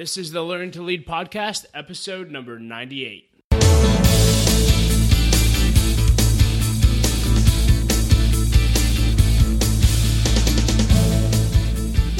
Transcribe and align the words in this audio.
This 0.00 0.16
is 0.16 0.32
the 0.32 0.40
Learn 0.40 0.70
to 0.70 0.80
Lead 0.80 1.06
podcast, 1.06 1.66
episode 1.74 2.30
number 2.30 2.58
98. 2.58 3.29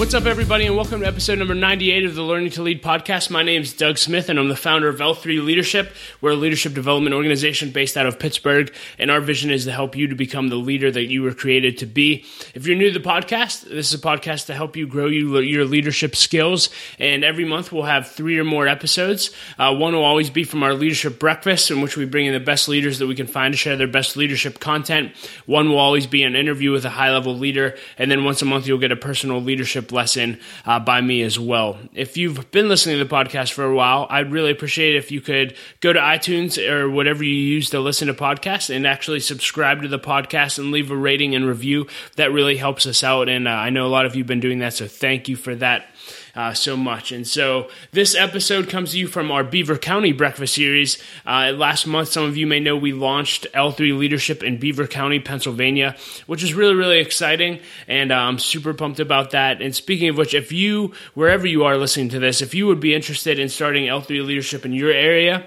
What's 0.00 0.14
up, 0.14 0.24
everybody, 0.24 0.64
and 0.64 0.76
welcome 0.76 1.00
to 1.00 1.06
episode 1.06 1.40
number 1.40 1.54
98 1.54 2.06
of 2.06 2.14
the 2.14 2.22
Learning 2.22 2.48
to 2.52 2.62
Lead 2.62 2.82
podcast. 2.82 3.28
My 3.28 3.42
name 3.42 3.60
is 3.60 3.74
Doug 3.74 3.98
Smith, 3.98 4.30
and 4.30 4.38
I'm 4.38 4.48
the 4.48 4.56
founder 4.56 4.88
of 4.88 4.96
L3 4.96 5.44
Leadership. 5.44 5.92
We're 6.22 6.30
a 6.30 6.36
leadership 6.36 6.72
development 6.72 7.14
organization 7.14 7.70
based 7.70 7.98
out 7.98 8.06
of 8.06 8.18
Pittsburgh, 8.18 8.74
and 8.98 9.10
our 9.10 9.20
vision 9.20 9.50
is 9.50 9.66
to 9.66 9.72
help 9.72 9.94
you 9.94 10.08
to 10.08 10.14
become 10.14 10.48
the 10.48 10.56
leader 10.56 10.90
that 10.90 11.10
you 11.10 11.22
were 11.22 11.34
created 11.34 11.76
to 11.78 11.86
be. 11.86 12.24
If 12.54 12.66
you're 12.66 12.78
new 12.78 12.90
to 12.90 12.98
the 12.98 13.06
podcast, 13.06 13.68
this 13.68 13.92
is 13.92 13.94
a 13.94 14.02
podcast 14.02 14.46
to 14.46 14.54
help 14.54 14.74
you 14.74 14.86
grow 14.86 15.04
you, 15.04 15.38
your 15.40 15.66
leadership 15.66 16.16
skills, 16.16 16.70
and 16.98 17.22
every 17.22 17.44
month 17.44 17.70
we'll 17.70 17.82
have 17.82 18.08
three 18.08 18.38
or 18.38 18.44
more 18.44 18.66
episodes. 18.66 19.30
Uh, 19.58 19.74
one 19.74 19.94
will 19.94 20.02
always 20.02 20.30
be 20.30 20.44
from 20.44 20.62
our 20.62 20.72
leadership 20.72 21.18
breakfast, 21.18 21.70
in 21.70 21.82
which 21.82 21.98
we 21.98 22.06
bring 22.06 22.24
in 22.24 22.32
the 22.32 22.40
best 22.40 22.68
leaders 22.68 23.00
that 23.00 23.06
we 23.06 23.14
can 23.14 23.26
find 23.26 23.52
to 23.52 23.58
share 23.58 23.76
their 23.76 23.86
best 23.86 24.16
leadership 24.16 24.60
content. 24.60 25.12
One 25.44 25.68
will 25.68 25.78
always 25.78 26.06
be 26.06 26.22
an 26.22 26.36
interview 26.36 26.72
with 26.72 26.86
a 26.86 26.90
high 26.90 27.12
level 27.12 27.36
leader, 27.36 27.76
and 27.98 28.10
then 28.10 28.24
once 28.24 28.40
a 28.40 28.46
month 28.46 28.66
you'll 28.66 28.78
get 28.78 28.92
a 28.92 28.96
personal 28.96 29.42
leadership 29.42 29.89
lesson 29.92 30.40
uh, 30.66 30.78
by 30.78 31.00
me 31.00 31.22
as 31.22 31.38
well. 31.38 31.78
If 31.94 32.16
you've 32.16 32.50
been 32.50 32.68
listening 32.68 32.98
to 32.98 33.04
the 33.04 33.14
podcast 33.14 33.52
for 33.52 33.64
a 33.64 33.74
while, 33.74 34.06
I'd 34.10 34.32
really 34.32 34.50
appreciate 34.50 34.94
it 34.94 34.98
if 34.98 35.10
you 35.10 35.20
could 35.20 35.54
go 35.80 35.92
to 35.92 35.98
iTunes 35.98 36.58
or 36.58 36.90
whatever 36.90 37.24
you 37.24 37.34
use 37.34 37.70
to 37.70 37.80
listen 37.80 38.08
to 38.08 38.14
podcasts 38.14 38.74
and 38.74 38.86
actually 38.86 39.20
subscribe 39.20 39.82
to 39.82 39.88
the 39.88 39.98
podcast 39.98 40.58
and 40.58 40.70
leave 40.70 40.90
a 40.90 40.96
rating 40.96 41.34
and 41.34 41.46
review. 41.46 41.86
That 42.16 42.32
really 42.32 42.56
helps 42.56 42.86
us 42.86 43.02
out. 43.04 43.28
And 43.28 43.48
uh, 43.48 43.52
I 43.52 43.70
know 43.70 43.86
a 43.86 43.88
lot 43.88 44.06
of 44.06 44.14
you 44.14 44.22
have 44.22 44.28
been 44.28 44.40
doing 44.40 44.60
that, 44.60 44.74
so 44.74 44.86
thank 44.86 45.28
you 45.28 45.36
for 45.36 45.54
that 45.56 45.86
uh, 46.34 46.54
so 46.54 46.76
much. 46.76 47.12
And 47.12 47.26
so 47.26 47.68
this 47.92 48.14
episode 48.14 48.68
comes 48.68 48.92
to 48.92 48.98
you 48.98 49.06
from 49.06 49.30
our 49.30 49.44
Beaver 49.44 49.78
County 49.78 50.12
Breakfast 50.12 50.54
Series. 50.54 51.02
Uh, 51.26 51.52
last 51.54 51.86
month, 51.86 52.08
some 52.08 52.24
of 52.24 52.36
you 52.36 52.46
may 52.46 52.60
know 52.60 52.76
we 52.76 52.92
launched 52.92 53.46
L3 53.54 53.98
Leadership 53.98 54.42
in 54.42 54.58
Beaver 54.58 54.86
County, 54.86 55.20
Pennsylvania, 55.20 55.96
which 56.26 56.42
is 56.42 56.54
really, 56.54 56.74
really 56.74 56.98
exciting. 56.98 57.60
And 57.88 58.12
uh, 58.12 58.16
I'm 58.16 58.38
super 58.38 58.74
pumped 58.74 59.00
about 59.00 59.30
that. 59.30 59.62
And 59.62 59.74
speaking 59.74 60.08
of 60.08 60.16
which, 60.16 60.34
if 60.34 60.52
you, 60.52 60.92
wherever 61.14 61.46
you 61.46 61.64
are 61.64 61.76
listening 61.76 62.08
to 62.10 62.18
this, 62.18 62.42
if 62.42 62.54
you 62.54 62.66
would 62.66 62.80
be 62.80 62.94
interested 62.94 63.38
in 63.38 63.48
starting 63.48 63.86
L3 63.86 64.24
Leadership 64.24 64.64
in 64.64 64.72
your 64.72 64.92
area, 64.92 65.46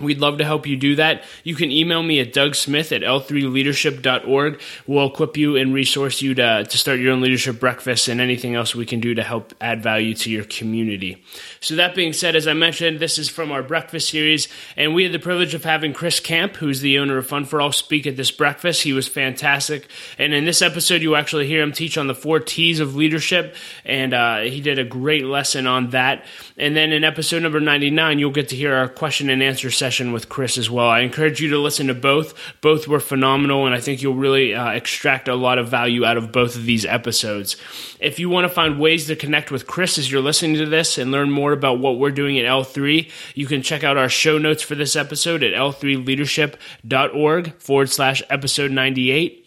We'd 0.00 0.18
love 0.18 0.38
to 0.38 0.44
help 0.44 0.66
you 0.66 0.76
do 0.76 0.96
that. 0.96 1.24
You 1.44 1.54
can 1.54 1.70
email 1.70 2.02
me 2.02 2.20
at 2.20 2.32
dougsmith 2.32 2.94
at 2.94 3.02
l3leadership.org. 3.02 4.60
We'll 4.86 5.06
equip 5.06 5.36
you 5.36 5.56
and 5.56 5.74
resource 5.74 6.22
you 6.22 6.34
to, 6.34 6.64
to 6.64 6.78
start 6.78 7.00
your 7.00 7.12
own 7.12 7.20
leadership 7.20 7.60
breakfast 7.60 8.08
and 8.08 8.20
anything 8.20 8.54
else 8.54 8.74
we 8.74 8.86
can 8.86 9.00
do 9.00 9.14
to 9.14 9.22
help 9.22 9.54
add 9.60 9.82
value 9.82 10.14
to 10.14 10.30
your 10.30 10.44
community. 10.44 11.22
So, 11.60 11.76
that 11.76 11.94
being 11.94 12.12
said, 12.12 12.34
as 12.36 12.48
I 12.48 12.54
mentioned, 12.54 12.98
this 12.98 13.18
is 13.18 13.28
from 13.28 13.52
our 13.52 13.62
breakfast 13.62 14.08
series, 14.08 14.48
and 14.76 14.94
we 14.94 15.04
had 15.04 15.12
the 15.12 15.18
privilege 15.18 15.54
of 15.54 15.64
having 15.64 15.92
Chris 15.92 16.20
Camp, 16.20 16.56
who's 16.56 16.80
the 16.80 16.98
owner 16.98 17.18
of 17.18 17.26
Fun 17.26 17.44
Fore 17.44 17.60
All, 17.60 17.72
speak 17.72 18.06
at 18.06 18.16
this 18.16 18.30
breakfast. 18.30 18.82
He 18.82 18.92
was 18.92 19.08
fantastic. 19.08 19.88
And 20.18 20.32
in 20.32 20.44
this 20.44 20.62
episode, 20.62 21.02
you 21.02 21.14
actually 21.14 21.46
hear 21.46 21.62
him 21.62 21.72
teach 21.72 21.98
on 21.98 22.06
the 22.06 22.14
four 22.14 22.40
T's 22.40 22.80
of 22.80 22.96
leadership, 22.96 23.54
and 23.84 24.14
uh, 24.14 24.40
he 24.40 24.60
did 24.60 24.78
a 24.78 24.84
great 24.84 25.24
lesson 25.24 25.66
on 25.66 25.90
that. 25.90 26.24
And 26.56 26.76
then 26.76 26.92
in 26.92 27.04
episode 27.04 27.42
number 27.42 27.60
99, 27.60 28.18
you'll 28.18 28.30
get 28.30 28.48
to 28.48 28.56
hear 28.56 28.74
our 28.74 28.88
question 28.88 29.30
and 29.30 29.42
answer 29.42 29.70
session 29.70 29.89
session 29.90 30.12
with 30.12 30.28
Chris 30.28 30.56
as 30.56 30.70
well. 30.70 30.88
I 30.88 31.00
encourage 31.00 31.40
you 31.40 31.50
to 31.50 31.58
listen 31.58 31.88
to 31.88 31.94
both. 31.94 32.32
Both 32.60 32.86
were 32.86 33.00
phenomenal, 33.00 33.66
and 33.66 33.74
I 33.74 33.80
think 33.80 34.00
you'll 34.00 34.14
really 34.14 34.54
uh, 34.54 34.70
extract 34.70 35.26
a 35.26 35.34
lot 35.34 35.58
of 35.58 35.68
value 35.68 36.04
out 36.04 36.16
of 36.16 36.30
both 36.30 36.54
of 36.54 36.64
these 36.64 36.86
episodes. 36.86 37.56
If 37.98 38.20
you 38.20 38.28
want 38.28 38.44
to 38.44 38.54
find 38.54 38.78
ways 38.78 39.08
to 39.08 39.16
connect 39.16 39.50
with 39.50 39.66
Chris 39.66 39.98
as 39.98 40.08
you're 40.08 40.20
listening 40.20 40.54
to 40.58 40.66
this 40.66 40.96
and 40.96 41.10
learn 41.10 41.32
more 41.32 41.50
about 41.50 41.80
what 41.80 41.98
we're 41.98 42.12
doing 42.12 42.38
at 42.38 42.44
L3, 42.44 43.10
you 43.34 43.46
can 43.46 43.62
check 43.62 43.82
out 43.82 43.96
our 43.96 44.08
show 44.08 44.38
notes 44.38 44.62
for 44.62 44.76
this 44.76 44.94
episode 44.94 45.42
at 45.42 45.54
l3leadership.org 45.54 47.54
forward 47.58 47.90
slash 47.90 48.22
episode 48.30 48.70
98. 48.70 49.39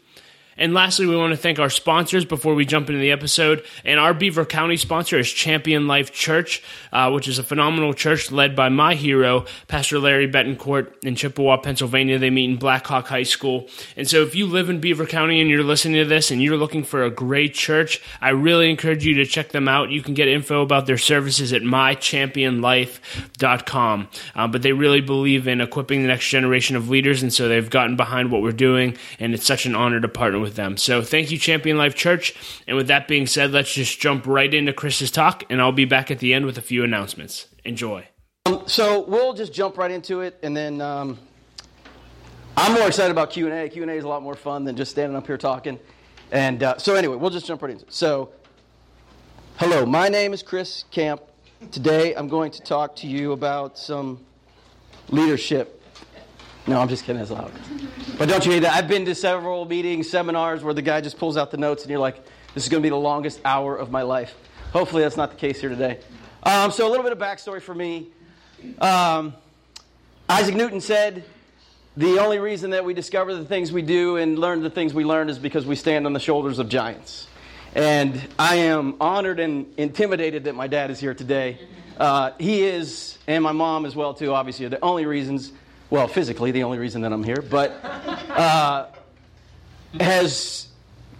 And 0.58 0.74
lastly, 0.74 1.08
we 1.08 1.16
want 1.16 1.31
to 1.31 1.38
thank 1.38 1.59
our 1.59 1.69
sponsors 1.69 2.25
before 2.25 2.56
we 2.56 2.66
jump 2.66 2.90
into 2.90 3.00
the 3.00 3.12
episode. 3.12 3.64
And 3.84 4.00
our 4.00 4.14
Beaver 4.14 4.46
County 4.46 4.78
sponsor 4.78 5.18
is 5.18 5.30
Champion 5.30 5.88
Life 5.88 6.12
Church, 6.12 6.62
uh, 6.91 7.09
which 7.12 7.28
is 7.28 7.40
a 7.40 7.44
phenomenal 7.44 7.94
church 7.94 8.31
led 8.31 8.56
by 8.56 8.69
my 8.69 8.96
hero, 8.96 9.46
Pastor 9.68 10.00
Larry 10.00 10.30
Betancourt 10.30 11.03
in 11.03 11.16
Chippewa, 11.16 11.58
Pennsylvania. 11.58 12.19
They 12.19 12.30
meet 12.30 12.52
in 12.52 12.58
Blackhawk 12.58 13.08
High 13.08 13.24
School. 13.24 13.68
And 13.97 14.08
so 14.08 14.22
if 14.22 14.36
you 14.36 14.46
live 14.46 14.69
in 14.69 14.80
Beaver 14.80 15.06
County 15.06 15.42
and 15.42 15.50
you're 15.50 15.63
listening 15.63 16.02
to 16.03 16.08
this 16.08 16.31
and 16.31 16.42
you're 16.42 16.56
looking 16.58 16.84
for 16.84 17.03
a 17.03 17.09
great 17.09 17.53
church, 17.53 18.02
I 18.22 18.30
really 18.30 18.69
encourage 18.69 19.06
you 19.06 19.16
to 19.16 19.25
check 19.25 19.50
them 19.50 19.68
out. 19.68 19.90
You 19.90 20.02
can 20.02 20.13
get 20.13 20.28
info 20.28 20.62
about 20.62 20.86
their 20.86 20.97
services 20.97 21.52
at 21.53 21.63
mychampionlife.com. 21.63 24.08
Uh, 24.36 24.47
but 24.47 24.62
they 24.62 24.74
really 24.74 25.02
believe 25.02 25.47
in 25.47 25.62
equipping 25.62 26.03
the 26.03 26.08
next 26.08 26.30
generation 26.30 26.75
of 26.75 26.90
leaders. 26.90 27.24
And 27.24 27.34
so 27.34 27.47
they've 27.47 27.69
gotten 27.69 27.96
behind 27.96 28.31
what 28.31 28.42
we're 28.42 28.52
doing. 28.52 28.97
And 29.19 29.34
it's 29.34 29.46
such 29.46 29.66
an 29.66 29.75
honor 29.75 30.00
to 30.00 30.08
partner 30.08 30.40
with 30.44 30.56
them. 30.56 30.78
So 30.78 31.02
thank 31.02 31.31
you, 31.31 31.40
Champion 31.40 31.78
Life 31.78 31.96
Church. 31.96 32.36
And 32.68 32.78
with 32.78 32.88
that 32.88 33.08
being 33.08 33.26
said, 33.26 33.52
let's 33.52 33.74
just 33.74 34.00
jump 34.00 34.28
right 34.28 34.54
into 34.54 34.74
Chris's 34.74 35.09
talk, 35.09 35.44
and 35.50 35.59
I'll 35.59 35.72
be 35.72 35.86
back 35.86 36.12
at 36.12 36.20
the 36.20 36.34
end 36.36 36.46
with 36.46 36.59
a 36.59 36.62
few 36.62 36.84
announcements. 36.84 37.48
Enjoy. 37.66 38.08
Um, 38.46 38.64
so 38.68 39.06
we'll 39.08 39.34
just 39.34 39.54
jump 39.54 39.78
right 39.78 39.90
into 39.90 40.22
it, 40.22 40.38
and 40.44 40.56
then 40.56 40.81
um, 40.81 41.18
I'm 42.56 42.74
more 42.74 42.88
excited 42.88 43.12
about 43.12 43.31
Q 43.31 43.48
and 43.48 43.56
A. 43.56 43.70
Q 43.70 43.81
and 43.81 43.90
A 43.90 43.96
is 43.96 44.04
a 44.04 44.08
lot 44.08 44.22
more 44.22 44.36
fun 44.36 44.66
than 44.66 44.76
just 44.76 44.92
standing 44.92 45.16
up 45.16 45.26
here 45.26 45.38
talking. 45.38 45.80
And 46.31 46.62
uh, 46.62 46.78
so 46.78 46.96
anyway, 46.96 47.16
we'll 47.16 47.30
just 47.30 47.48
jump 47.48 47.62
right 47.62 47.72
into 47.72 47.86
it. 47.86 47.94
So, 47.94 48.31
hello, 49.58 49.86
my 49.86 50.10
name 50.10 50.34
is 50.34 50.44
Chris 50.44 50.84
Camp. 50.92 51.22
Today 51.72 52.14
I'm 52.14 52.28
going 52.28 52.52
to 52.52 52.62
talk 52.62 52.96
to 52.98 53.08
you 53.08 53.31
about 53.31 53.78
some 53.78 54.25
leadership 55.10 55.82
no, 56.68 56.79
I'm 56.79 56.88
just 56.88 57.03
kidding. 57.03 57.22
It's 57.22 57.31
loud. 57.31 57.51
But 58.18 58.29
don't 58.29 58.46
you 58.46 58.51
hate 58.53 58.59
that? 58.59 58.74
I've 58.74 58.88
been 58.88 59.06
to 59.06 59.16
several 59.16 59.66
meetings, 59.66 60.09
seminars 60.09 60.63
where 60.63 60.74
the 60.74 60.81
guy 60.81 61.01
just 61.01 61.18
pulls 61.18 61.35
out 61.35 61.51
the 61.51 61.57
notes 61.57 61.84
and 61.84 61.91
you're 61.91 62.00
like, 62.00 62.24
this 62.53 62.63
is 62.63 62.69
going 62.69 62.81
to 62.81 62.85
be 62.85 62.90
the 62.90 62.96
longest 62.96 63.41
hour 63.44 63.75
of 63.75 63.91
my 63.91 64.03
life. 64.03 64.35
Hopefully, 64.72 65.03
that's 65.03 65.18
not 65.18 65.31
the 65.31 65.38
case 65.38 65.59
here 65.59 65.69
today. 65.69 66.00
Um, 66.44 66.72
so, 66.72 66.88
a 66.88 66.90
little 66.90 67.03
bit 67.03 67.12
of 67.12 67.18
backstory 67.18 67.62
for 67.62 67.75
me. 67.75 68.07
Um, 68.79 69.34
Isaac 70.29 70.56
Newton 70.56 70.79
said, 70.79 71.25
the 71.97 72.19
only 72.19 72.40
reason 72.40 72.72
that 72.72 72.85
we 72.85 72.94
discover 72.94 73.35
the 73.35 73.45
things 73.45 73.72
we 73.72 73.81
do 73.81 74.18
and 74.18 74.40
learn 74.40 74.63
the 74.63 74.69
things 74.69 74.94
we 74.94 75.03
learn 75.03 75.30
is 75.30 75.38
because 75.38 75.66
we 75.66 75.75
stand 75.75 76.06
on 76.06 76.13
the 76.13 76.19
shoulders 76.19 76.59
of 76.59 76.69
giants. 76.69 77.28
And 77.75 78.19
I 78.40 78.56
am 78.56 78.95
honored 79.01 79.40
and 79.40 79.72
intimidated 79.78 80.45
that 80.45 80.56
my 80.56 80.68
dad 80.68 80.91
is 80.91 81.00
here 81.00 81.13
today. 81.13 81.59
Uh, 81.97 82.31
he 82.40 82.63
is, 82.63 83.18
and 83.28 83.44
my 83.44 83.51
mom 83.51 83.85
as 83.85 83.95
well, 83.95 84.13
too, 84.13 84.34
obviously, 84.34 84.66
are 84.66 84.69
the 84.69 84.84
only 84.84 85.06
reasons 85.06 85.51
well, 85.94 86.08
physically, 86.08 86.50
the 86.50 86.64
only 86.64 86.80
reason 86.80 87.04
that 87.04 87.14
I'm 87.14 87.24
here, 87.24 87.44
but 87.48 87.70
uh, 87.84 88.88
has 90.00 90.68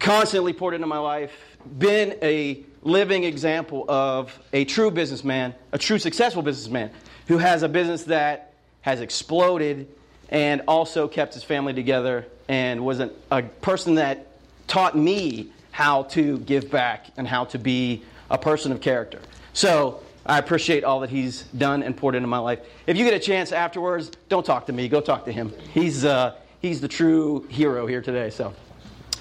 constantly 0.00 0.52
poured 0.52 0.74
into 0.74 0.88
my 0.88 0.98
life, 0.98 1.30
been 1.78 2.18
a 2.22 2.64
living 2.82 3.22
example 3.22 3.84
of 3.88 4.36
a 4.52 4.64
true 4.64 4.90
businessman, 4.90 5.54
a 5.70 5.78
true 5.78 6.00
successful 6.00 6.42
businessman 6.42 6.90
who 7.28 7.38
has 7.38 7.62
a 7.62 7.68
business 7.68 8.02
that 8.02 8.54
has 8.80 9.00
exploded 9.00 9.86
and 10.30 10.62
also 10.66 11.06
kept 11.06 11.34
his 11.34 11.44
family 11.44 11.72
together 11.72 12.26
and 12.48 12.84
was 12.84 12.98
an, 12.98 13.12
a 13.30 13.42
person 13.44 13.94
that 13.94 14.26
taught 14.66 14.98
me 14.98 15.52
how 15.70 16.02
to 16.02 16.38
give 16.38 16.68
back 16.68 17.06
and 17.16 17.28
how 17.28 17.44
to 17.44 17.60
be 17.60 18.02
a 18.28 18.36
person 18.36 18.72
of 18.72 18.80
character. 18.80 19.20
So, 19.52 20.02
I 20.26 20.38
appreciate 20.38 20.84
all 20.84 21.00
that 21.00 21.10
he's 21.10 21.42
done 21.42 21.82
and 21.82 21.96
poured 21.96 22.14
into 22.14 22.28
my 22.28 22.38
life. 22.38 22.60
If 22.86 22.96
you 22.96 23.04
get 23.04 23.14
a 23.14 23.18
chance 23.18 23.52
afterwards, 23.52 24.10
don't 24.28 24.44
talk 24.44 24.66
to 24.66 24.72
me. 24.72 24.88
Go 24.88 25.00
talk 25.00 25.26
to 25.26 25.32
him. 25.32 25.52
He's, 25.72 26.04
uh, 26.04 26.34
he's 26.60 26.80
the 26.80 26.88
true 26.88 27.46
hero 27.50 27.86
here 27.86 28.00
today. 28.00 28.30
So, 28.30 28.54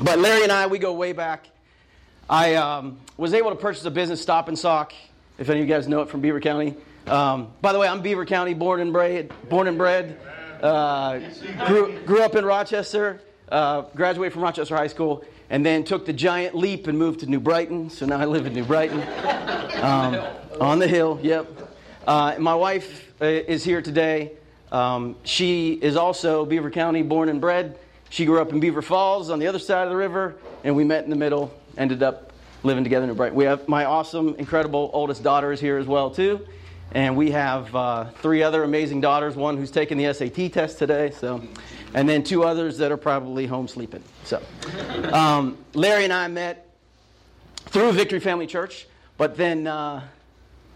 But 0.01 0.19
Larry 0.19 0.43
and 0.43 0.51
I, 0.51 0.67
we 0.67 0.79
go 0.79 0.93
way 0.93 1.11
back. 1.11 1.49
I 2.29 2.55
um, 2.55 2.99
was 3.17 3.33
able 3.33 3.49
to 3.49 3.55
purchase 3.57 3.83
a 3.83 3.91
business, 3.91 4.21
Stop 4.21 4.47
and 4.47 4.57
Sock, 4.57 4.93
if 5.37 5.49
any 5.49 5.59
of 5.59 5.67
you 5.67 5.73
guys 5.73 5.89
know 5.89 6.01
it 6.01 6.09
from 6.09 6.21
Beaver 6.21 6.39
County. 6.39 6.73
Um, 7.05 7.51
by 7.61 7.73
the 7.73 7.79
way, 7.79 7.87
I'm 7.87 8.01
Beaver 8.01 8.25
County, 8.25 8.53
born 8.53 8.79
and 8.79 8.93
bred. 8.93 9.33
Born 9.49 9.67
and 9.67 9.77
bred. 9.77 10.17
Uh, 10.61 11.19
grew, 11.67 11.99
grew 12.05 12.23
up 12.23 12.35
in 12.35 12.45
Rochester. 12.45 13.19
Uh, 13.49 13.81
graduated 13.93 14.31
from 14.31 14.41
Rochester 14.41 14.77
High 14.77 14.87
School 14.87 15.25
and 15.53 15.63
then 15.63 15.83
took 15.83 16.03
the 16.03 16.13
giant 16.13 16.55
leap 16.55 16.87
and 16.87 16.97
moved 16.97 17.19
to 17.19 17.27
New 17.27 17.39
Brighton. 17.39 17.87
So 17.91 18.07
now 18.07 18.17
I 18.17 18.25
live 18.25 18.47
in 18.47 18.53
New 18.53 18.65
Brighton. 18.65 19.01
Um, 19.83 20.17
on 20.61 20.79
the 20.79 20.87
hill, 20.87 21.19
yep. 21.21 21.45
Uh, 22.07 22.35
my 22.39 22.55
wife 22.55 23.11
uh, 23.21 23.25
is 23.25 23.65
here 23.65 23.81
today. 23.81 24.31
Um, 24.71 25.17
she 25.25 25.73
is 25.73 25.97
also 25.97 26.45
Beaver 26.45 26.71
County 26.71 27.01
born 27.01 27.27
and 27.27 27.41
bred. 27.41 27.77
She 28.09 28.23
grew 28.23 28.39
up 28.39 28.53
in 28.53 28.61
Beaver 28.61 28.81
Falls 28.81 29.29
on 29.29 29.39
the 29.39 29.47
other 29.47 29.59
side 29.59 29.83
of 29.83 29.89
the 29.89 29.97
river, 29.97 30.35
and 30.63 30.73
we 30.73 30.85
met 30.85 31.03
in 31.03 31.09
the 31.09 31.17
middle, 31.17 31.53
ended 31.77 32.01
up 32.01 32.31
living 32.63 32.85
together 32.85 33.03
in 33.03 33.09
New 33.09 33.15
Brighton. 33.15 33.37
We 33.37 33.43
have 33.43 33.67
my 33.67 33.83
awesome, 33.83 34.35
incredible 34.35 34.89
oldest 34.93 35.21
daughter 35.21 35.51
is 35.51 35.59
here 35.59 35.77
as 35.77 35.85
well, 35.85 36.09
too. 36.09 36.47
And 36.93 37.17
we 37.17 37.31
have 37.31 37.75
uh, 37.75 38.05
three 38.21 38.43
other 38.43 38.63
amazing 38.63 39.01
daughters, 39.01 39.35
one 39.35 39.57
who's 39.57 39.71
taking 39.71 39.97
the 39.97 40.13
SAT 40.13 40.53
test 40.53 40.77
today, 40.77 41.09
so 41.11 41.41
and 41.95 42.07
then 42.07 42.23
two 42.23 42.43
others 42.43 42.77
that 42.77 42.91
are 42.91 42.97
probably 42.97 43.47
home 43.47 43.67
sleeping. 43.67 44.03
So, 44.23 44.41
um, 45.11 45.57
Larry 45.73 46.03
and 46.03 46.13
I 46.13 46.27
met 46.27 46.69
through 47.65 47.91
Victory 47.93 48.19
Family 48.19 48.45
Church, 48.45 48.87
but 49.17 49.35
then 49.37 49.65
uh, 49.65 50.03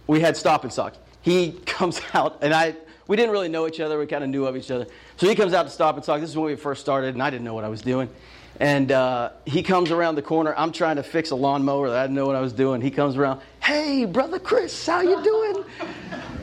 we 0.08 0.20
had 0.20 0.36
Stop 0.36 0.64
and 0.64 0.74
Sock. 0.74 0.96
He 1.22 1.52
comes 1.66 2.02
out, 2.14 2.40
and 2.42 2.54
I 2.54 2.76
we 3.08 3.16
didn't 3.16 3.32
really 3.32 3.50
know 3.50 3.68
each 3.68 3.80
other. 3.80 4.00
We 4.00 4.08
kind 4.08 4.24
of 4.24 4.30
knew 4.30 4.46
of 4.48 4.58
each 4.58 4.72
other. 4.72 4.88
So 5.18 5.30
he 5.30 5.36
comes 5.36 5.54
out 5.54 5.64
to 5.64 5.70
Stop 5.70 5.96
and 5.96 6.04
Sock. 6.04 6.20
This 6.20 6.32
is 6.32 6.38
when 6.38 6.48
we 6.48 6.56
first 6.56 6.82
started, 6.82 7.14
and 7.14 7.22
I 7.22 7.30
didn't 7.30 7.46
know 7.46 7.54
what 7.54 7.64
I 7.64 7.70
was 7.70 7.82
doing. 7.82 8.10
And 8.60 8.92
uh, 8.92 9.32
he 9.46 9.62
comes 9.62 9.92
around 9.92 10.16
the 10.16 10.24
corner. 10.24 10.54
I'm 10.58 10.72
trying 10.72 10.96
to 10.96 11.04
fix 11.04 11.30
a 11.32 11.36
lawnmower. 11.36 11.90
I 11.90 12.04
didn't 12.04 12.16
know 12.16 12.26
what 12.26 12.36
I 12.36 12.42
was 12.42 12.54
doing. 12.54 12.82
He 12.82 12.90
comes 12.90 13.16
around. 13.16 13.42
Hey, 13.62 14.06
brother 14.06 14.40
Chris, 14.40 14.86
how 14.86 15.02
you 15.02 15.22
doing? 15.24 15.64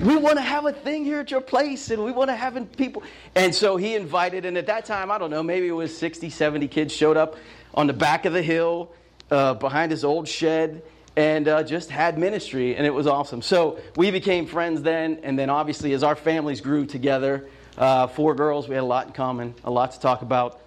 We 0.00 0.16
want 0.16 0.36
to 0.36 0.42
have 0.42 0.66
a 0.66 0.72
thing 0.72 1.04
here 1.04 1.20
at 1.20 1.30
your 1.30 1.40
place, 1.40 1.90
and 1.90 2.04
we 2.04 2.12
want 2.12 2.30
to 2.30 2.36
have 2.36 2.54
people. 2.76 3.02
And 3.34 3.54
so 3.54 3.76
he 3.76 3.94
invited, 3.94 4.44
and 4.44 4.56
at 4.56 4.66
that 4.66 4.84
time, 4.84 5.10
I 5.10 5.18
don't 5.18 5.30
know, 5.30 5.42
maybe 5.42 5.66
it 5.66 5.72
was 5.72 5.96
60, 5.96 6.30
70 6.30 6.68
kids 6.68 6.94
showed 6.94 7.16
up 7.16 7.36
on 7.74 7.86
the 7.86 7.92
back 7.92 8.26
of 8.26 8.32
the 8.32 8.42
hill 8.42 8.92
uh, 9.30 9.54
behind 9.54 9.90
his 9.90 10.04
old 10.04 10.28
shed 10.28 10.82
and 11.16 11.46
uh, 11.46 11.62
just 11.62 11.90
had 11.90 12.18
ministry, 12.18 12.76
and 12.76 12.86
it 12.86 12.90
was 12.90 13.06
awesome. 13.06 13.40
So 13.40 13.78
we 13.96 14.10
became 14.10 14.46
friends 14.46 14.82
then, 14.82 15.20
and 15.22 15.38
then 15.38 15.48
obviously 15.48 15.92
as 15.92 16.02
our 16.02 16.16
families 16.16 16.60
grew 16.60 16.86
together, 16.86 17.48
uh, 17.78 18.08
four 18.08 18.34
girls, 18.34 18.68
we 18.68 18.74
had 18.74 18.82
a 18.82 18.86
lot 18.86 19.06
in 19.06 19.12
common, 19.12 19.54
a 19.64 19.70
lot 19.70 19.92
to 19.92 20.00
talk 20.00 20.22
about, 20.22 20.60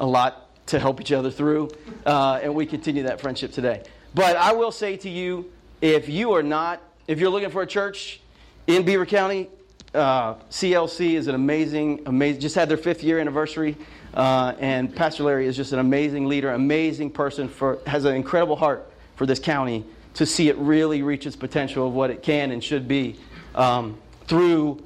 a 0.00 0.06
lot 0.06 0.51
to 0.66 0.78
help 0.78 1.00
each 1.00 1.12
other 1.12 1.30
through, 1.30 1.70
uh, 2.06 2.40
and 2.42 2.54
we 2.54 2.66
continue 2.66 3.02
that 3.04 3.20
friendship 3.20 3.52
today. 3.52 3.82
But 4.14 4.36
I 4.36 4.52
will 4.52 4.72
say 4.72 4.96
to 4.98 5.08
you, 5.08 5.50
if 5.80 6.08
you 6.08 6.32
are 6.32 6.42
not, 6.42 6.80
if 7.06 7.18
you're 7.18 7.30
looking 7.30 7.50
for 7.50 7.62
a 7.62 7.66
church 7.66 8.20
in 8.66 8.84
Beaver 8.84 9.06
County, 9.06 9.48
uh, 9.94 10.34
CLC 10.50 11.14
is 11.14 11.26
an 11.26 11.34
amazing, 11.34 12.02
amazing, 12.06 12.40
just 12.40 12.54
had 12.54 12.68
their 12.68 12.76
fifth 12.76 13.02
year 13.02 13.18
anniversary. 13.18 13.76
Uh, 14.14 14.54
and 14.58 14.94
Pastor 14.94 15.24
Larry 15.24 15.46
is 15.46 15.56
just 15.56 15.72
an 15.72 15.78
amazing 15.78 16.26
leader, 16.26 16.52
amazing 16.52 17.10
person, 17.10 17.48
for, 17.48 17.78
has 17.86 18.04
an 18.04 18.14
incredible 18.14 18.56
heart 18.56 18.90
for 19.16 19.26
this 19.26 19.38
county 19.38 19.84
to 20.14 20.26
see 20.26 20.48
it 20.48 20.56
really 20.58 21.02
reach 21.02 21.26
its 21.26 21.36
potential 21.36 21.86
of 21.86 21.94
what 21.94 22.10
it 22.10 22.22
can 22.22 22.50
and 22.50 22.62
should 22.62 22.86
be 22.86 23.16
um, 23.54 23.98
through 24.26 24.82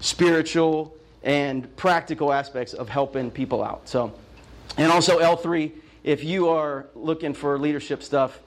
spiritual 0.00 0.94
and 1.22 1.74
practical 1.76 2.32
aspects 2.32 2.74
of 2.74 2.88
helping 2.88 3.30
people 3.30 3.62
out. 3.62 3.88
So, 3.88 4.12
and 4.78 4.92
also 4.92 5.18
L3, 5.18 5.72
if 6.04 6.24
you 6.24 6.48
are 6.48 6.86
looking 6.94 7.34
for 7.34 7.58
leadership 7.58 8.02
stuff, 8.02 8.38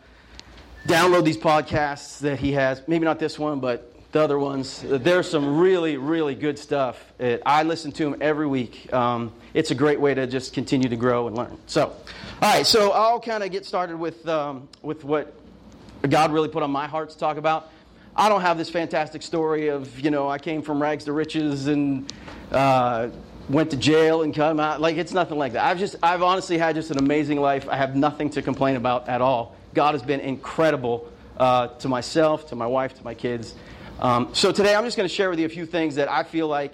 download 0.88 1.26
these 1.26 1.38
podcasts 1.38 2.20
that 2.20 2.40
he 2.40 2.54
has. 2.54 2.82
Maybe 2.88 3.06
not 3.06 3.20
this 3.20 3.38
one, 3.38 3.60
but 3.60 3.94
the 4.12 4.22
other 4.22 4.40
ones. 4.40 4.84
There's 4.86 5.30
some 5.30 5.60
really, 5.60 5.98
really 5.98 6.36
good 6.36 6.58
stuff. 6.58 7.14
I 7.46 7.64
listen 7.64 7.92
to 7.94 8.04
them 8.04 8.18
every 8.22 8.48
week. 8.48 8.92
Um, 8.94 9.34
it's 9.54 9.72
a 9.72 9.76
great 9.76 10.00
way 10.00 10.14
to 10.14 10.28
just 10.28 10.54
continue 10.54 10.90
to 10.90 10.96
grow 10.96 11.28
and 11.28 11.36
learn. 11.36 11.58
So, 11.68 11.88
all 11.88 11.96
right, 12.42 12.66
so 12.66 12.92
I'll 12.92 13.20
kind 13.20 13.44
of 13.44 13.52
get 13.52 13.66
started 13.66 13.98
with, 13.98 14.28
um, 14.28 14.68
with 14.82 15.04
what 15.04 15.34
God 16.08 16.32
really 16.32 16.50
put 16.50 16.64
on 16.64 16.72
my 16.72 16.88
heart 16.88 17.10
to 17.12 17.18
talk 17.18 17.38
about. 17.38 17.70
I 18.16 18.28
don't 18.28 18.42
have 18.42 18.58
this 18.58 18.70
fantastic 18.70 19.22
story 19.22 19.70
of, 19.70 20.00
you 20.00 20.12
know, 20.12 20.30
I 20.30 20.38
came 20.38 20.62
from 20.62 20.82
rags 20.82 21.06
to 21.06 21.14
riches 21.14 21.68
and 21.68 22.12
uh, 22.52 23.10
went 23.52 23.72
to 23.72 23.78
jail 23.78 24.22
and 24.22 24.34
come 24.34 24.60
out. 24.60 24.82
Like, 24.82 24.98
it's 24.98 25.14
nothing 25.14 25.38
like 25.38 25.54
that. 25.54 25.66
I've 25.66 25.80
just, 25.80 25.96
I've 26.02 26.22
honestly 26.22 26.58
had 26.58 26.76
just 26.76 26.92
an 26.92 26.98
amazing 26.98 27.40
life. 27.40 27.68
I 27.70 27.76
have 27.76 27.96
nothing 27.96 28.30
to 28.32 28.42
complain 28.42 28.76
about 28.76 29.10
at 29.10 29.22
all. 29.22 29.56
God 29.74 29.94
has 29.94 30.02
been 30.02 30.20
incredible 30.20 31.12
uh, 31.38 31.68
to 31.68 31.88
myself, 31.88 32.50
to 32.50 32.56
my 32.56 32.68
wife, 32.68 32.94
to 32.96 33.04
my 33.04 33.14
kids. 33.14 33.56
Um, 34.00 34.34
so 34.34 34.52
today 34.52 34.74
I'm 34.74 34.86
just 34.86 34.98
going 34.98 35.08
to 35.08 35.14
share 35.14 35.30
with 35.30 35.40
you 35.40 35.46
a 35.46 35.50
few 35.50 35.66
things 35.66 35.96
that 35.96 36.10
I 36.10 36.24
feel 36.24 36.48
like 36.48 36.74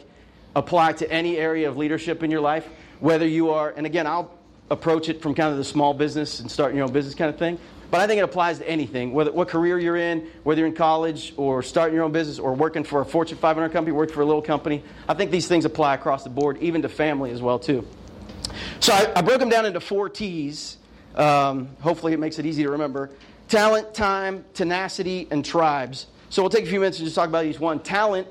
apply 0.55 0.93
to 0.93 1.11
any 1.11 1.37
area 1.37 1.69
of 1.69 1.77
leadership 1.77 2.23
in 2.23 2.31
your 2.31 2.41
life, 2.41 2.67
whether 2.99 3.27
you 3.27 3.51
are, 3.51 3.73
and 3.75 3.85
again, 3.85 4.07
I'll 4.07 4.33
approach 4.69 5.07
it 5.09 5.21
from 5.21 5.35
kind 5.35 5.51
of 5.51 5.57
the 5.57 5.63
small 5.63 5.93
business 5.93 6.39
and 6.39 6.49
starting 6.49 6.77
your 6.77 6.85
own 6.85 6.93
business 6.93 7.15
kind 7.15 7.29
of 7.29 7.37
thing. 7.37 7.59
But 7.89 8.01
I 8.01 8.07
think 8.07 8.19
it 8.19 8.23
applies 8.23 8.59
to 8.59 8.69
anything, 8.69 9.13
whether 9.13 9.31
what 9.31 9.47
career 9.47 9.79
you're 9.79 9.95
in, 9.95 10.27
whether 10.43 10.59
you're 10.59 10.67
in 10.67 10.75
college 10.75 11.33
or 11.37 11.63
starting 11.63 11.95
your 11.95 12.03
own 12.03 12.11
business 12.11 12.37
or 12.37 12.53
working 12.53 12.83
for 12.83 12.99
a 12.99 13.05
Fortune 13.05 13.37
500 13.37 13.69
company, 13.69 13.93
working 13.93 14.13
for 14.13 14.21
a 14.21 14.25
little 14.25 14.41
company. 14.41 14.83
I 15.07 15.13
think 15.13 15.31
these 15.31 15.47
things 15.47 15.63
apply 15.63 15.95
across 15.95 16.23
the 16.23 16.29
board, 16.29 16.57
even 16.59 16.81
to 16.81 16.89
family 16.89 17.31
as 17.31 17.41
well 17.41 17.59
too. 17.59 17.87
So 18.81 18.93
I, 18.93 19.11
I 19.15 19.21
broke 19.21 19.39
them 19.39 19.49
down 19.49 19.65
into 19.65 19.79
four 19.79 20.09
T's. 20.09 20.77
Um, 21.15 21.69
hopefully, 21.79 22.13
it 22.13 22.19
makes 22.19 22.39
it 22.39 22.45
easy 22.45 22.63
to 22.63 22.71
remember: 22.71 23.09
talent, 23.47 23.93
time, 23.93 24.43
tenacity, 24.53 25.27
and 25.31 25.43
tribes. 25.43 26.07
So 26.29 26.41
we'll 26.41 26.49
take 26.49 26.65
a 26.65 26.69
few 26.69 26.79
minutes 26.79 26.97
to 26.97 27.03
just 27.03 27.15
talk 27.15 27.29
about 27.29 27.45
each 27.45 27.59
one. 27.59 27.79
Talent. 27.79 28.27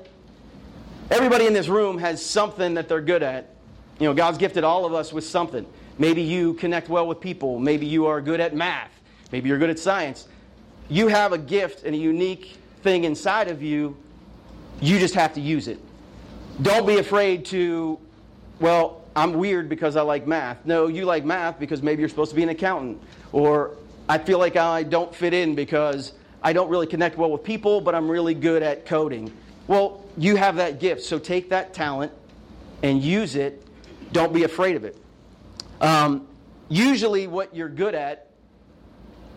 Everybody 1.09 1.47
in 1.47 1.53
this 1.53 1.67
room 1.67 1.97
has 1.99 2.23
something 2.23 2.75
that 2.75 2.89
they're 2.89 3.01
good 3.01 3.23
at. 3.23 3.55
You 3.97 4.07
know, 4.07 4.13
God's 4.13 4.37
gifted 4.37 4.63
all 4.63 4.85
of 4.85 4.93
us 4.93 5.11
with 5.11 5.23
something. 5.23 5.65
Maybe 5.97 6.21
you 6.21 6.53
connect 6.53 6.89
well 6.89 7.07
with 7.07 7.21
people. 7.21 7.59
Maybe 7.59 7.87
you 7.87 8.07
are 8.07 8.21
good 8.21 8.39
at 8.39 8.53
math. 8.53 8.91
Maybe 9.31 9.49
you're 9.49 9.57
good 9.57 9.69
at 9.69 9.79
science. 9.79 10.27
You 10.89 11.07
have 11.07 11.33
a 11.33 11.37
gift 11.37 11.83
and 11.83 11.93
a 11.93 11.97
unique 11.97 12.57
thing 12.81 13.03
inside 13.03 13.49
of 13.49 13.61
you. 13.61 13.97
You 14.79 14.99
just 14.99 15.15
have 15.15 15.33
to 15.33 15.41
use 15.41 15.67
it. 15.67 15.79
Don't 16.61 16.87
be 16.87 16.97
afraid 16.97 17.45
to, 17.47 17.99
well, 18.59 19.03
I'm 19.15 19.33
weird 19.33 19.69
because 19.69 19.95
I 19.95 20.01
like 20.01 20.27
math. 20.27 20.65
No, 20.65 20.87
you 20.87 21.05
like 21.05 21.25
math 21.25 21.59
because 21.59 21.81
maybe 21.81 22.01
you're 22.01 22.09
supposed 22.09 22.31
to 22.31 22.35
be 22.35 22.43
an 22.43 22.49
accountant. 22.49 23.01
Or 23.31 23.75
I 24.07 24.17
feel 24.17 24.39
like 24.39 24.55
I 24.55 24.83
don't 24.83 25.13
fit 25.13 25.33
in 25.33 25.55
because 25.55 26.13
I 26.41 26.53
don't 26.53 26.69
really 26.69 26.87
connect 26.87 27.17
well 27.17 27.31
with 27.31 27.43
people, 27.43 27.81
but 27.81 27.95
I'm 27.95 28.09
really 28.09 28.33
good 28.33 28.63
at 28.63 28.85
coding. 28.85 29.31
Well, 29.67 30.05
you 30.17 30.35
have 30.35 30.55
that 30.55 30.79
gift, 30.79 31.01
so 31.03 31.19
take 31.19 31.49
that 31.49 31.73
talent 31.73 32.11
and 32.83 33.01
use 33.01 33.35
it. 33.35 33.63
Don't 34.13 34.31
be 34.31 34.43
afraid 34.43 34.75
of 34.75 34.85
it. 34.85 34.95
Um, 35.81 36.27
usually, 36.69 37.27
what 37.27 37.53
you're 37.53 37.69
good 37.69 37.93
at 37.93 38.26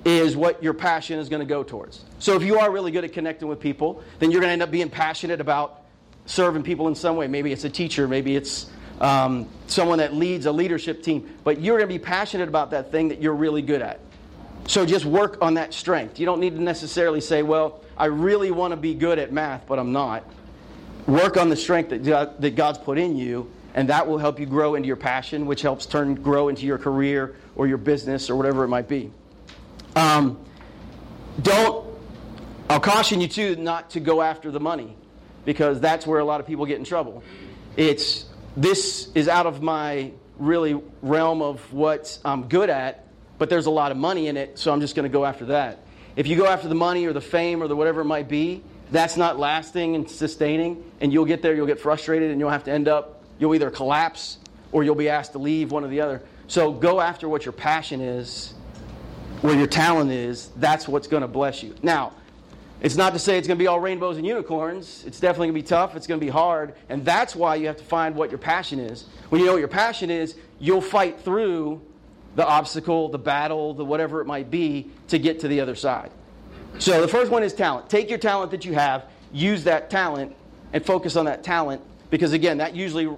is 0.04 0.36
what 0.36 0.62
your 0.62 0.74
passion 0.74 1.18
is 1.18 1.28
going 1.28 1.40
to 1.40 1.46
go 1.46 1.62
towards. 1.62 2.04
So, 2.18 2.36
if 2.36 2.42
you 2.42 2.58
are 2.58 2.70
really 2.70 2.90
good 2.90 3.04
at 3.04 3.12
connecting 3.12 3.48
with 3.48 3.60
people, 3.60 4.02
then 4.18 4.30
you're 4.30 4.40
going 4.40 4.48
to 4.48 4.52
end 4.52 4.62
up 4.62 4.70
being 4.70 4.90
passionate 4.90 5.40
about 5.40 5.82
serving 6.26 6.62
people 6.62 6.88
in 6.88 6.94
some 6.94 7.16
way. 7.16 7.26
Maybe 7.26 7.52
it's 7.52 7.64
a 7.64 7.70
teacher, 7.70 8.08
maybe 8.08 8.36
it's 8.36 8.70
um, 9.00 9.48
someone 9.66 9.98
that 9.98 10.14
leads 10.14 10.46
a 10.46 10.52
leadership 10.52 11.02
team, 11.02 11.36
but 11.42 11.60
you're 11.60 11.78
going 11.78 11.88
to 11.88 11.94
be 11.94 12.02
passionate 12.02 12.48
about 12.48 12.70
that 12.70 12.92
thing 12.92 13.08
that 13.08 13.20
you're 13.20 13.34
really 13.34 13.62
good 13.62 13.82
at. 13.82 14.00
So 14.66 14.86
just 14.86 15.04
work 15.04 15.38
on 15.40 15.54
that 15.54 15.74
strength. 15.74 16.20
You 16.20 16.26
don't 16.26 16.40
need 16.40 16.54
to 16.54 16.62
necessarily 16.62 17.20
say, 17.20 17.42
well, 17.42 17.82
I 17.96 18.06
really 18.06 18.50
want 18.50 18.72
to 18.72 18.76
be 18.76 18.94
good 18.94 19.18
at 19.18 19.32
math, 19.32 19.66
but 19.66 19.78
I'm 19.78 19.92
not. 19.92 20.24
Work 21.06 21.36
on 21.36 21.48
the 21.48 21.56
strength 21.56 21.90
that, 21.90 22.04
God, 22.04 22.40
that 22.40 22.54
God's 22.54 22.78
put 22.78 22.98
in 22.98 23.16
you, 23.16 23.50
and 23.74 23.88
that 23.88 24.06
will 24.06 24.18
help 24.18 24.38
you 24.38 24.46
grow 24.46 24.74
into 24.74 24.86
your 24.86 24.96
passion, 24.96 25.46
which 25.46 25.62
helps 25.62 25.86
turn 25.86 26.14
grow 26.14 26.48
into 26.48 26.66
your 26.66 26.78
career 26.78 27.36
or 27.56 27.66
your 27.66 27.78
business 27.78 28.30
or 28.30 28.36
whatever 28.36 28.64
it 28.64 28.68
might 28.68 28.86
be. 28.88 29.10
Um, 29.96 30.44
don't, 31.40 31.86
I'll 32.68 32.80
caution 32.80 33.20
you 33.20 33.28
too 33.28 33.56
not 33.56 33.90
to 33.90 34.00
go 34.00 34.22
after 34.22 34.50
the 34.50 34.60
money 34.60 34.96
because 35.44 35.80
that's 35.80 36.06
where 36.06 36.20
a 36.20 36.24
lot 36.24 36.40
of 36.40 36.46
people 36.46 36.66
get 36.66 36.78
in 36.78 36.84
trouble. 36.84 37.22
It's, 37.76 38.26
this 38.56 39.10
is 39.14 39.28
out 39.28 39.46
of 39.46 39.62
my 39.62 40.12
really 40.38 40.80
realm 41.02 41.42
of 41.42 41.72
what 41.72 42.18
I'm 42.24 42.48
good 42.48 42.70
at, 42.70 43.06
but 43.38 43.48
there's 43.48 43.66
a 43.66 43.70
lot 43.70 43.90
of 43.90 43.96
money 43.96 44.28
in 44.28 44.36
it, 44.36 44.58
so 44.58 44.72
I'm 44.72 44.80
just 44.80 44.94
going 44.94 45.10
to 45.10 45.12
go 45.12 45.24
after 45.24 45.46
that. 45.46 45.80
If 46.16 46.26
you 46.26 46.36
go 46.36 46.46
after 46.46 46.68
the 46.68 46.74
money 46.74 47.06
or 47.06 47.12
the 47.12 47.20
fame 47.20 47.62
or 47.62 47.68
the 47.68 47.76
whatever 47.76 48.02
it 48.02 48.06
might 48.06 48.28
be, 48.28 48.62
that's 48.90 49.16
not 49.16 49.38
lasting 49.38 49.94
and 49.94 50.10
sustaining, 50.10 50.84
and 51.00 51.12
you'll 51.12 51.24
get 51.24 51.42
there, 51.42 51.54
you'll 51.54 51.66
get 51.66 51.80
frustrated, 51.80 52.30
and 52.30 52.40
you'll 52.40 52.50
have 52.50 52.64
to 52.64 52.72
end 52.72 52.88
up, 52.88 53.22
you'll 53.38 53.54
either 53.54 53.70
collapse 53.70 54.38
or 54.72 54.84
you'll 54.84 54.94
be 54.94 55.08
asked 55.08 55.32
to 55.32 55.38
leave, 55.38 55.70
one 55.72 55.84
or 55.84 55.88
the 55.88 56.00
other. 56.00 56.22
So 56.48 56.72
go 56.72 57.00
after 57.00 57.28
what 57.28 57.44
your 57.44 57.52
passion 57.52 58.00
is, 58.00 58.54
where 59.42 59.56
your 59.56 59.66
talent 59.66 60.10
is. 60.10 60.50
That's 60.56 60.86
what's 60.86 61.06
going 61.06 61.22
to 61.22 61.28
bless 61.28 61.62
you. 61.62 61.74
Now, 61.82 62.12
it's 62.80 62.96
not 62.96 63.12
to 63.12 63.18
say 63.18 63.36
it's 63.36 63.46
going 63.46 63.58
to 63.58 63.62
be 63.62 63.66
all 63.66 63.80
rainbows 63.80 64.16
and 64.16 64.26
unicorns. 64.26 65.04
It's 65.06 65.20
definitely 65.20 65.48
going 65.48 65.56
to 65.56 65.62
be 65.62 65.68
tough. 65.68 65.96
It's 65.96 66.06
going 66.06 66.18
to 66.18 66.24
be 66.24 66.30
hard. 66.30 66.74
And 66.88 67.04
that's 67.04 67.36
why 67.36 67.56
you 67.56 67.66
have 67.66 67.76
to 67.76 67.84
find 67.84 68.14
what 68.14 68.30
your 68.30 68.38
passion 68.38 68.78
is. 68.78 69.04
When 69.28 69.40
you 69.40 69.46
know 69.46 69.52
what 69.52 69.58
your 69.58 69.68
passion 69.68 70.10
is, 70.10 70.34
you'll 70.58 70.80
fight 70.80 71.20
through 71.20 71.82
the 72.36 72.46
obstacle, 72.46 73.08
the 73.08 73.18
battle, 73.18 73.74
the 73.74 73.84
whatever 73.84 74.20
it 74.20 74.26
might 74.26 74.50
be 74.50 74.90
to 75.08 75.18
get 75.18 75.40
to 75.40 75.48
the 75.48 75.60
other 75.60 75.74
side. 75.74 76.10
So 76.78 77.00
the 77.00 77.08
first 77.08 77.30
one 77.30 77.42
is 77.42 77.52
talent. 77.52 77.90
Take 77.90 78.08
your 78.08 78.18
talent 78.18 78.50
that 78.52 78.64
you 78.64 78.72
have, 78.74 79.04
use 79.32 79.64
that 79.64 79.90
talent, 79.90 80.34
and 80.72 80.84
focus 80.84 81.16
on 81.16 81.26
that 81.26 81.42
talent 81.42 81.82
because, 82.10 82.32
again, 82.32 82.58
that 82.58 82.74
usually 82.74 83.08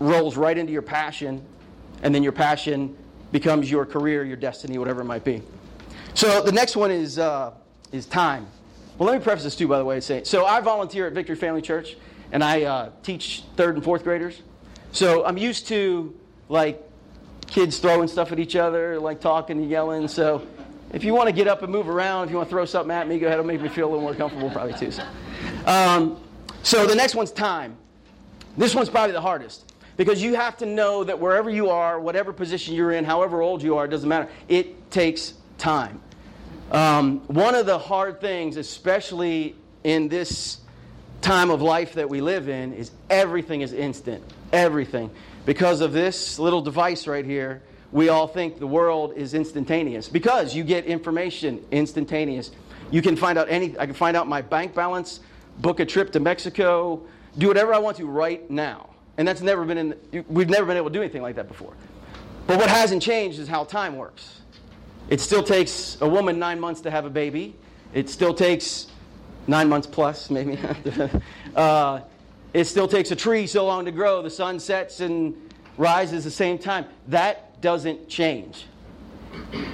rolls 0.00 0.36
right 0.36 0.56
into 0.56 0.72
your 0.72 0.82
passion, 0.82 1.44
and 2.02 2.14
then 2.14 2.22
your 2.22 2.32
passion 2.32 2.96
becomes 3.32 3.70
your 3.70 3.84
career, 3.84 4.24
your 4.24 4.36
destiny, 4.36 4.78
whatever 4.78 5.02
it 5.02 5.04
might 5.04 5.24
be. 5.24 5.42
So 6.14 6.42
the 6.42 6.52
next 6.52 6.76
one 6.76 6.90
is, 6.90 7.18
uh, 7.18 7.52
is 7.92 8.06
time. 8.06 8.46
Well, 8.96 9.08
let 9.08 9.18
me 9.18 9.22
preface 9.22 9.44
this 9.44 9.54
too, 9.54 9.68
by 9.68 9.78
the 9.78 9.84
way. 9.84 10.00
Say, 10.00 10.24
so 10.24 10.44
I 10.44 10.60
volunteer 10.60 11.06
at 11.06 11.12
Victory 11.12 11.36
Family 11.36 11.62
Church, 11.62 11.96
and 12.32 12.42
I 12.42 12.62
uh, 12.62 12.90
teach 13.02 13.44
third 13.56 13.76
and 13.76 13.84
fourth 13.84 14.02
graders. 14.02 14.42
So 14.92 15.24
I'm 15.24 15.38
used 15.38 15.68
to 15.68 16.18
like 16.48 16.82
kids 17.46 17.78
throwing 17.78 18.08
stuff 18.08 18.32
at 18.32 18.38
each 18.38 18.56
other, 18.56 18.98
like 18.98 19.20
talking 19.20 19.58
and 19.58 19.70
yelling. 19.70 20.08
So 20.08 20.46
if 20.92 21.04
you 21.04 21.14
want 21.14 21.28
to 21.28 21.32
get 21.32 21.46
up 21.46 21.62
and 21.62 21.70
move 21.70 21.88
around, 21.88 22.24
if 22.24 22.30
you 22.30 22.36
want 22.36 22.48
to 22.48 22.54
throw 22.54 22.64
something 22.64 22.90
at 22.90 23.06
me, 23.06 23.18
go 23.18 23.26
ahead. 23.26 23.38
It'll 23.38 23.46
make 23.46 23.60
me 23.60 23.68
feel 23.68 23.88
a 23.88 23.90
little 23.90 24.02
more 24.02 24.14
comfortable, 24.14 24.50
probably 24.50 24.74
too. 24.74 24.90
So, 24.90 25.04
um, 25.66 26.20
so 26.62 26.86
the 26.86 26.94
next 26.94 27.14
one's 27.14 27.30
time. 27.30 27.76
This 28.56 28.74
one's 28.74 28.88
probably 28.88 29.12
the 29.12 29.20
hardest 29.20 29.67
because 29.98 30.22
you 30.22 30.36
have 30.36 30.56
to 30.58 30.64
know 30.64 31.04
that 31.04 31.18
wherever 31.18 31.50
you 31.50 31.68
are, 31.68 32.00
whatever 32.00 32.32
position 32.32 32.74
you're 32.74 32.92
in, 32.92 33.04
however 33.04 33.42
old 33.42 33.62
you 33.62 33.76
are, 33.76 33.84
it 33.84 33.88
doesn't 33.88 34.08
matter. 34.08 34.30
It 34.48 34.90
takes 34.90 35.34
time. 35.58 36.00
Um, 36.70 37.18
one 37.26 37.56
of 37.56 37.66
the 37.66 37.78
hard 37.78 38.20
things, 38.20 38.56
especially 38.56 39.56
in 39.82 40.08
this 40.08 40.58
time 41.20 41.50
of 41.50 41.60
life 41.60 41.94
that 41.94 42.08
we 42.08 42.20
live 42.20 42.48
in 42.48 42.74
is 42.74 42.92
everything 43.10 43.60
is 43.60 43.72
instant. 43.72 44.22
Everything. 44.52 45.10
Because 45.44 45.80
of 45.80 45.92
this 45.92 46.38
little 46.38 46.60
device 46.60 47.08
right 47.08 47.24
here, 47.24 47.60
we 47.90 48.08
all 48.08 48.28
think 48.28 48.60
the 48.60 48.66
world 48.66 49.14
is 49.16 49.34
instantaneous 49.34 50.08
because 50.08 50.54
you 50.54 50.62
get 50.62 50.84
information 50.84 51.64
instantaneous. 51.72 52.52
You 52.92 53.02
can 53.02 53.16
find 53.16 53.36
out 53.36 53.48
any 53.50 53.76
I 53.78 53.86
can 53.86 53.94
find 53.94 54.16
out 54.16 54.28
my 54.28 54.42
bank 54.42 54.74
balance, 54.74 55.20
book 55.58 55.80
a 55.80 55.86
trip 55.86 56.12
to 56.12 56.20
Mexico, 56.20 57.02
do 57.36 57.48
whatever 57.48 57.74
I 57.74 57.78
want 57.78 57.96
to 57.96 58.06
right 58.06 58.48
now. 58.48 58.87
And 59.18 59.28
that's 59.28 59.42
never 59.42 59.64
been 59.64 59.78
in 59.78 60.24
we've 60.28 60.48
never 60.48 60.64
been 60.64 60.76
able 60.76 60.88
to 60.88 60.92
do 60.92 61.02
anything 61.02 61.22
like 61.22 61.36
that 61.36 61.48
before. 61.48 61.74
But 62.46 62.58
what 62.58 62.70
hasn't 62.70 63.02
changed 63.02 63.38
is 63.38 63.48
how 63.48 63.64
time 63.64 63.96
works. 63.96 64.40
It 65.10 65.20
still 65.20 65.42
takes 65.42 65.98
a 66.00 66.08
woman 66.08 66.38
9 66.38 66.58
months 66.58 66.80
to 66.82 66.90
have 66.90 67.04
a 67.04 67.10
baby. 67.10 67.54
It 67.92 68.08
still 68.08 68.32
takes 68.32 68.86
9 69.46 69.68
months 69.68 69.86
plus 69.86 70.30
maybe. 70.30 70.58
uh, 71.56 72.00
it 72.54 72.64
still 72.64 72.88
takes 72.88 73.10
a 73.10 73.16
tree 73.16 73.46
so 73.46 73.66
long 73.66 73.84
to 73.84 73.90
grow. 73.90 74.22
The 74.22 74.30
sun 74.30 74.60
sets 74.60 75.00
and 75.00 75.34
rises 75.76 76.24
the 76.24 76.30
same 76.30 76.56
time. 76.58 76.86
That 77.08 77.60
doesn't 77.60 78.08
change. 78.08 78.66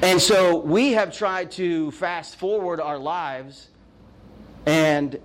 And 0.02 0.20
so 0.20 0.58
we 0.58 0.92
have 0.92 1.16
tried 1.16 1.50
to 1.52 1.90
fast 1.92 2.36
forward 2.36 2.80
our 2.80 2.98
lives 2.98 3.68
and 4.66 5.20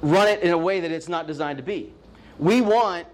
run 0.00 0.28
it 0.28 0.42
in 0.42 0.50
a 0.50 0.58
way 0.58 0.80
that 0.80 0.90
it's 0.90 1.08
not 1.08 1.26
designed 1.26 1.58
to 1.58 1.64
be. 1.64 1.92
We 2.38 2.60
want, 2.60 3.06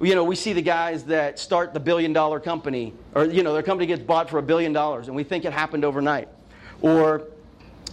you 0.00 0.14
know, 0.14 0.24
we 0.24 0.36
see 0.36 0.52
the 0.52 0.62
guys 0.62 1.04
that 1.04 1.38
start 1.38 1.72
the 1.72 1.80
billion 1.80 2.12
dollar 2.12 2.38
company, 2.38 2.92
or, 3.14 3.24
you 3.24 3.42
know, 3.42 3.54
their 3.54 3.62
company 3.62 3.86
gets 3.86 4.02
bought 4.02 4.28
for 4.28 4.38
a 4.38 4.42
billion 4.42 4.72
dollars, 4.72 5.06
and 5.06 5.16
we 5.16 5.24
think 5.24 5.44
it 5.44 5.52
happened 5.52 5.84
overnight. 5.84 6.28
Or, 6.82 7.22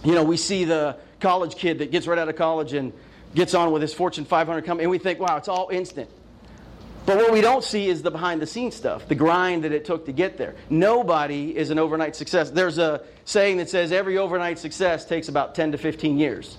you 0.04 0.14
know, 0.14 0.22
we 0.22 0.36
see 0.36 0.64
the 0.64 0.98
college 1.20 1.56
kid 1.56 1.78
that 1.78 1.90
gets 1.90 2.06
right 2.06 2.18
out 2.18 2.28
of 2.28 2.36
college 2.36 2.74
and 2.74 2.92
gets 3.34 3.54
on 3.54 3.72
with 3.72 3.80
his 3.80 3.94
Fortune 3.94 4.26
500 4.26 4.64
company, 4.64 4.84
and 4.84 4.90
we 4.90 4.98
think, 4.98 5.18
wow, 5.18 5.36
it's 5.36 5.48
all 5.48 5.70
instant. 5.70 6.10
But 7.06 7.18
what 7.18 7.32
we 7.32 7.40
don't 7.40 7.64
see 7.64 7.88
is 7.88 8.02
the 8.02 8.10
behind 8.10 8.40
the 8.40 8.46
scenes 8.46 8.74
stuff, 8.74 9.08
the 9.08 9.14
grind 9.14 9.64
that 9.64 9.72
it 9.72 9.84
took 9.84 10.06
to 10.06 10.12
get 10.12 10.38
there. 10.38 10.54
Nobody 10.70 11.54
is 11.56 11.70
an 11.70 11.78
overnight 11.78 12.16
success. 12.16 12.50
There's 12.50 12.78
a 12.78 13.02
saying 13.26 13.58
that 13.58 13.68
says 13.68 13.92
every 13.92 14.16
overnight 14.16 14.58
success 14.58 15.04
takes 15.04 15.28
about 15.28 15.54
10 15.54 15.72
to 15.72 15.78
15 15.78 16.18
years. 16.18 16.56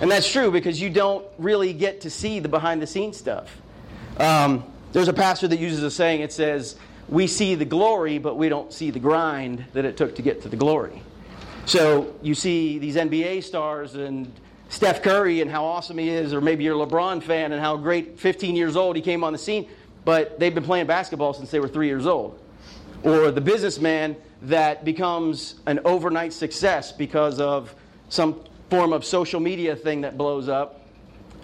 And 0.00 0.10
that's 0.10 0.30
true 0.30 0.50
because 0.50 0.80
you 0.80 0.90
don't 0.90 1.24
really 1.38 1.72
get 1.72 2.02
to 2.02 2.10
see 2.10 2.40
the 2.40 2.48
behind 2.48 2.82
the 2.82 2.86
scenes 2.86 3.16
stuff. 3.16 3.54
Um, 4.18 4.64
there's 4.92 5.08
a 5.08 5.12
pastor 5.12 5.48
that 5.48 5.58
uses 5.58 5.82
a 5.82 5.90
saying, 5.90 6.20
it 6.20 6.32
says, 6.32 6.76
We 7.08 7.26
see 7.26 7.54
the 7.54 7.64
glory, 7.64 8.18
but 8.18 8.36
we 8.36 8.48
don't 8.48 8.72
see 8.72 8.90
the 8.90 9.00
grind 9.00 9.64
that 9.72 9.84
it 9.84 9.96
took 9.96 10.14
to 10.16 10.22
get 10.22 10.42
to 10.42 10.48
the 10.48 10.56
glory. 10.56 11.02
So 11.66 12.14
you 12.22 12.34
see 12.34 12.78
these 12.78 12.96
NBA 12.96 13.42
stars 13.42 13.94
and 13.94 14.32
Steph 14.68 15.02
Curry 15.02 15.40
and 15.40 15.50
how 15.50 15.64
awesome 15.64 15.98
he 15.98 16.08
is, 16.08 16.32
or 16.32 16.40
maybe 16.40 16.64
you're 16.64 16.80
a 16.80 16.86
LeBron 16.86 17.22
fan 17.22 17.52
and 17.52 17.60
how 17.60 17.76
great 17.76 18.18
15 18.18 18.54
years 18.54 18.76
old 18.76 18.96
he 18.96 19.02
came 19.02 19.24
on 19.24 19.32
the 19.32 19.38
scene 19.38 19.68
but 20.06 20.38
they've 20.38 20.54
been 20.54 20.64
playing 20.64 20.86
basketball 20.86 21.34
since 21.34 21.50
they 21.50 21.58
were 21.58 21.68
three 21.68 21.88
years 21.88 22.06
old. 22.06 22.40
Or 23.02 23.32
the 23.32 23.40
businessman 23.40 24.16
that 24.42 24.84
becomes 24.84 25.56
an 25.66 25.80
overnight 25.84 26.32
success 26.32 26.92
because 26.92 27.40
of 27.40 27.74
some 28.08 28.40
form 28.70 28.92
of 28.92 29.04
social 29.04 29.40
media 29.40 29.74
thing 29.74 30.02
that 30.02 30.16
blows 30.16 30.48
up. 30.48 30.85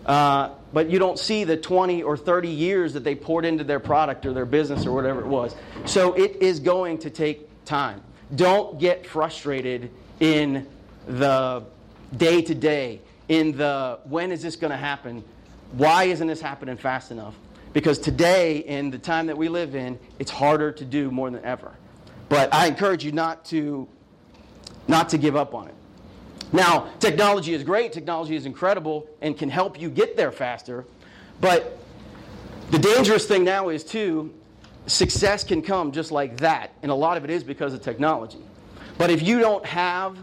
Uh, 0.07 0.51
but 0.73 0.91
you 0.91 0.99
don't 0.99 1.19
see 1.19 1.45
the 1.45 1.57
20 1.57 2.03
or 2.03 2.17
30 2.17 2.49
years 2.49 2.95
that 2.95 3.05
they 3.05 3.15
poured 3.15 3.45
into 3.45 3.63
their 3.63 3.81
product 3.81 4.27
or 4.27 4.33
their 4.33 4.47
business 4.47 4.87
or 4.87 4.93
whatever 4.93 5.21
it 5.21 5.27
was. 5.27 5.55
So 5.85 6.15
it 6.15 6.37
is 6.37 6.61
going 6.61 6.99
to 6.99 7.11
take 7.11 7.49
time. 7.65 8.03
Don't 8.35 8.81
get 8.81 9.07
frustrated 9.07 9.91
in 10.19 10.67
the 11.07 11.65
day 12.17 12.43
to 12.43 12.55
day, 12.55 13.01
in 13.29 13.57
the 13.57 13.99
when 14.05 14.33
is 14.33 14.43
this 14.43 14.57
going 14.57 14.71
to 14.71 14.77
happen? 14.77 15.25
Why 15.73 16.05
isn't 16.05 16.27
this 16.27 16.41
happening 16.41 16.77
fast 16.77 17.11
enough? 17.11 17.35
Because 17.73 17.99
today, 17.99 18.59
in 18.59 18.91
the 18.91 18.99
time 18.99 19.27
that 19.27 19.39
we 19.39 19.49
live 19.49 19.75
in, 19.75 19.99
it's 20.19 20.31
harder 20.31 20.73
to 20.73 20.85
do 20.85 21.11
more 21.11 21.31
than 21.31 21.43
ever. 21.45 21.73
But 22.29 22.53
I 22.53 22.67
encourage 22.67 23.05
you 23.05 23.13
not 23.13 23.47
to, 23.47 23.89
not 24.89 25.11
to 25.11 25.19
give 25.19 25.37
up 25.37 25.55
on 25.55 25.69
it. 25.69 25.75
Now, 26.53 26.91
technology 26.99 27.55
is 27.55 27.65
great, 27.65 27.93
technology 27.93 28.37
is 28.37 28.45
incredible, 28.45 29.09
and 29.21 29.37
can 29.37 29.49
help 29.49 29.81
you 29.81 29.89
get 29.89 30.17
there 30.17 30.31
faster. 30.31 30.85
But 31.41 31.79
the 32.71 32.79
dangerous 32.79 33.27
thing 33.27 33.43
now 33.43 33.71
is, 33.71 33.85
too, 33.85 34.35
success 34.87 35.45
can 35.45 35.63
come 35.63 35.93
just 35.93 36.13
like 36.13 36.39
that. 36.39 36.73
And 36.83 36.91
a 36.91 36.95
lot 36.95 37.17
of 37.17 37.25
it 37.25 37.31
is 37.31 37.43
because 37.43 37.73
of 37.73 37.83
technology. 37.83 38.39
But 38.99 39.11
if 39.11 39.23
you 39.23 39.41
don't 39.41 39.65
have 39.65 40.19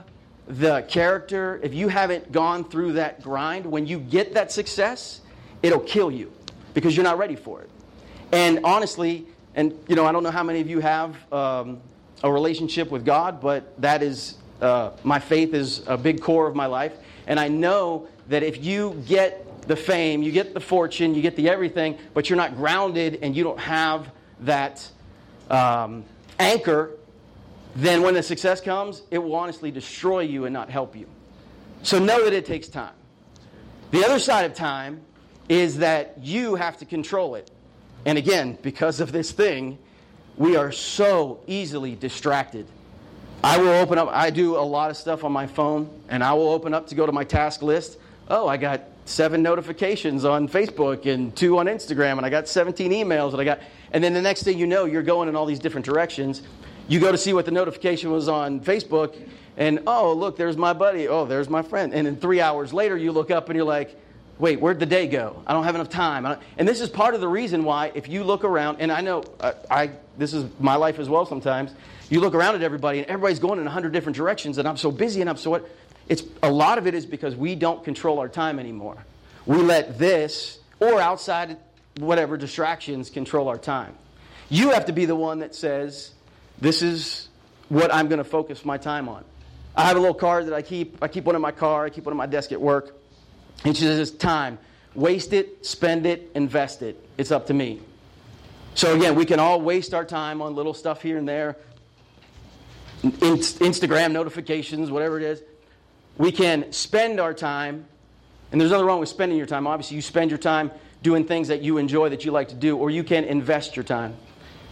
the 0.47 0.81
character, 0.83 1.59
if 1.63 1.73
you 1.73 1.87
haven't 1.87 2.31
gone 2.31 2.63
through 2.63 2.93
that 2.93 3.21
grind, 3.21 3.65
when 3.65 3.85
you 3.85 3.99
get 3.99 4.33
that 4.33 4.51
success, 4.51 5.21
it'll 5.61 5.79
kill 5.79 6.11
you 6.11 6.31
because 6.73 6.95
you're 6.95 7.03
not 7.03 7.17
ready 7.17 7.35
for 7.35 7.61
it. 7.61 7.69
And 8.31 8.59
honestly, 8.63 9.25
and 9.55 9.77
you 9.87 9.95
know, 9.95 10.05
I 10.05 10.11
don't 10.11 10.23
know 10.23 10.31
how 10.31 10.43
many 10.43 10.61
of 10.61 10.69
you 10.69 10.79
have 10.79 11.15
um, 11.33 11.81
a 12.23 12.31
relationship 12.31 12.91
with 12.91 13.05
God, 13.05 13.41
but 13.41 13.79
that 13.81 14.01
is 14.03 14.38
uh, 14.61 14.91
my 15.03 15.19
faith 15.19 15.53
is 15.53 15.83
a 15.87 15.97
big 15.97 16.21
core 16.21 16.47
of 16.47 16.55
my 16.55 16.65
life. 16.65 16.93
And 17.27 17.39
I 17.39 17.47
know 17.47 18.07
that 18.27 18.43
if 18.43 18.63
you 18.63 19.03
get 19.07 19.67
the 19.67 19.75
fame, 19.75 20.23
you 20.23 20.31
get 20.31 20.53
the 20.53 20.59
fortune, 20.59 21.13
you 21.13 21.21
get 21.21 21.35
the 21.35 21.49
everything, 21.49 21.97
but 22.13 22.29
you're 22.29 22.37
not 22.37 22.55
grounded 22.55 23.19
and 23.21 23.35
you 23.35 23.43
don't 23.43 23.59
have 23.59 24.11
that 24.41 24.89
um, 25.49 26.03
anchor, 26.39 26.91
then 27.75 28.01
when 28.01 28.13
the 28.13 28.23
success 28.23 28.61
comes, 28.61 29.03
it 29.11 29.19
will 29.19 29.35
honestly 29.35 29.71
destroy 29.71 30.21
you 30.21 30.45
and 30.45 30.53
not 30.53 30.69
help 30.69 30.95
you. 30.95 31.07
So 31.83 31.99
know 31.99 32.23
that 32.23 32.33
it 32.33 32.45
takes 32.45 32.67
time. 32.67 32.93
The 33.91 34.03
other 34.03 34.19
side 34.19 34.45
of 34.45 34.53
time 34.53 35.01
is 35.47 35.77
that 35.77 36.17
you 36.21 36.55
have 36.55 36.77
to 36.77 36.85
control 36.85 37.35
it. 37.35 37.49
And 38.05 38.17
again, 38.17 38.57
because 38.61 38.99
of 38.99 39.11
this 39.11 39.31
thing, 39.31 39.77
we 40.37 40.55
are 40.55 40.71
so 40.71 41.41
easily 41.47 41.95
distracted. 41.95 42.67
I 43.41 43.57
will 43.57 43.69
open 43.69 43.97
up, 43.97 44.09
I 44.11 44.31
do 44.31 44.57
a 44.57 44.59
lot 44.59 44.89
of 44.91 44.97
stuff 44.97 45.23
on 45.23 45.31
my 45.31 45.47
phone, 45.47 45.89
and 46.09 46.21
I 46.21 46.33
will 46.33 46.49
open 46.49 46.73
up 46.73 46.87
to 46.87 46.95
go 46.95 47.05
to 47.05 47.11
my 47.13 47.23
task 47.23 47.61
list. 47.61 47.97
Oh, 48.27 48.49
I 48.49 48.57
got 48.57 48.81
seven 49.05 49.41
notifications 49.41 50.25
on 50.25 50.49
Facebook 50.49 51.05
and 51.05 51.33
two 51.33 51.57
on 51.57 51.67
Instagram, 51.67 52.17
and 52.17 52.25
I 52.25 52.29
got 52.29 52.49
17 52.49 52.91
emails, 52.91 53.31
and 53.31 53.39
I 53.39 53.45
got, 53.45 53.59
and 53.93 54.03
then 54.03 54.13
the 54.13 54.21
next 54.21 54.43
thing 54.43 54.59
you 54.59 54.67
know, 54.67 54.83
you're 54.83 55.03
going 55.03 55.29
in 55.29 55.37
all 55.37 55.45
these 55.45 55.59
different 55.59 55.85
directions. 55.85 56.41
You 56.89 56.99
go 56.99 57.13
to 57.13 57.17
see 57.17 57.31
what 57.31 57.45
the 57.45 57.51
notification 57.51 58.11
was 58.11 58.27
on 58.27 58.59
Facebook, 58.59 59.15
and 59.55 59.83
oh, 59.87 60.11
look, 60.13 60.35
there's 60.35 60.57
my 60.57 60.73
buddy. 60.73 61.07
Oh, 61.07 61.25
there's 61.25 61.49
my 61.49 61.61
friend. 61.61 61.93
And 61.93 62.05
then 62.05 62.17
three 62.17 62.41
hours 62.41 62.73
later, 62.73 62.97
you 62.97 63.13
look 63.13 63.31
up 63.31 63.47
and 63.47 63.55
you're 63.55 63.65
like, 63.65 63.95
wait, 64.37 64.59
where'd 64.59 64.79
the 64.79 64.85
day 64.85 65.07
go? 65.07 65.43
I 65.47 65.53
don't 65.53 65.63
have 65.63 65.75
enough 65.75 65.89
time. 65.89 66.25
And 66.57 66.67
this 66.67 66.81
is 66.81 66.89
part 66.89 67.13
of 67.13 67.21
the 67.21 67.27
reason 67.27 67.63
why, 67.63 67.91
if 67.93 68.09
you 68.09 68.23
look 68.23 68.43
around, 68.43 68.77
and 68.79 68.91
I 68.91 69.01
know 69.01 69.23
I, 69.39 69.53
I, 69.69 69.91
this 70.19 70.33
is 70.33 70.49
my 70.59 70.75
life 70.75 70.99
as 70.99 71.09
well 71.09 71.25
sometimes, 71.25 71.73
you 72.09 72.19
look 72.19 72.35
around 72.35 72.55
at 72.55 72.61
everybody 72.61 72.99
and 72.99 73.07
everybody's 73.07 73.39
going 73.39 73.59
in 73.59 73.65
a 73.65 73.69
hundred 73.69 73.93
different 73.93 74.15
directions, 74.15 74.57
and 74.57 74.67
I'm 74.67 74.77
so 74.77 74.91
busy 74.91 75.21
and 75.21 75.29
I'm 75.29 75.37
so 75.37 75.49
what? 75.49 75.69
It's, 76.07 76.23
a 76.43 76.51
lot 76.51 76.77
of 76.77 76.87
it 76.87 76.93
is 76.93 77.05
because 77.05 77.35
we 77.35 77.55
don't 77.55 77.83
control 77.83 78.19
our 78.19 78.27
time 78.27 78.59
anymore. 78.59 78.97
We 79.45 79.57
let 79.57 79.97
this 79.97 80.59
or 80.79 80.99
outside 80.99 81.57
whatever 81.97 82.37
distractions 82.37 83.09
control 83.09 83.47
our 83.47 83.57
time. 83.57 83.95
You 84.49 84.71
have 84.71 84.85
to 84.85 84.93
be 84.93 85.05
the 85.05 85.15
one 85.15 85.39
that 85.39 85.55
says, 85.55 86.11
this 86.59 86.81
is 86.81 87.29
what 87.69 87.93
I'm 87.93 88.07
going 88.07 88.17
to 88.17 88.23
focus 88.23 88.65
my 88.65 88.77
time 88.77 89.07
on. 89.07 89.23
I 89.75 89.83
have 89.83 89.97
a 89.97 89.99
little 89.99 90.15
card 90.15 90.47
that 90.47 90.53
I 90.53 90.61
keep. 90.61 90.97
I 91.01 91.07
keep 91.07 91.25
one 91.25 91.35
in 91.35 91.41
my 91.41 91.51
car. 91.51 91.85
I 91.85 91.89
keep 91.89 92.05
one 92.05 92.13
in 92.13 92.17
my 92.17 92.25
desk 92.25 92.51
at 92.51 92.59
work. 92.59 92.97
And 93.63 93.77
she 93.77 93.83
says, 93.83 94.11
time. 94.11 94.57
Waste 94.95 95.33
it, 95.33 95.65
spend 95.65 96.07
it, 96.07 96.31
invest 96.33 96.81
it. 96.81 96.97
It's 97.17 97.31
up 97.31 97.45
to 97.47 97.53
me. 97.53 97.79
So 98.75 98.95
again, 98.95 99.15
we 99.15 99.25
can 99.25 99.39
all 99.39 99.59
waste 99.59 99.93
our 99.93 100.05
time 100.05 100.41
on 100.41 100.55
little 100.55 100.73
stuff 100.73 101.01
here 101.01 101.17
and 101.17 101.27
there, 101.27 101.57
Instagram 103.03 104.11
notifications, 104.11 104.89
whatever 104.91 105.17
it 105.17 105.23
is. 105.23 105.41
We 106.17 106.31
can 106.31 106.71
spend 106.71 107.19
our 107.19 107.33
time, 107.33 107.85
and 108.51 108.59
there's 108.59 108.71
nothing 108.71 108.85
wrong 108.85 108.99
with 108.99 109.09
spending 109.09 109.37
your 109.37 109.47
time. 109.47 109.67
Obviously, 109.67 109.95
you 109.95 110.01
spend 110.01 110.31
your 110.31 110.37
time 110.37 110.71
doing 111.01 111.25
things 111.25 111.47
that 111.47 111.61
you 111.61 111.77
enjoy, 111.77 112.09
that 112.09 112.25
you 112.25 112.31
like 112.31 112.49
to 112.49 112.55
do, 112.55 112.77
or 112.77 112.89
you 112.89 113.03
can 113.03 113.23
invest 113.23 113.75
your 113.75 113.85
time. 113.85 114.15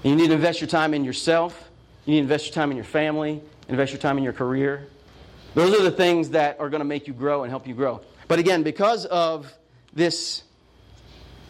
And 0.04 0.12
you 0.12 0.16
need 0.16 0.27
to 0.27 0.34
invest 0.34 0.62
your 0.62 0.68
time 0.68 0.94
in 0.94 1.04
yourself, 1.04 1.70
you 2.06 2.13
need 2.13 2.20
to 2.20 2.24
invest 2.24 2.48
your 2.48 2.54
time 2.54 2.72
in 2.72 2.77
your 2.77 2.86
family, 2.86 3.42
invest 3.68 3.92
your 3.92 4.00
time 4.00 4.18
in 4.18 4.24
your 4.24 4.34
career. 4.34 4.88
Those 5.54 5.80
are 5.80 5.84
the 5.84 5.92
things 5.92 6.30
that 6.32 6.60
are 6.60 6.70
going 6.70 6.82
to 6.82 6.86
make 6.86 7.08
you 7.08 7.13
grow 7.13 7.44
and 7.44 7.50
help 7.50 7.66
you 7.66 7.74
grow. 7.74 8.01
But 8.27 8.39
again, 8.39 8.63
because 8.63 9.06
of 9.06 9.51
this 9.94 10.44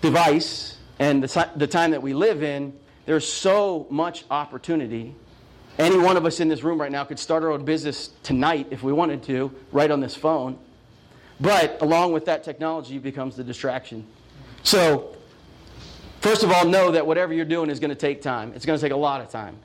device 0.01 0.76
and 0.99 1.23
the, 1.23 1.49
the 1.55 1.67
time 1.67 1.91
that 1.91 2.01
we 2.01 2.13
live 2.13 2.43
in, 2.43 2.73
there's 3.05 3.27
so 3.27 3.87
much 3.89 4.25
opportunity. 4.29 5.15
Any 5.77 5.97
one 5.97 6.17
of 6.17 6.25
us 6.25 6.39
in 6.39 6.47
this 6.47 6.63
room 6.63 6.81
right 6.81 6.91
now 6.91 7.03
could 7.03 7.19
start 7.19 7.43
our 7.43 7.51
own 7.51 7.65
business 7.65 8.11
tonight 8.23 8.67
if 8.71 8.83
we 8.83 8.91
wanted 8.91 9.23
to, 9.23 9.51
right 9.71 9.89
on 9.89 9.99
this 9.99 10.15
phone. 10.15 10.57
But 11.39 11.81
along 11.81 12.13
with 12.13 12.25
that 12.25 12.43
technology 12.43 12.97
becomes 12.97 13.35
the 13.35 13.43
distraction. 13.43 14.05
So, 14.63 15.15
first 16.19 16.43
of 16.43 16.51
all, 16.51 16.65
know 16.65 16.91
that 16.91 17.05
whatever 17.05 17.31
you're 17.31 17.45
doing 17.45 17.69
is 17.69 17.79
going 17.79 17.89
to 17.89 17.95
take 17.95 18.21
time. 18.21 18.53
It's 18.55 18.65
going 18.65 18.77
to 18.77 18.83
take 18.83 18.91
a 18.91 18.97
lot 18.97 19.21
of 19.21 19.29
time. 19.29 19.57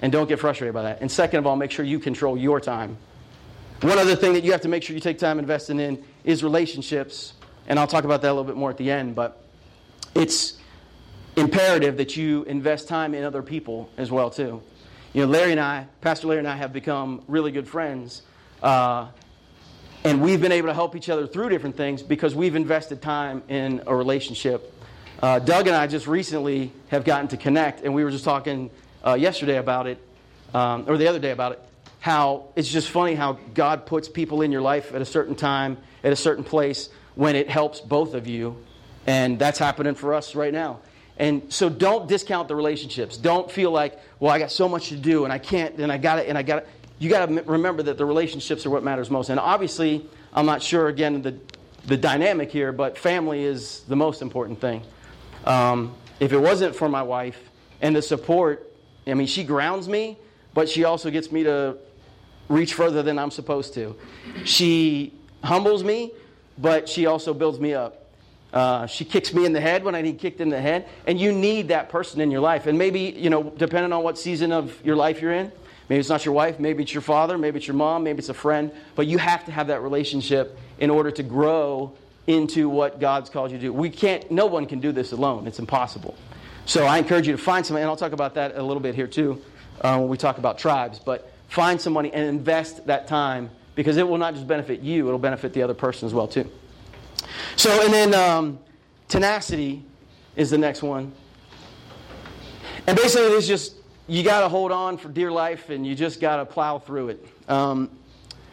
And 0.00 0.10
don't 0.10 0.28
get 0.28 0.38
frustrated 0.38 0.72
by 0.74 0.82
that. 0.82 1.02
And 1.02 1.10
second 1.10 1.40
of 1.40 1.46
all, 1.46 1.56
make 1.56 1.70
sure 1.70 1.84
you 1.84 1.98
control 1.98 2.38
your 2.38 2.60
time. 2.60 2.96
One 3.82 3.98
other 3.98 4.16
thing 4.16 4.32
that 4.32 4.42
you 4.42 4.52
have 4.52 4.62
to 4.62 4.68
make 4.68 4.82
sure 4.82 4.94
you 4.94 5.00
take 5.00 5.18
time 5.18 5.38
investing 5.38 5.78
in 5.78 6.02
is 6.24 6.42
relationships 6.42 7.34
and 7.68 7.78
I'll 7.78 7.86
talk 7.86 8.04
about 8.04 8.22
that 8.22 8.28
a 8.28 8.32
little 8.32 8.44
bit 8.44 8.56
more 8.56 8.70
at 8.70 8.78
the 8.78 8.90
end, 8.90 9.14
but 9.14 9.42
it's 10.14 10.54
imperative 11.38 11.96
that 11.98 12.16
you 12.16 12.42
invest 12.44 12.88
time 12.88 13.14
in 13.14 13.24
other 13.24 13.42
people 13.42 13.88
as 13.96 14.10
well 14.10 14.30
too. 14.30 14.62
You 15.12 15.24
know, 15.24 15.32
Larry 15.32 15.52
and 15.52 15.60
I, 15.60 15.86
Pastor 16.00 16.26
Larry 16.26 16.40
and 16.40 16.48
I, 16.48 16.56
have 16.56 16.72
become 16.72 17.22
really 17.28 17.52
good 17.52 17.66
friends, 17.66 18.22
uh, 18.62 19.08
and 20.04 20.20
we've 20.20 20.40
been 20.40 20.52
able 20.52 20.68
to 20.68 20.74
help 20.74 20.94
each 20.96 21.08
other 21.08 21.26
through 21.26 21.48
different 21.48 21.76
things 21.76 22.02
because 22.02 22.34
we've 22.34 22.56
invested 22.56 23.00
time 23.00 23.42
in 23.48 23.82
a 23.86 23.94
relationship. 23.94 24.74
Uh, 25.20 25.38
Doug 25.38 25.66
and 25.66 25.74
I 25.74 25.86
just 25.86 26.06
recently 26.06 26.72
have 26.88 27.04
gotten 27.04 27.28
to 27.28 27.36
connect, 27.36 27.82
and 27.82 27.94
we 27.94 28.04
were 28.04 28.10
just 28.10 28.24
talking 28.24 28.70
uh, 29.04 29.14
yesterday 29.14 29.56
about 29.56 29.86
it, 29.86 29.98
um, 30.54 30.84
or 30.86 30.96
the 30.96 31.08
other 31.08 31.18
day 31.18 31.30
about 31.30 31.52
it. 31.52 31.62
How 32.00 32.50
it's 32.54 32.68
just 32.68 32.90
funny 32.90 33.14
how 33.14 33.38
God 33.54 33.86
puts 33.86 34.08
people 34.08 34.42
in 34.42 34.52
your 34.52 34.62
life 34.62 34.94
at 34.94 35.00
a 35.00 35.06
certain 35.06 35.34
time, 35.34 35.78
at 36.04 36.12
a 36.12 36.16
certain 36.16 36.44
place, 36.44 36.90
when 37.14 37.34
it 37.34 37.48
helps 37.48 37.80
both 37.80 38.14
of 38.14 38.28
you, 38.28 38.56
and 39.06 39.38
that's 39.38 39.58
happening 39.58 39.94
for 39.94 40.14
us 40.14 40.34
right 40.34 40.52
now. 40.52 40.80
And 41.18 41.52
so 41.52 41.68
don't 41.68 42.08
discount 42.08 42.48
the 42.48 42.54
relationships. 42.54 43.16
Don't 43.16 43.50
feel 43.50 43.72
like, 43.72 43.98
well, 44.20 44.32
I 44.32 44.38
got 44.38 44.52
so 44.52 44.68
much 44.68 44.88
to 44.90 44.96
do 44.96 45.24
and 45.24 45.32
I 45.32 45.38
can't, 45.38 45.76
and 45.78 45.90
I 45.90 45.98
got 45.98 46.20
it, 46.20 46.28
and 46.28 46.38
I 46.38 46.42
got 46.42 46.58
it. 46.58 46.68
You 47.00 47.10
got 47.10 47.26
to 47.26 47.42
remember 47.42 47.82
that 47.84 47.98
the 47.98 48.04
relationships 48.04 48.66
are 48.66 48.70
what 48.70 48.84
matters 48.84 49.10
most. 49.10 49.28
And 49.28 49.38
obviously, 49.38 50.06
I'm 50.32 50.46
not 50.46 50.62
sure, 50.62 50.88
again, 50.88 51.22
the, 51.22 51.36
the 51.86 51.96
dynamic 51.96 52.50
here, 52.50 52.72
but 52.72 52.96
family 52.96 53.44
is 53.44 53.80
the 53.88 53.96
most 53.96 54.22
important 54.22 54.60
thing. 54.60 54.82
Um, 55.44 55.94
if 56.20 56.32
it 56.32 56.38
wasn't 56.38 56.74
for 56.74 56.88
my 56.88 57.02
wife 57.02 57.38
and 57.80 57.94
the 57.94 58.02
support, 58.02 58.72
I 59.06 59.14
mean, 59.14 59.26
she 59.26 59.44
grounds 59.44 59.88
me, 59.88 60.18
but 60.54 60.68
she 60.68 60.84
also 60.84 61.10
gets 61.10 61.30
me 61.30 61.44
to 61.44 61.78
reach 62.48 62.74
further 62.74 63.02
than 63.02 63.18
I'm 63.18 63.30
supposed 63.30 63.74
to. 63.74 63.96
She 64.44 65.14
humbles 65.42 65.84
me, 65.84 66.12
but 66.58 66.88
she 66.88 67.06
also 67.06 67.32
builds 67.32 67.60
me 67.60 67.74
up. 67.74 68.07
Uh, 68.52 68.86
she 68.86 69.04
kicks 69.04 69.34
me 69.34 69.44
in 69.44 69.52
the 69.52 69.60
head 69.60 69.84
when 69.84 69.94
I 69.94 70.02
need 70.02 70.18
kicked 70.18 70.40
in 70.40 70.48
the 70.48 70.60
head. 70.60 70.88
And 71.06 71.20
you 71.20 71.32
need 71.32 71.68
that 71.68 71.88
person 71.88 72.20
in 72.20 72.30
your 72.30 72.40
life. 72.40 72.66
And 72.66 72.78
maybe, 72.78 73.00
you 73.00 73.30
know, 73.30 73.42
depending 73.42 73.92
on 73.92 74.02
what 74.02 74.18
season 74.18 74.52
of 74.52 74.84
your 74.84 74.96
life 74.96 75.20
you're 75.20 75.32
in, 75.32 75.52
maybe 75.88 76.00
it's 76.00 76.08
not 76.08 76.24
your 76.24 76.34
wife, 76.34 76.58
maybe 76.58 76.82
it's 76.82 76.92
your 76.92 77.02
father, 77.02 77.36
maybe 77.36 77.58
it's 77.58 77.66
your 77.66 77.76
mom, 77.76 78.04
maybe 78.04 78.18
it's 78.18 78.28
a 78.28 78.34
friend, 78.34 78.70
but 78.94 79.06
you 79.06 79.18
have 79.18 79.44
to 79.46 79.52
have 79.52 79.66
that 79.66 79.82
relationship 79.82 80.58
in 80.78 80.90
order 80.90 81.10
to 81.10 81.22
grow 81.22 81.92
into 82.26 82.68
what 82.68 83.00
God's 83.00 83.30
called 83.30 83.50
you 83.50 83.58
to 83.58 83.62
do. 83.62 83.72
We 83.72 83.90
can't, 83.90 84.30
no 84.30 84.46
one 84.46 84.66
can 84.66 84.80
do 84.80 84.92
this 84.92 85.12
alone. 85.12 85.46
It's 85.46 85.58
impossible. 85.58 86.14
So 86.66 86.84
I 86.84 86.98
encourage 86.98 87.26
you 87.26 87.32
to 87.32 87.42
find 87.42 87.64
someone, 87.64 87.82
and 87.82 87.88
I'll 87.88 87.96
talk 87.96 88.12
about 88.12 88.34
that 88.34 88.56
a 88.56 88.62
little 88.62 88.82
bit 88.82 88.94
here 88.94 89.06
too 89.06 89.40
uh, 89.80 89.96
when 89.98 90.08
we 90.08 90.18
talk 90.18 90.36
about 90.36 90.58
tribes, 90.58 90.98
but 90.98 91.32
find 91.48 91.80
somebody 91.80 92.12
and 92.12 92.26
invest 92.26 92.86
that 92.86 93.06
time 93.06 93.50
because 93.74 93.96
it 93.96 94.06
will 94.06 94.18
not 94.18 94.34
just 94.34 94.46
benefit 94.46 94.80
you, 94.80 95.06
it'll 95.06 95.18
benefit 95.18 95.54
the 95.54 95.62
other 95.62 95.72
person 95.72 96.06
as 96.06 96.12
well 96.12 96.28
too. 96.28 96.50
So, 97.56 97.82
and 97.84 97.92
then 97.92 98.14
um, 98.14 98.58
tenacity 99.08 99.84
is 100.36 100.50
the 100.50 100.58
next 100.58 100.82
one. 100.82 101.12
And 102.86 102.96
basically, 102.96 103.36
it's 103.36 103.46
just 103.46 103.74
you 104.06 104.22
got 104.22 104.40
to 104.40 104.48
hold 104.48 104.72
on 104.72 104.96
for 104.96 105.08
dear 105.08 105.30
life 105.30 105.68
and 105.68 105.86
you 105.86 105.94
just 105.94 106.20
got 106.20 106.36
to 106.36 106.46
plow 106.46 106.78
through 106.78 107.10
it. 107.10 107.28
Um, 107.48 107.90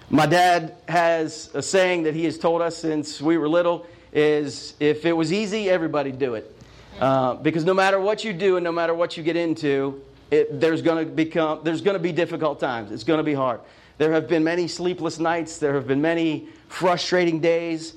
my 0.10 0.26
dad 0.26 0.76
has 0.88 1.50
a 1.54 1.62
saying 1.62 2.04
that 2.04 2.14
he 2.14 2.26
has 2.26 2.38
told 2.38 2.62
us 2.62 2.78
since 2.78 3.22
we 3.22 3.38
were 3.38 3.48
little 3.48 3.88
is 4.12 4.76
if 4.80 5.06
it 5.06 5.14
was 5.14 5.32
easy, 5.34 5.70
everybody'd 5.70 6.20
do 6.20 6.36
it. 6.36 6.52
Uh, 7.00 7.36
because 7.36 7.66
no 7.66 7.74
matter 7.74 8.00
what 8.00 8.24
you 8.24 8.34
do 8.34 8.58
and 8.58 8.64
no 8.64 8.72
matter 8.72 8.94
what 8.94 9.18
you 9.18 9.24
get 9.24 9.36
into, 9.36 10.02
it, 10.32 10.60
there's 10.60 10.82
going 10.82 11.06
to 11.06 11.12
become 11.12 11.60
there's 11.64 11.82
going 11.82 11.96
to 11.96 12.04
be 12.04 12.12
difficult 12.12 12.60
times. 12.60 12.92
It's 12.92 13.04
going 13.04 13.18
to 13.18 13.24
be 13.24 13.34
hard. 13.34 13.60
There 13.98 14.12
have 14.12 14.28
been 14.28 14.44
many 14.44 14.68
sleepless 14.68 15.20
nights. 15.20 15.58
There 15.58 15.74
have 15.74 15.88
been 15.88 16.02
many 16.02 16.48
frustrating 16.68 17.40
days. 17.40 17.94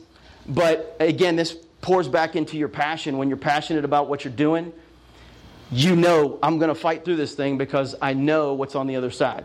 But 0.48 0.96
again, 0.98 1.36
this 1.36 1.56
pours 1.80 2.08
back 2.08 2.34
into 2.34 2.56
your 2.56 2.68
passion. 2.68 3.18
When 3.18 3.28
you're 3.28 3.36
passionate 3.36 3.84
about 3.84 4.08
what 4.08 4.24
you're 4.24 4.32
doing, 4.32 4.72
you 5.70 5.94
know, 5.94 6.38
I'm 6.42 6.58
going 6.58 6.70
to 6.70 6.74
fight 6.74 7.04
through 7.04 7.16
this 7.16 7.34
thing 7.34 7.58
because 7.58 7.94
I 8.00 8.14
know 8.14 8.54
what's 8.54 8.74
on 8.74 8.86
the 8.86 8.96
other 8.96 9.10
side. 9.10 9.44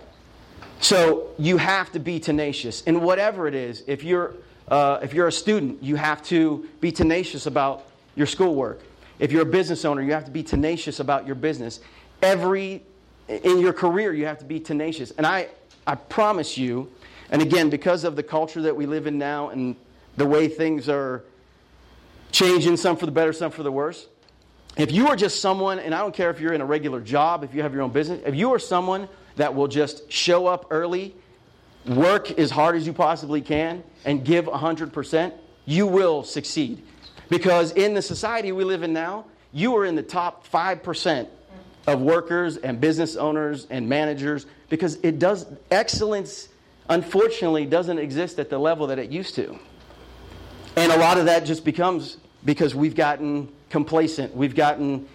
So 0.80 1.30
you 1.38 1.58
have 1.58 1.92
to 1.94 2.00
be 2.00 2.20
tenacious. 2.20 2.84
And 2.88 3.02
whatever 3.02 3.48
it 3.48 3.56
is, 3.56 3.84
if 3.88 4.04
you're, 4.04 4.36
uh, 4.68 5.00
if 5.02 5.14
you're 5.14 5.28
a 5.28 5.32
student, 5.32 5.84
you 5.84 5.96
have 5.96 6.24
to 6.24 6.68
be 6.80 6.92
tenacious 6.92 7.46
about 7.46 7.86
your 8.16 8.28
schoolwork. 8.28 8.82
If 9.20 9.32
you're 9.32 9.44
a 9.44 9.46
business 9.46 9.86
owner, 9.86 10.02
you 10.02 10.14
have 10.14 10.26
to 10.26 10.32
be 10.32 10.44
tenacious 10.44 11.00
about 11.00 11.26
your 11.26 11.36
business. 11.36 11.80
Every, 12.22 12.84
in 13.28 13.60
your 13.60 13.74
career, 13.74 14.14
you 14.14 14.26
have 14.26 14.40
to 14.40 14.46
be 14.46 14.60
tenacious. 14.60 15.12
And 15.12 15.26
I, 15.26 15.50
I 15.86 15.96
promise 15.96 16.58
you, 16.58 16.92
and 17.30 17.42
again, 17.42 17.70
because 17.70 18.04
of 18.04 18.16
the 18.16 18.24
culture 18.24 18.62
that 18.62 18.76
we 18.76 18.86
live 18.86 19.08
in 19.08 19.18
now 19.18 19.50
and 19.50 19.76
the 20.18 20.26
way 20.26 20.48
things 20.48 20.90
are 20.90 21.24
changing, 22.32 22.78
some 22.78 22.98
for 22.98 23.06
the 23.06 23.12
better, 23.12 23.34
some 23.34 23.52
for 23.52 23.64
the 23.64 23.72
worse. 23.72 24.08
If 24.76 24.92
you 24.92 25.08
are 25.10 25.16
just 25.16 25.40
someone, 25.40 25.80
and 25.80 25.94
I 25.94 26.00
don't 26.00 26.16
care 26.16 26.30
if 26.32 26.40
you're 26.40 26.54
in 26.54 26.62
a 26.62 26.66
regular 26.66 27.00
job, 27.00 27.44
if 27.44 27.54
you 27.54 27.62
have 27.62 27.74
your 27.74 27.84
own 27.84 27.92
business, 27.92 28.22
if 28.26 28.36
you 28.36 28.54
are 28.54 28.60
someone 28.60 29.08
that 29.36 29.54
will 29.54 29.68
just 29.68 30.12
show 30.12 30.48
up 30.48 30.68
early, 30.72 31.16
work 31.86 32.32
as 32.40 32.50
hard 32.50 32.76
as 32.76 32.88
you 32.88 32.94
possibly 32.94 33.42
can, 33.42 33.84
and 34.06 34.26
give 34.26 34.46
100%, 34.46 35.34
you 35.66 35.86
will 35.86 36.24
succeed. 36.24 36.84
Because 37.30 37.72
in 37.72 37.94
the 37.94 38.02
society 38.02 38.52
we 38.52 38.64
live 38.64 38.84
in 38.84 38.94
now, 38.94 39.26
you 39.52 39.76
are 39.78 39.86
in 39.86 39.96
the 39.96 40.04
top 40.04 40.48
5% 40.48 41.28
of 41.86 42.02
workers 42.02 42.58
and 42.58 42.80
business 42.80 43.16
owners 43.16 43.68
and 43.70 43.88
managers 43.88 44.46
because 44.70 44.96
it 45.04 45.20
does 45.20 45.46
excellence 45.70 46.48
unfortunately 46.90 47.66
doesn't 47.66 48.00
exist 48.00 48.40
at 48.40 48.50
the 48.50 48.58
level 48.58 48.88
that 48.88 49.00
it 49.00 49.12
used 49.12 49.36
to. 49.36 49.58
And 50.76 50.92
a 50.92 50.98
lot 50.98 51.18
of 51.18 51.26
that 51.26 51.46
just 51.46 51.64
becomes 51.64 52.18
because 52.44 52.74
we've 52.74 52.96
gotten 52.96 53.50
complacent. 53.70 54.36
We've 54.36 54.56
gotten, 54.56 55.08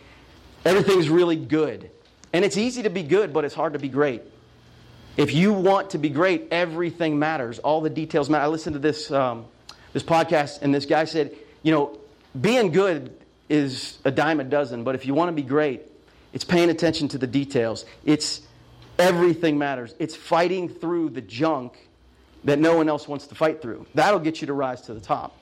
everything's 0.65 1.09
really 1.09 1.37
good. 1.37 1.91
And 2.33 2.45
it's 2.45 2.57
easy 2.57 2.83
to 2.83 2.91
be 2.91 3.03
good, 3.03 3.33
but 3.33 3.45
it's 3.45 3.55
hard 3.55 3.73
to 3.73 3.79
be 3.79 3.89
great. 3.89 4.23
If 5.17 5.35
you 5.35 5.53
want 5.53 5.91
to 5.91 5.99
be 5.99 6.11
great, 6.11 6.49
everything 6.51 7.19
matters. 7.19 7.59
All 7.59 7.81
the 7.81 7.91
details 7.91 8.31
matter. 8.31 8.45
I 8.45 8.49
listened 8.49 8.75
to 8.75 8.81
this, 8.81 9.11
um, 9.11 9.47
this 9.93 10.03
podcast, 10.03 10.63
and 10.63 10.75
this 10.75 10.87
guy 10.87 11.05
said, 11.05 11.35
you 11.63 11.73
know, 11.73 11.99
being 12.41 12.71
good 12.71 13.17
is 13.49 13.99
a 14.05 14.11
dime 14.11 14.41
a 14.41 14.45
dozen, 14.45 14.85
but 14.85 14.95
if 14.95 15.07
you 15.07 15.15
want 15.15 15.29
to 15.29 15.33
be 15.33 15.43
great, 15.43 15.83
it's 16.33 16.45
paying 16.45 16.71
attention 16.71 17.09
to 17.09 17.19
the 17.19 17.27
details. 17.27 17.85
It's 18.05 18.43
everything 18.99 19.59
matters. 19.59 19.95
It's 19.99 20.15
fighting 20.15 20.69
through 20.69 21.11
the 21.11 21.23
junk 21.23 21.89
that 22.45 22.59
no 22.59 22.77
one 22.77 22.89
else 22.89 23.09
wants 23.09 23.27
to 23.29 23.35
fight 23.35 23.63
through. 23.63 23.87
That'll 23.95 24.21
get 24.21 24.41
you 24.41 24.47
to 24.49 24.53
rise 24.53 24.83
to 24.83 24.95
the 24.95 25.01
top. 25.01 25.38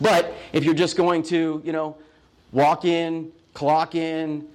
But 0.00 0.34
if 0.52 0.64
you're 0.64 0.74
just 0.74 0.96
going 0.96 1.22
to, 1.24 1.62
you 1.64 1.72
know, 1.72 1.96
walk 2.52 2.84
in, 2.84 3.32
clock 3.52 3.94
in, 3.94 4.46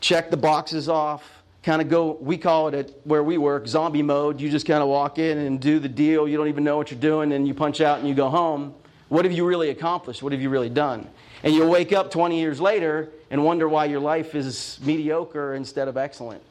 check 0.00 0.30
the 0.30 0.36
boxes 0.36 0.88
off, 0.88 1.42
kind 1.62 1.82
of 1.82 1.88
go, 1.88 2.16
we 2.20 2.38
call 2.38 2.68
it 2.68 2.74
at 2.74 2.90
where 3.04 3.22
we 3.22 3.38
work, 3.38 3.66
zombie 3.66 4.02
mode. 4.02 4.40
You 4.40 4.50
just 4.50 4.66
kind 4.66 4.82
of 4.82 4.88
walk 4.88 5.18
in 5.18 5.38
and 5.38 5.60
do 5.60 5.78
the 5.78 5.88
deal. 5.88 6.26
You 6.26 6.36
don't 6.36 6.48
even 6.48 6.64
know 6.64 6.76
what 6.76 6.90
you're 6.90 7.00
doing, 7.00 7.32
and 7.32 7.46
you 7.46 7.54
punch 7.54 7.80
out 7.80 7.98
and 7.98 8.08
you 8.08 8.14
go 8.14 8.28
home. 8.28 8.74
What 9.08 9.24
have 9.24 9.32
you 9.32 9.44
really 9.46 9.70
accomplished? 9.70 10.22
What 10.22 10.32
have 10.32 10.40
you 10.40 10.50
really 10.50 10.70
done? 10.70 11.08
And 11.42 11.54
you'll 11.54 11.70
wake 11.70 11.92
up 11.92 12.10
20 12.10 12.38
years 12.38 12.60
later 12.60 13.10
and 13.30 13.44
wonder 13.44 13.68
why 13.68 13.86
your 13.86 14.00
life 14.00 14.34
is 14.34 14.78
mediocre 14.82 15.54
instead 15.54 15.88
of 15.88 15.96
excellent. 15.96 16.42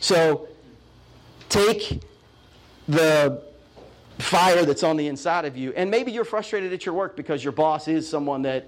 So 0.00 0.48
take 1.48 2.02
the 2.86 3.42
fire 4.18 4.64
that's 4.64 4.82
on 4.82 4.96
the 4.96 5.06
inside 5.06 5.44
of 5.44 5.56
you. 5.56 5.72
And 5.74 5.90
maybe 5.90 6.12
you're 6.12 6.24
frustrated 6.24 6.72
at 6.72 6.84
your 6.84 6.94
work 6.94 7.16
because 7.16 7.42
your 7.42 7.52
boss 7.52 7.88
is 7.88 8.08
someone 8.08 8.42
that 8.42 8.66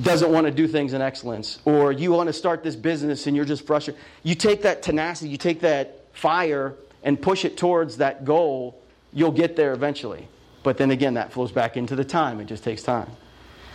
doesn't 0.00 0.32
want 0.32 0.46
to 0.46 0.50
do 0.50 0.66
things 0.66 0.92
in 0.92 1.02
excellence, 1.02 1.60
or 1.64 1.92
you 1.92 2.12
want 2.12 2.28
to 2.28 2.32
start 2.32 2.62
this 2.62 2.76
business 2.76 3.26
and 3.26 3.36
you're 3.36 3.44
just 3.44 3.66
frustrated. 3.66 4.02
You 4.22 4.34
take 4.34 4.62
that 4.62 4.82
tenacity, 4.82 5.30
you 5.30 5.36
take 5.36 5.60
that 5.60 6.06
fire 6.12 6.74
and 7.02 7.20
push 7.20 7.44
it 7.44 7.56
towards 7.56 7.98
that 7.98 8.24
goal, 8.24 8.80
you'll 9.12 9.32
get 9.32 9.56
there 9.56 9.72
eventually. 9.72 10.28
But 10.62 10.76
then 10.76 10.90
again, 10.90 11.14
that 11.14 11.32
flows 11.32 11.52
back 11.52 11.76
into 11.76 11.96
the 11.96 12.04
time. 12.04 12.40
It 12.40 12.46
just 12.46 12.64
takes 12.64 12.82
time. 12.82 13.10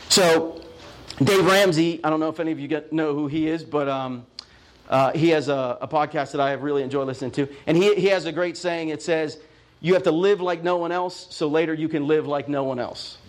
So, 0.09 0.61
Dave 1.23 1.45
Ramsey, 1.45 1.99
I 2.03 2.09
don't 2.09 2.19
know 2.19 2.29
if 2.29 2.39
any 2.39 2.51
of 2.51 2.59
you 2.59 2.67
get, 2.67 2.93
know 2.93 3.13
who 3.13 3.27
he 3.27 3.47
is, 3.47 3.63
but 3.63 3.87
um, 3.87 4.25
uh, 4.89 5.11
he 5.13 5.29
has 5.29 5.47
a, 5.47 5.77
a, 5.81 5.87
podcast 5.87 6.31
that 6.33 6.41
I 6.41 6.51
really 6.53 6.83
enjoyed 6.83 7.07
listening 7.07 7.31
to. 7.31 7.47
And 7.65 7.75
he, 7.75 7.95
he 7.95 8.07
has 8.07 8.25
a 8.25 8.31
great 8.31 8.55
saying. 8.57 8.89
It 8.89 9.01
says, 9.01 9.39
you 9.85 9.93
have 9.93 10.01
to 10.01 10.11
live 10.11 10.41
like 10.41 10.63
no 10.63 10.77
one 10.77 10.91
else 10.91 11.27
so 11.29 11.47
later 11.47 11.71
you 11.71 11.87
can 11.87 12.07
live 12.07 12.25
like 12.25 12.49
no 12.49 12.63
one 12.63 12.79
else. 12.79 13.19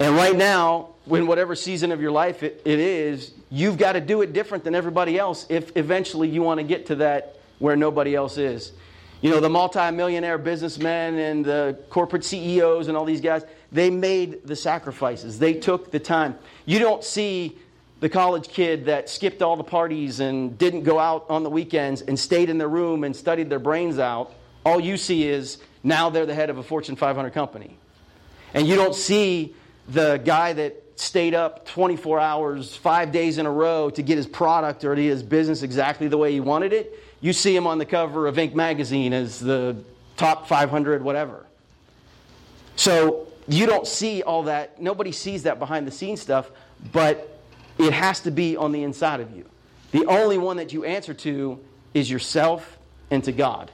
And 0.00 0.16
right 0.16 0.34
now, 0.34 0.94
in 1.06 1.26
whatever 1.26 1.54
season 1.54 1.92
of 1.92 2.00
your 2.00 2.10
life 2.10 2.42
it, 2.42 2.62
it 2.64 2.78
is, 2.78 3.32
you've 3.50 3.76
got 3.76 3.92
to 3.92 4.00
do 4.00 4.22
it 4.22 4.32
different 4.32 4.64
than 4.64 4.74
everybody 4.74 5.18
else 5.18 5.44
if 5.50 5.76
eventually 5.76 6.30
you 6.30 6.40
want 6.40 6.58
to 6.58 6.64
get 6.64 6.86
to 6.86 6.94
that 6.94 7.36
where 7.58 7.76
nobody 7.76 8.14
else 8.14 8.38
is. 8.38 8.72
You 9.20 9.28
know, 9.28 9.40
the 9.40 9.50
multimillionaire 9.50 10.38
businessmen 10.38 11.18
and 11.18 11.44
the 11.44 11.78
corporate 11.90 12.24
CEOs 12.24 12.88
and 12.88 12.96
all 12.96 13.04
these 13.04 13.20
guys, 13.20 13.44
they 13.70 13.90
made 13.90 14.46
the 14.46 14.56
sacrifices. 14.56 15.38
They 15.38 15.52
took 15.52 15.90
the 15.90 16.00
time. 16.00 16.38
You 16.64 16.78
don't 16.78 17.04
see 17.04 17.58
the 18.00 18.08
college 18.08 18.48
kid 18.48 18.86
that 18.86 19.10
skipped 19.10 19.42
all 19.42 19.56
the 19.56 19.64
parties 19.64 20.20
and 20.20 20.56
didn't 20.56 20.84
go 20.84 20.98
out 20.98 21.26
on 21.28 21.42
the 21.42 21.50
weekends 21.50 22.00
and 22.00 22.18
stayed 22.18 22.48
in 22.48 22.56
their 22.56 22.68
room 22.68 23.04
and 23.04 23.14
studied 23.14 23.50
their 23.50 23.58
brains 23.58 23.98
out. 23.98 24.32
All 24.64 24.80
you 24.80 24.96
see 24.96 25.28
is 25.28 25.58
now 25.84 26.10
they're 26.10 26.26
the 26.26 26.34
head 26.34 26.50
of 26.50 26.58
a 26.58 26.62
Fortune 26.62 26.96
500 26.96 27.30
company. 27.30 27.76
And 28.54 28.66
you 28.66 28.74
don't 28.74 28.94
see 28.94 29.54
the 29.88 30.16
guy 30.24 30.54
that 30.54 30.82
stayed 30.96 31.34
up 31.34 31.66
24 31.66 32.20
hours, 32.20 32.74
five 32.74 33.12
days 33.12 33.38
in 33.38 33.46
a 33.46 33.50
row 33.50 33.90
to 33.90 34.02
get 34.02 34.16
his 34.16 34.26
product 34.26 34.84
or 34.84 34.94
his 34.94 35.22
business 35.22 35.62
exactly 35.62 36.08
the 36.08 36.16
way 36.16 36.32
he 36.32 36.40
wanted 36.40 36.72
it, 36.72 36.98
you 37.20 37.32
see 37.32 37.54
him 37.54 37.66
on 37.66 37.78
the 37.78 37.86
cover 37.86 38.26
of 38.26 38.36
Inc. 38.36 38.54
magazine 38.54 39.12
as 39.12 39.40
the 39.40 39.76
top 40.16 40.46
500, 40.46 41.02
whatever. 41.02 41.46
So 42.76 43.28
you 43.48 43.66
don't 43.66 43.86
see 43.86 44.22
all 44.22 44.44
that. 44.44 44.80
Nobody 44.80 45.12
sees 45.12 45.42
that 45.44 45.58
behind 45.58 45.86
the 45.86 45.90
scenes 45.90 46.20
stuff, 46.20 46.50
but 46.92 47.38
it 47.78 47.92
has 47.92 48.20
to 48.20 48.30
be 48.30 48.56
on 48.56 48.72
the 48.72 48.82
inside 48.82 49.20
of 49.20 49.36
you. 49.36 49.44
The 49.90 50.06
only 50.06 50.38
one 50.38 50.56
that 50.58 50.72
you 50.72 50.84
answer 50.84 51.14
to 51.14 51.60
is 51.92 52.10
yourself 52.10 52.78
and 53.10 53.22
to 53.24 53.32
God. 53.32 53.70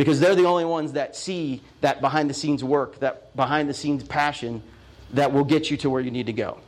Because 0.00 0.18
they're 0.18 0.34
the 0.34 0.46
only 0.46 0.64
ones 0.64 0.94
that 0.94 1.14
see 1.14 1.60
that 1.82 2.00
behind 2.00 2.30
the 2.30 2.34
scenes 2.34 2.64
work, 2.64 3.00
that 3.00 3.36
behind 3.36 3.68
the 3.68 3.74
scenes 3.74 4.02
passion 4.02 4.62
that 5.12 5.30
will 5.30 5.44
get 5.44 5.70
you 5.70 5.76
to 5.76 5.90
where 5.90 6.00
you 6.00 6.10
need 6.10 6.24
to 6.24 6.32
go. 6.32 6.58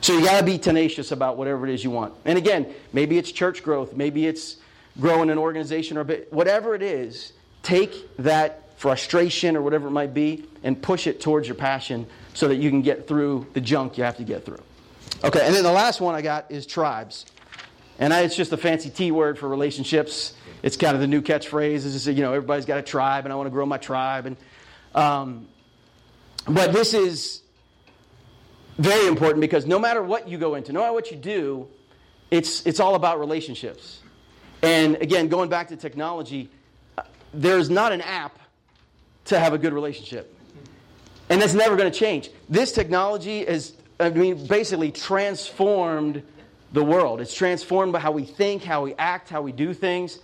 So 0.00 0.18
you 0.18 0.24
got 0.24 0.40
to 0.40 0.44
be 0.44 0.58
tenacious 0.58 1.12
about 1.12 1.36
whatever 1.36 1.68
it 1.68 1.72
is 1.72 1.84
you 1.84 1.92
want. 1.92 2.14
And 2.24 2.36
again, 2.36 2.74
maybe 2.92 3.16
it's 3.16 3.30
church 3.30 3.62
growth, 3.62 3.94
maybe 3.94 4.26
it's 4.26 4.56
growing 4.98 5.30
an 5.30 5.38
organization 5.38 5.96
or 5.96 6.02
whatever 6.30 6.74
it 6.74 6.82
is, 6.82 7.32
take 7.62 8.16
that 8.16 8.76
frustration 8.76 9.56
or 9.56 9.62
whatever 9.62 9.86
it 9.86 9.92
might 9.92 10.12
be 10.12 10.44
and 10.64 10.82
push 10.82 11.06
it 11.06 11.20
towards 11.20 11.46
your 11.46 11.54
passion 11.54 12.08
so 12.34 12.48
that 12.48 12.56
you 12.56 12.70
can 12.70 12.82
get 12.82 13.06
through 13.06 13.46
the 13.52 13.60
junk 13.60 13.96
you 13.96 14.02
have 14.02 14.16
to 14.16 14.24
get 14.24 14.44
through. 14.44 14.58
Okay, 15.22 15.46
and 15.46 15.54
then 15.54 15.62
the 15.62 15.70
last 15.70 16.00
one 16.00 16.16
I 16.16 16.22
got 16.22 16.50
is 16.50 16.66
tribes. 16.66 17.24
And 18.00 18.12
I, 18.12 18.22
it's 18.22 18.34
just 18.34 18.50
a 18.50 18.56
fancy 18.56 18.90
T 18.90 19.12
word 19.12 19.38
for 19.38 19.48
relationships. 19.48 20.34
It's 20.62 20.76
kind 20.76 20.94
of 20.94 21.00
the 21.00 21.06
new 21.06 21.22
catchphrase. 21.22 21.84
Is 21.84 21.92
just, 21.92 22.06
you 22.06 22.22
know 22.22 22.32
everybody's 22.32 22.66
got 22.66 22.78
a 22.78 22.82
tribe, 22.82 23.24
and 23.24 23.32
I 23.32 23.36
want 23.36 23.46
to 23.46 23.50
grow 23.50 23.66
my 23.66 23.78
tribe. 23.78 24.26
And 24.26 24.36
um, 24.94 25.48
but 26.46 26.72
this 26.72 26.94
is 26.94 27.42
very 28.78 29.06
important 29.06 29.40
because 29.40 29.66
no 29.66 29.78
matter 29.78 30.02
what 30.02 30.28
you 30.28 30.38
go 30.38 30.54
into, 30.54 30.72
no 30.72 30.80
matter 30.80 30.92
what 30.92 31.10
you 31.10 31.16
do, 31.16 31.68
it's 32.30 32.64
it's 32.66 32.80
all 32.80 32.94
about 32.94 33.20
relationships. 33.20 34.00
And 34.62 34.96
again, 34.96 35.28
going 35.28 35.48
back 35.48 35.68
to 35.68 35.76
technology, 35.76 36.48
there's 37.34 37.68
not 37.68 37.92
an 37.92 38.00
app 38.00 38.38
to 39.26 39.38
have 39.38 39.52
a 39.52 39.58
good 39.58 39.72
relationship. 39.72 40.34
And 41.28 41.40
that's 41.40 41.54
never 41.54 41.76
going 41.76 41.90
to 41.90 41.98
change. 41.98 42.30
This 42.48 42.72
technology 42.72 43.40
is, 43.40 43.74
I 43.98 44.10
mean, 44.10 44.46
basically 44.46 44.92
transformed 44.92 46.22
the 46.72 46.84
world. 46.84 47.20
It's 47.20 47.34
transformed 47.34 47.92
by 47.92 48.00
how 48.00 48.12
we 48.12 48.24
think, 48.24 48.62
how 48.62 48.84
we 48.84 48.94
act, 48.94 49.28
how 49.28 49.42
we 49.42 49.52
do 49.52 49.74
things, 49.74 50.18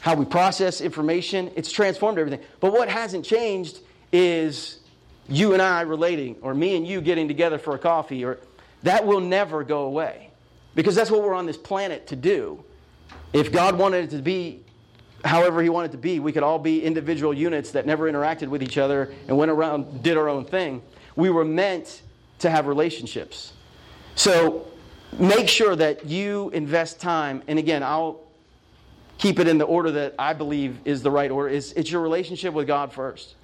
how 0.00 0.14
we 0.14 0.24
process 0.24 0.80
information. 0.80 1.50
It's 1.56 1.72
transformed 1.72 2.18
everything. 2.18 2.44
But 2.60 2.72
what 2.72 2.88
hasn't 2.88 3.24
changed 3.24 3.80
is 4.12 4.80
you 5.28 5.52
and 5.52 5.62
I 5.62 5.82
relating, 5.82 6.36
or 6.42 6.54
me 6.54 6.76
and 6.76 6.86
you 6.86 7.00
getting 7.00 7.28
together 7.28 7.58
for 7.58 7.74
a 7.74 7.78
coffee, 7.78 8.24
or 8.24 8.38
that 8.82 9.06
will 9.06 9.20
never 9.20 9.64
go 9.64 9.84
away. 9.84 10.30
Because 10.74 10.94
that's 10.94 11.10
what 11.10 11.22
we're 11.22 11.34
on 11.34 11.46
this 11.46 11.56
planet 11.56 12.06
to 12.08 12.16
do. 12.16 12.62
If 13.32 13.52
God 13.52 13.78
wanted 13.78 14.04
it 14.04 14.16
to 14.16 14.22
be 14.22 14.64
however 15.24 15.62
He 15.62 15.68
wanted 15.68 15.90
it 15.90 15.92
to 15.92 15.98
be, 15.98 16.20
we 16.20 16.32
could 16.32 16.42
all 16.42 16.58
be 16.58 16.82
individual 16.84 17.32
units 17.32 17.70
that 17.72 17.86
never 17.86 18.10
interacted 18.10 18.48
with 18.48 18.62
each 18.62 18.78
other 18.78 19.12
and 19.26 19.36
went 19.36 19.50
around, 19.50 20.02
did 20.02 20.16
our 20.16 20.28
own 20.28 20.44
thing. 20.44 20.82
We 21.16 21.30
were 21.30 21.44
meant 21.44 22.02
to 22.40 22.50
have 22.50 22.66
relationships. 22.66 23.52
So 24.14 24.66
make 25.18 25.48
sure 25.48 25.74
that 25.76 26.06
you 26.06 26.50
invest 26.50 27.00
time. 27.00 27.42
And 27.48 27.58
again, 27.58 27.82
I'll 27.82 28.20
keep 29.18 29.38
it 29.38 29.48
in 29.48 29.58
the 29.58 29.64
order 29.64 29.90
that 29.92 30.14
I 30.18 30.32
believe 30.32 30.78
is 30.84 31.02
the 31.02 31.10
right 31.10 31.30
order. 31.30 31.48
It's, 31.48 31.72
it's 31.72 31.90
your 31.90 32.02
relationship 32.02 32.54
with 32.54 32.66
God 32.66 32.92
first. 32.92 33.34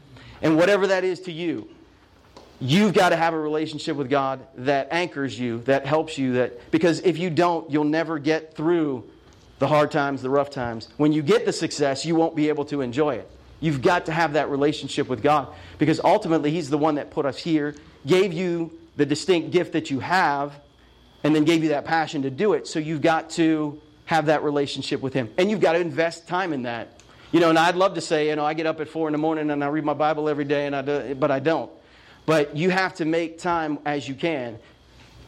And 0.43 0.57
whatever 0.57 0.87
that 0.89 1.05
is 1.05 1.21
to 1.23 1.33
you, 1.33 1.69
you've 2.61 2.93
got 2.93 3.11
to 3.11 3.17
have 3.17 3.35
a 3.35 3.39
relationship 3.39 3.97
with 3.97 4.11
God 4.11 4.41
that 4.57 4.89
anchors 4.91 5.39
you, 5.39 5.61
that 5.63 5.87
helps 5.87 6.19
you, 6.19 6.35
that 6.35 6.71
because 6.71 7.01
if 7.01 7.19
you 7.19 7.31
don't, 7.31 7.71
you'll 7.71 7.85
never 7.85 8.19
get 8.19 8.55
through 8.55 9.09
the 9.59 9.69
hard 9.69 9.91
times, 9.91 10.23
the 10.23 10.31
rough 10.31 10.51
times. 10.51 10.89
When 10.97 11.13
you 11.13 11.23
get 11.23 11.45
the 11.45 11.53
success, 11.53 12.05
you 12.05 12.15
won't 12.15 12.35
be 12.35 12.49
able 12.49 12.65
to 12.67 12.81
enjoy 12.81 13.17
it. 13.17 13.31
You've 13.61 13.83
got 13.83 14.07
to 14.07 14.13
have 14.13 14.33
that 14.33 14.49
relationship 14.49 15.09
with 15.09 15.23
God 15.23 15.49
because 15.79 16.01
ultimately 16.03 16.51
He's 16.51 16.71
the 16.71 16.79
one 16.79 16.95
that 16.95 17.11
put 17.11 17.27
us 17.27 17.37
here, 17.37 17.75
gave 18.07 18.33
you 18.33 18.79
the 18.97 19.05
distinct 19.05 19.51
gift 19.51 19.73
that 19.73 19.91
you 19.91 20.01
have, 20.01 20.59
and 21.23 21.35
then 21.35 21.45
gave 21.45 21.63
you 21.63 21.71
that 21.71 21.85
passion 21.85 22.23
to 22.23 22.31
do 22.31 22.55
it. 22.55 22.67
So 22.67 22.79
you've 22.79 23.03
got 23.03 23.29
to 23.31 23.81
have 24.11 24.27
that 24.27 24.43
relationship 24.43 25.01
with 25.01 25.15
Him. 25.15 25.31
And 25.39 25.49
you've 25.49 25.61
got 25.61 25.75
to 25.75 25.79
invest 25.79 26.27
time 26.27 26.53
in 26.53 26.63
that. 26.63 27.01
You 27.31 27.39
know, 27.39 27.49
and 27.49 27.57
I'd 27.57 27.77
love 27.77 27.95
to 27.95 28.01
say, 28.01 28.29
you 28.31 28.35
know, 28.35 28.45
I 28.45 28.55
get 28.55 28.67
up 28.67 28.81
at 28.81 28.89
four 28.89 29.07
in 29.07 29.13
the 29.13 29.19
morning 29.19 29.51
and 29.51 29.63
I 29.63 29.69
read 29.69 29.85
my 29.85 29.95
Bible 29.95 30.29
every 30.29 30.45
day, 30.45 30.67
and 30.67 30.75
I 30.75 30.83
do, 30.83 31.15
but 31.15 31.31
I 31.31 31.39
don't. 31.39 31.71
But 32.27 32.57
you 32.57 32.71
have 32.71 32.95
to 32.95 33.05
make 33.05 33.39
time 33.39 33.79
as 33.87 34.09
you 34.09 34.17
can. 34.17 34.59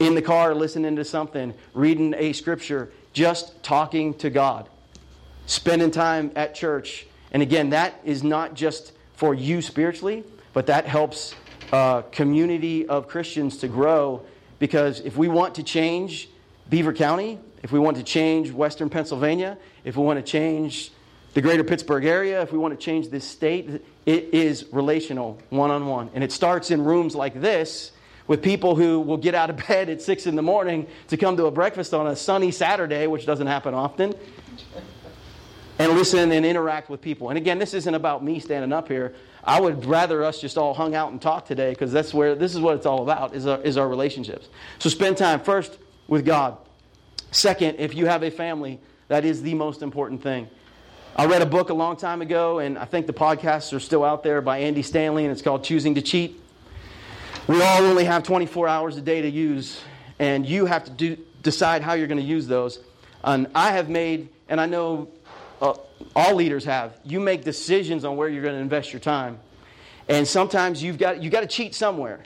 In 0.00 0.16
the 0.16 0.20
car, 0.20 0.52
listening 0.52 0.96
to 0.96 1.04
something, 1.04 1.54
reading 1.74 2.12
a 2.18 2.32
scripture, 2.32 2.90
just 3.12 3.62
talking 3.62 4.14
to 4.14 4.30
God, 4.30 4.68
spending 5.46 5.92
time 5.92 6.32
at 6.34 6.56
church. 6.56 7.06
And 7.30 7.40
again, 7.40 7.70
that 7.70 8.00
is 8.02 8.24
not 8.24 8.54
just 8.54 8.90
for 9.14 9.32
you 9.32 9.62
spiritually, 9.62 10.24
but 10.54 10.66
that 10.66 10.86
helps 10.86 11.36
a 11.72 12.02
community 12.10 12.88
of 12.88 13.06
Christians 13.06 13.58
to 13.58 13.68
grow. 13.68 14.26
Because 14.58 14.98
if 14.98 15.16
we 15.16 15.28
want 15.28 15.54
to 15.54 15.62
change 15.62 16.28
Beaver 16.68 16.92
County, 16.92 17.38
if 17.62 17.72
we 17.72 17.78
want 17.78 17.96
to 17.96 18.02
change 18.02 18.50
Western 18.50 18.90
Pennsylvania, 18.90 19.56
if 19.84 19.96
we 19.96 20.02
want 20.02 20.18
to 20.18 20.30
change 20.30 20.92
the 21.34 21.40
greater 21.40 21.64
Pittsburgh 21.64 22.04
area, 22.04 22.42
if 22.42 22.52
we 22.52 22.58
want 22.58 22.78
to 22.78 22.84
change 22.84 23.08
this 23.08 23.24
state, 23.24 23.82
it 24.04 24.34
is 24.34 24.66
relational, 24.72 25.38
one 25.50 25.70
on 25.70 25.86
one. 25.86 26.10
And 26.14 26.22
it 26.22 26.32
starts 26.32 26.70
in 26.70 26.84
rooms 26.84 27.14
like 27.14 27.40
this 27.40 27.92
with 28.26 28.42
people 28.42 28.76
who 28.76 29.00
will 29.00 29.16
get 29.16 29.34
out 29.34 29.50
of 29.50 29.56
bed 29.68 29.88
at 29.88 30.02
6 30.02 30.26
in 30.26 30.36
the 30.36 30.42
morning 30.42 30.86
to 31.08 31.16
come 31.16 31.36
to 31.36 31.46
a 31.46 31.50
breakfast 31.50 31.94
on 31.94 32.06
a 32.06 32.16
sunny 32.16 32.50
Saturday, 32.50 33.06
which 33.06 33.26
doesn't 33.26 33.46
happen 33.46 33.74
often, 33.74 34.14
and 35.78 35.92
listen 35.92 36.32
and 36.32 36.44
interact 36.44 36.90
with 36.90 37.00
people. 37.00 37.30
And 37.30 37.38
again, 37.38 37.58
this 37.58 37.74
isn't 37.74 37.94
about 37.94 38.22
me 38.22 38.38
standing 38.40 38.72
up 38.72 38.88
here. 38.88 39.14
I 39.44 39.60
would 39.60 39.86
rather 39.86 40.22
us 40.22 40.40
just 40.40 40.58
all 40.58 40.74
hung 40.74 40.94
out 40.94 41.10
and 41.10 41.20
talk 41.20 41.46
today 41.46 41.70
because 41.70 41.92
that's 41.92 42.14
where 42.14 42.34
this 42.34 42.54
is 42.54 42.60
what 42.60 42.76
it's 42.76 42.86
all 42.86 43.02
about 43.02 43.34
is 43.34 43.46
our, 43.46 43.60
is 43.62 43.76
our 43.76 43.88
relationships. 43.88 44.48
So 44.78 44.88
spend 44.88 45.16
time 45.16 45.40
first 45.40 45.78
with 46.06 46.24
God. 46.24 46.58
Second, 47.32 47.80
if 47.80 47.94
you 47.94 48.04
have 48.04 48.22
a 48.22 48.30
family, 48.30 48.78
that 49.08 49.24
is 49.24 49.40
the 49.42 49.54
most 49.54 49.80
important 49.80 50.22
thing. 50.22 50.48
I 51.16 51.24
read 51.24 51.40
a 51.40 51.46
book 51.46 51.70
a 51.70 51.74
long 51.74 51.96
time 51.96 52.20
ago, 52.20 52.58
and 52.58 52.78
I 52.78 52.84
think 52.84 53.06
the 53.06 53.14
podcasts 53.14 53.72
are 53.72 53.80
still 53.80 54.04
out 54.04 54.22
there 54.22 54.42
by 54.42 54.58
Andy 54.58 54.82
Stanley, 54.82 55.24
and 55.24 55.32
it's 55.32 55.40
called 55.40 55.64
Choosing 55.64 55.94
to 55.94 56.02
Cheat. 56.02 56.38
We 57.48 57.62
all 57.62 57.82
only 57.82 58.04
have 58.04 58.22
24 58.22 58.68
hours 58.68 58.98
a 58.98 59.00
day 59.00 59.22
to 59.22 59.30
use, 59.30 59.80
and 60.18 60.44
you 60.46 60.66
have 60.66 60.84
to 60.84 60.90
do, 60.90 61.16
decide 61.42 61.80
how 61.80 61.94
you're 61.94 62.06
going 62.06 62.20
to 62.20 62.26
use 62.26 62.46
those. 62.46 62.80
And 63.24 63.48
I 63.54 63.72
have 63.72 63.88
made, 63.88 64.28
and 64.50 64.60
I 64.60 64.66
know 64.66 65.08
uh, 65.62 65.74
all 66.14 66.34
leaders 66.34 66.66
have, 66.66 66.98
you 67.02 67.18
make 67.18 67.44
decisions 67.44 68.04
on 68.04 68.18
where 68.18 68.28
you're 68.28 68.42
going 68.42 68.56
to 68.56 68.60
invest 68.60 68.92
your 68.92 69.00
time. 69.00 69.38
And 70.06 70.28
sometimes 70.28 70.82
you've 70.82 70.98
got, 70.98 71.22
you 71.22 71.30
got 71.30 71.40
to 71.40 71.46
cheat 71.46 71.74
somewhere. 71.74 72.24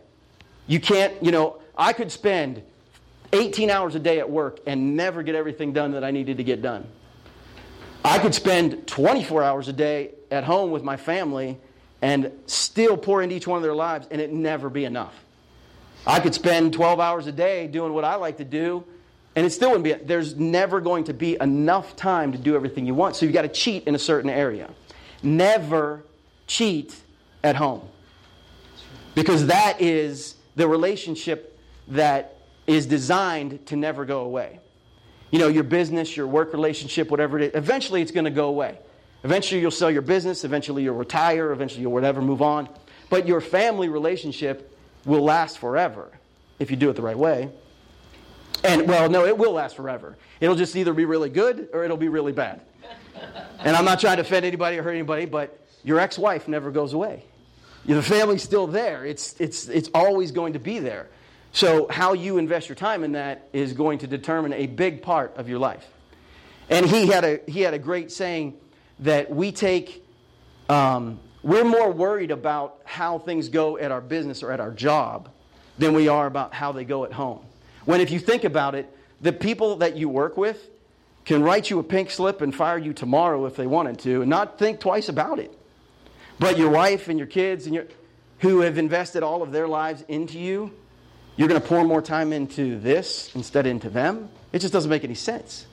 You 0.66 0.80
can't, 0.80 1.14
you 1.22 1.30
know, 1.30 1.60
I 1.78 1.92
could 1.92 2.10
spend 2.10 2.62
18 3.32 3.70
hours 3.70 3.94
a 3.94 3.98
day 3.98 4.18
at 4.18 4.30
work 4.30 4.60
and 4.66 4.96
never 4.96 5.22
get 5.22 5.34
everything 5.34 5.72
done 5.72 5.92
that 5.92 6.04
I 6.04 6.10
needed 6.10 6.36
to 6.38 6.44
get 6.44 6.62
done. 6.62 6.86
I 8.04 8.18
could 8.18 8.34
spend 8.34 8.86
24 8.86 9.42
hours 9.42 9.68
a 9.68 9.72
day 9.72 10.12
at 10.30 10.44
home 10.44 10.70
with 10.70 10.84
my 10.84 10.96
family 10.96 11.58
and 12.02 12.30
still 12.46 12.96
pour 12.96 13.22
into 13.22 13.34
each 13.34 13.46
one 13.46 13.56
of 13.56 13.62
their 13.62 13.74
lives 13.74 14.06
and 14.10 14.20
it 14.20 14.32
never 14.32 14.70
be 14.70 14.84
enough. 14.84 15.14
I 16.06 16.20
could 16.20 16.34
spend 16.34 16.72
12 16.72 17.00
hours 17.00 17.26
a 17.26 17.32
day 17.32 17.66
doing 17.66 17.92
what 17.92 18.04
I 18.04 18.14
like 18.14 18.36
to 18.36 18.44
do 18.44 18.84
and 19.34 19.44
it 19.44 19.50
still 19.50 19.70
wouldn't 19.70 19.84
be, 19.84 19.92
there's 19.92 20.34
never 20.36 20.80
going 20.80 21.04
to 21.04 21.14
be 21.14 21.36
enough 21.40 21.94
time 21.94 22.32
to 22.32 22.38
do 22.38 22.56
everything 22.56 22.86
you 22.86 22.94
want. 22.94 23.16
So 23.16 23.26
you've 23.26 23.34
got 23.34 23.42
to 23.42 23.48
cheat 23.48 23.84
in 23.86 23.94
a 23.94 23.98
certain 23.98 24.30
area. 24.30 24.70
Never 25.22 26.04
cheat 26.46 26.96
at 27.44 27.54
home. 27.54 27.86
Because 29.14 29.46
that 29.46 29.80
is 29.80 30.36
the 30.56 30.66
relationship 30.66 31.58
that 31.88 32.36
is 32.66 32.87
designed 32.87 33.66
to 33.66 33.76
never 33.76 34.05
go 34.05 34.20
away 34.20 34.61
you 35.31 35.38
know, 35.38 35.48
your 35.48 35.64
business, 35.64 36.16
your 36.16 36.26
work 36.26 36.52
relationship, 36.52 37.11
whatever 37.11 37.38
it 37.38 37.48
is, 37.48 37.55
eventually 37.55 38.02
it's 38.02 38.12
going 38.12 38.24
to 38.24 38.31
go 38.31 38.48
away. 38.48 38.79
Eventually 39.24 39.61
you'll 39.61 39.70
sell 39.70 39.90
your 39.90 40.02
business, 40.02 40.44
eventually 40.44 40.85
you'll 40.85 40.94
retire, 40.94 41.50
eventually 41.52 41.83
you'll 41.83 41.92
whatever, 41.92 42.22
move 42.22 42.42
on. 42.42 42.68
But 43.11 43.26
your 43.26 43.40
family 43.40 43.88
relationship 43.88 44.76
will 45.05 45.22
last 45.22 45.59
forever 45.59 46.11
if 46.59 46.70
you 46.70 46.76
do 46.76 46.90
it 46.90 46.94
the 46.94 47.02
right 47.02 47.18
way. 47.18 47.50
And, 48.64 48.88
well, 48.88 49.11
no, 49.11 49.26
it 49.26 49.37
will 49.37 49.52
last 49.52 49.76
forever. 49.76 50.16
It'll 50.40 50.57
just 50.57 50.74
either 50.76 50.92
be 50.92 51.05
really 51.05 51.29
good 51.29 51.68
or 51.72 51.85
it'll 51.85 51.96
be 51.96 52.09
really 52.09 52.33
bad. 52.33 52.61
And 53.59 53.76
I'm 53.76 53.85
not 53.85 54.00
trying 54.00 54.16
to 54.16 54.22
offend 54.22 54.44
anybody 54.44 54.79
or 54.79 54.83
hurt 54.83 54.92
anybody, 54.92 55.26
but 55.26 55.59
your 55.83 55.98
ex 55.98 56.18
wife 56.18 56.48
never 56.48 56.70
goes 56.70 56.92
away. 56.92 57.24
The 57.85 58.02
family's 58.02 58.42
still 58.42 58.66
there, 58.66 59.05
it's, 59.05 59.38
it's, 59.40 59.68
it's 59.68 59.90
always 59.94 60.33
going 60.33 60.55
to 60.55 60.59
be 60.59 60.79
there. 60.79 61.09
So, 61.56 61.86
how 61.88 62.12
you 62.12 62.36
invest 62.36 62.68
your 62.68 62.76
time 62.76 63.02
in 63.02 63.12
that 63.12 63.48
is 63.54 63.72
going 63.72 64.00
to 64.00 64.06
determine 64.06 64.52
a 64.52 64.66
big 64.66 65.00
part 65.00 65.34
of 65.38 65.48
your 65.48 65.58
life. 65.58 65.88
And 66.68 66.84
he 66.84 67.06
had 67.06 67.24
a, 67.24 67.40
he 67.48 67.62
had 67.62 67.72
a 67.72 67.78
great 67.78 68.12
saying 68.12 68.58
that 68.98 69.30
we 69.30 69.52
take, 69.52 70.04
um, 70.68 71.18
we're 71.42 71.64
more 71.64 71.90
worried 71.90 72.30
about 72.30 72.82
how 72.84 73.18
things 73.18 73.48
go 73.48 73.78
at 73.78 73.90
our 73.90 74.02
business 74.02 74.42
or 74.42 74.52
at 74.52 74.60
our 74.60 74.70
job 74.70 75.30
than 75.78 75.94
we 75.94 76.08
are 76.08 76.26
about 76.26 76.52
how 76.52 76.72
they 76.72 76.84
go 76.84 77.06
at 77.06 77.14
home. 77.14 77.40
When, 77.86 78.02
if 78.02 78.10
you 78.10 78.18
think 78.18 78.44
about 78.44 78.74
it, 78.74 78.94
the 79.22 79.32
people 79.32 79.76
that 79.76 79.96
you 79.96 80.10
work 80.10 80.36
with 80.36 80.68
can 81.24 81.42
write 81.42 81.70
you 81.70 81.78
a 81.78 81.82
pink 81.82 82.10
slip 82.10 82.42
and 82.42 82.54
fire 82.54 82.76
you 82.76 82.92
tomorrow 82.92 83.46
if 83.46 83.56
they 83.56 83.66
wanted 83.66 83.98
to 84.00 84.20
and 84.20 84.28
not 84.28 84.58
think 84.58 84.78
twice 84.78 85.08
about 85.08 85.38
it. 85.38 85.58
But 86.38 86.58
your 86.58 86.68
wife 86.68 87.08
and 87.08 87.18
your 87.18 87.28
kids 87.28 87.64
and 87.64 87.74
your, 87.74 87.86
who 88.40 88.60
have 88.60 88.76
invested 88.76 89.22
all 89.22 89.42
of 89.42 89.52
their 89.52 89.66
lives 89.66 90.04
into 90.06 90.38
you, 90.38 90.70
you're 91.37 91.49
going 91.49 91.61
to 91.61 91.66
pour 91.66 91.85
more 91.85 92.03
time 92.03 92.33
into 92.33 92.79
this 92.79 93.35
instead 93.35 93.66
into 93.66 93.90
them? 93.90 94.29
It 94.53 94.61
just 94.61 94.72
doesn't 94.72 94.90
make 94.90 95.05
any 95.05 95.14
sense. 95.14 95.66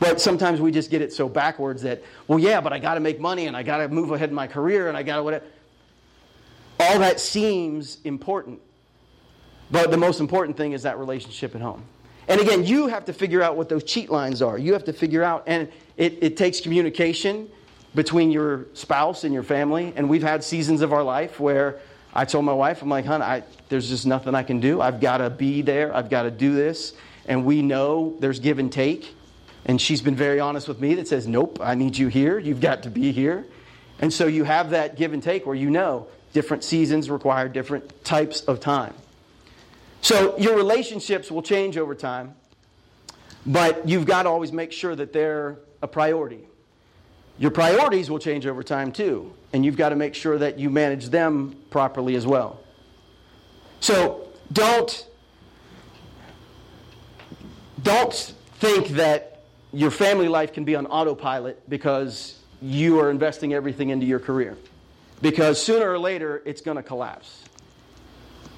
But 0.00 0.20
sometimes 0.20 0.60
we 0.60 0.70
just 0.70 0.90
get 0.90 1.02
it 1.02 1.12
so 1.12 1.28
backwards 1.28 1.82
that, 1.82 2.02
well, 2.28 2.38
yeah, 2.38 2.60
but 2.60 2.72
I 2.72 2.78
got 2.78 2.94
to 2.94 3.00
make 3.00 3.18
money 3.18 3.46
and 3.46 3.56
I 3.56 3.62
got 3.64 3.78
to 3.78 3.88
move 3.88 4.12
ahead 4.12 4.28
in 4.28 4.34
my 4.34 4.46
career 4.46 4.88
and 4.88 4.96
I 4.96 5.02
got 5.02 5.16
to 5.16 5.22
whatever. 5.22 5.44
All 6.78 7.00
that 7.00 7.18
seems 7.18 7.98
important. 8.04 8.60
But 9.70 9.90
the 9.90 9.96
most 9.96 10.20
important 10.20 10.56
thing 10.56 10.72
is 10.72 10.84
that 10.84 10.98
relationship 10.98 11.54
at 11.54 11.60
home. 11.60 11.82
And 12.28 12.40
again, 12.40 12.64
you 12.64 12.86
have 12.86 13.06
to 13.06 13.12
figure 13.12 13.42
out 13.42 13.56
what 13.56 13.68
those 13.68 13.82
cheat 13.82 14.10
lines 14.10 14.42
are. 14.42 14.58
You 14.58 14.74
have 14.74 14.84
to 14.84 14.92
figure 14.92 15.24
out, 15.24 15.44
and 15.46 15.68
it, 15.96 16.18
it 16.22 16.36
takes 16.36 16.60
communication 16.60 17.48
between 17.94 18.30
your 18.30 18.66
spouse 18.74 19.24
and 19.24 19.34
your 19.34 19.42
family. 19.42 19.92
And 19.96 20.08
we've 20.08 20.22
had 20.22 20.44
seasons 20.44 20.82
of 20.82 20.92
our 20.92 21.02
life 21.02 21.40
where 21.40 21.80
I 22.14 22.24
told 22.24 22.44
my 22.44 22.52
wife, 22.52 22.82
I'm 22.82 22.88
like, 22.88 23.04
hon, 23.04 23.22
I, 23.22 23.42
there's 23.68 23.88
just 23.88 24.06
nothing 24.06 24.34
I 24.34 24.42
can 24.42 24.60
do. 24.60 24.80
I've 24.80 25.00
got 25.00 25.18
to 25.18 25.30
be 25.30 25.62
there. 25.62 25.94
I've 25.94 26.10
got 26.10 26.22
to 26.22 26.30
do 26.30 26.54
this. 26.54 26.94
And 27.26 27.44
we 27.44 27.62
know 27.62 28.16
there's 28.20 28.40
give 28.40 28.58
and 28.58 28.72
take. 28.72 29.14
And 29.66 29.80
she's 29.80 30.00
been 30.00 30.16
very 30.16 30.40
honest 30.40 30.66
with 30.66 30.80
me 30.80 30.94
that 30.94 31.08
says, 31.08 31.26
nope, 31.26 31.58
I 31.62 31.74
need 31.74 31.96
you 31.96 32.08
here. 32.08 32.38
You've 32.38 32.60
got 32.60 32.84
to 32.84 32.90
be 32.90 33.12
here. 33.12 33.44
And 34.00 34.12
so 34.12 34.26
you 34.26 34.44
have 34.44 34.70
that 34.70 34.96
give 34.96 35.12
and 35.12 35.22
take 35.22 35.44
where 35.44 35.54
you 35.54 35.70
know 35.70 36.06
different 36.32 36.64
seasons 36.64 37.10
require 37.10 37.48
different 37.48 38.04
types 38.04 38.40
of 38.42 38.60
time. 38.60 38.94
So 40.00 40.38
your 40.38 40.56
relationships 40.56 41.30
will 41.30 41.42
change 41.42 41.76
over 41.76 41.94
time, 41.94 42.34
but 43.44 43.88
you've 43.88 44.06
got 44.06 44.22
to 44.22 44.28
always 44.28 44.52
make 44.52 44.72
sure 44.72 44.94
that 44.94 45.12
they're 45.12 45.58
a 45.82 45.88
priority. 45.88 46.40
Your 47.38 47.50
priorities 47.52 48.10
will 48.10 48.18
change 48.18 48.46
over 48.46 48.62
time 48.62 48.90
too, 48.90 49.32
and 49.52 49.64
you've 49.64 49.76
got 49.76 49.90
to 49.90 49.96
make 49.96 50.14
sure 50.14 50.38
that 50.38 50.58
you 50.58 50.70
manage 50.70 51.06
them 51.06 51.56
properly 51.70 52.16
as 52.16 52.26
well. 52.26 52.60
So 53.80 54.28
don't 54.52 55.06
don't 57.82 58.34
think 58.58 58.88
that 58.88 59.42
your 59.72 59.90
family 59.90 60.28
life 60.28 60.52
can 60.52 60.64
be 60.64 60.74
on 60.74 60.86
autopilot 60.86 61.68
because 61.68 62.38
you 62.60 62.98
are 62.98 63.10
investing 63.10 63.54
everything 63.54 63.90
into 63.90 64.04
your 64.04 64.18
career. 64.18 64.56
Because 65.22 65.62
sooner 65.62 65.88
or 65.88 65.98
later 65.98 66.42
it's 66.44 66.60
going 66.60 66.76
to 66.76 66.82
collapse. 66.82 67.44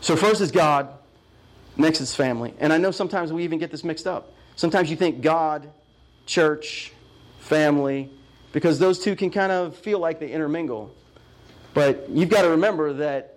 So 0.00 0.16
first 0.16 0.40
is 0.40 0.50
God, 0.50 0.88
next 1.76 2.00
is 2.00 2.14
family. 2.14 2.54
And 2.58 2.72
I 2.72 2.78
know 2.78 2.90
sometimes 2.90 3.32
we 3.32 3.44
even 3.44 3.58
get 3.58 3.70
this 3.70 3.84
mixed 3.84 4.06
up. 4.06 4.32
Sometimes 4.56 4.90
you 4.90 4.96
think 4.96 5.20
God, 5.20 5.70
church, 6.26 6.92
family, 7.40 8.10
because 8.52 8.78
those 8.78 8.98
two 8.98 9.16
can 9.16 9.30
kind 9.30 9.52
of 9.52 9.76
feel 9.76 9.98
like 9.98 10.20
they 10.20 10.30
intermingle. 10.30 10.94
But 11.74 12.08
you've 12.10 12.28
got 12.28 12.42
to 12.42 12.50
remember 12.50 12.92
that 12.94 13.36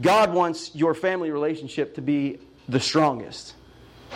God 0.00 0.32
wants 0.32 0.74
your 0.74 0.94
family 0.94 1.30
relationship 1.30 1.94
to 1.96 2.02
be 2.02 2.38
the 2.68 2.80
strongest. 2.80 3.54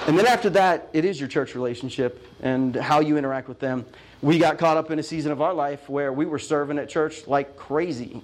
And 0.06 0.18
then 0.18 0.26
after 0.26 0.50
that, 0.50 0.88
it 0.92 1.04
is 1.04 1.18
your 1.18 1.28
church 1.28 1.54
relationship 1.54 2.24
and 2.40 2.74
how 2.74 3.00
you 3.00 3.16
interact 3.16 3.48
with 3.48 3.58
them. 3.58 3.84
We 4.22 4.38
got 4.38 4.58
caught 4.58 4.76
up 4.76 4.90
in 4.90 4.98
a 4.98 5.02
season 5.02 5.32
of 5.32 5.42
our 5.42 5.54
life 5.54 5.88
where 5.88 6.12
we 6.12 6.24
were 6.24 6.38
serving 6.38 6.78
at 6.78 6.88
church 6.88 7.26
like 7.26 7.56
crazy. 7.56 8.22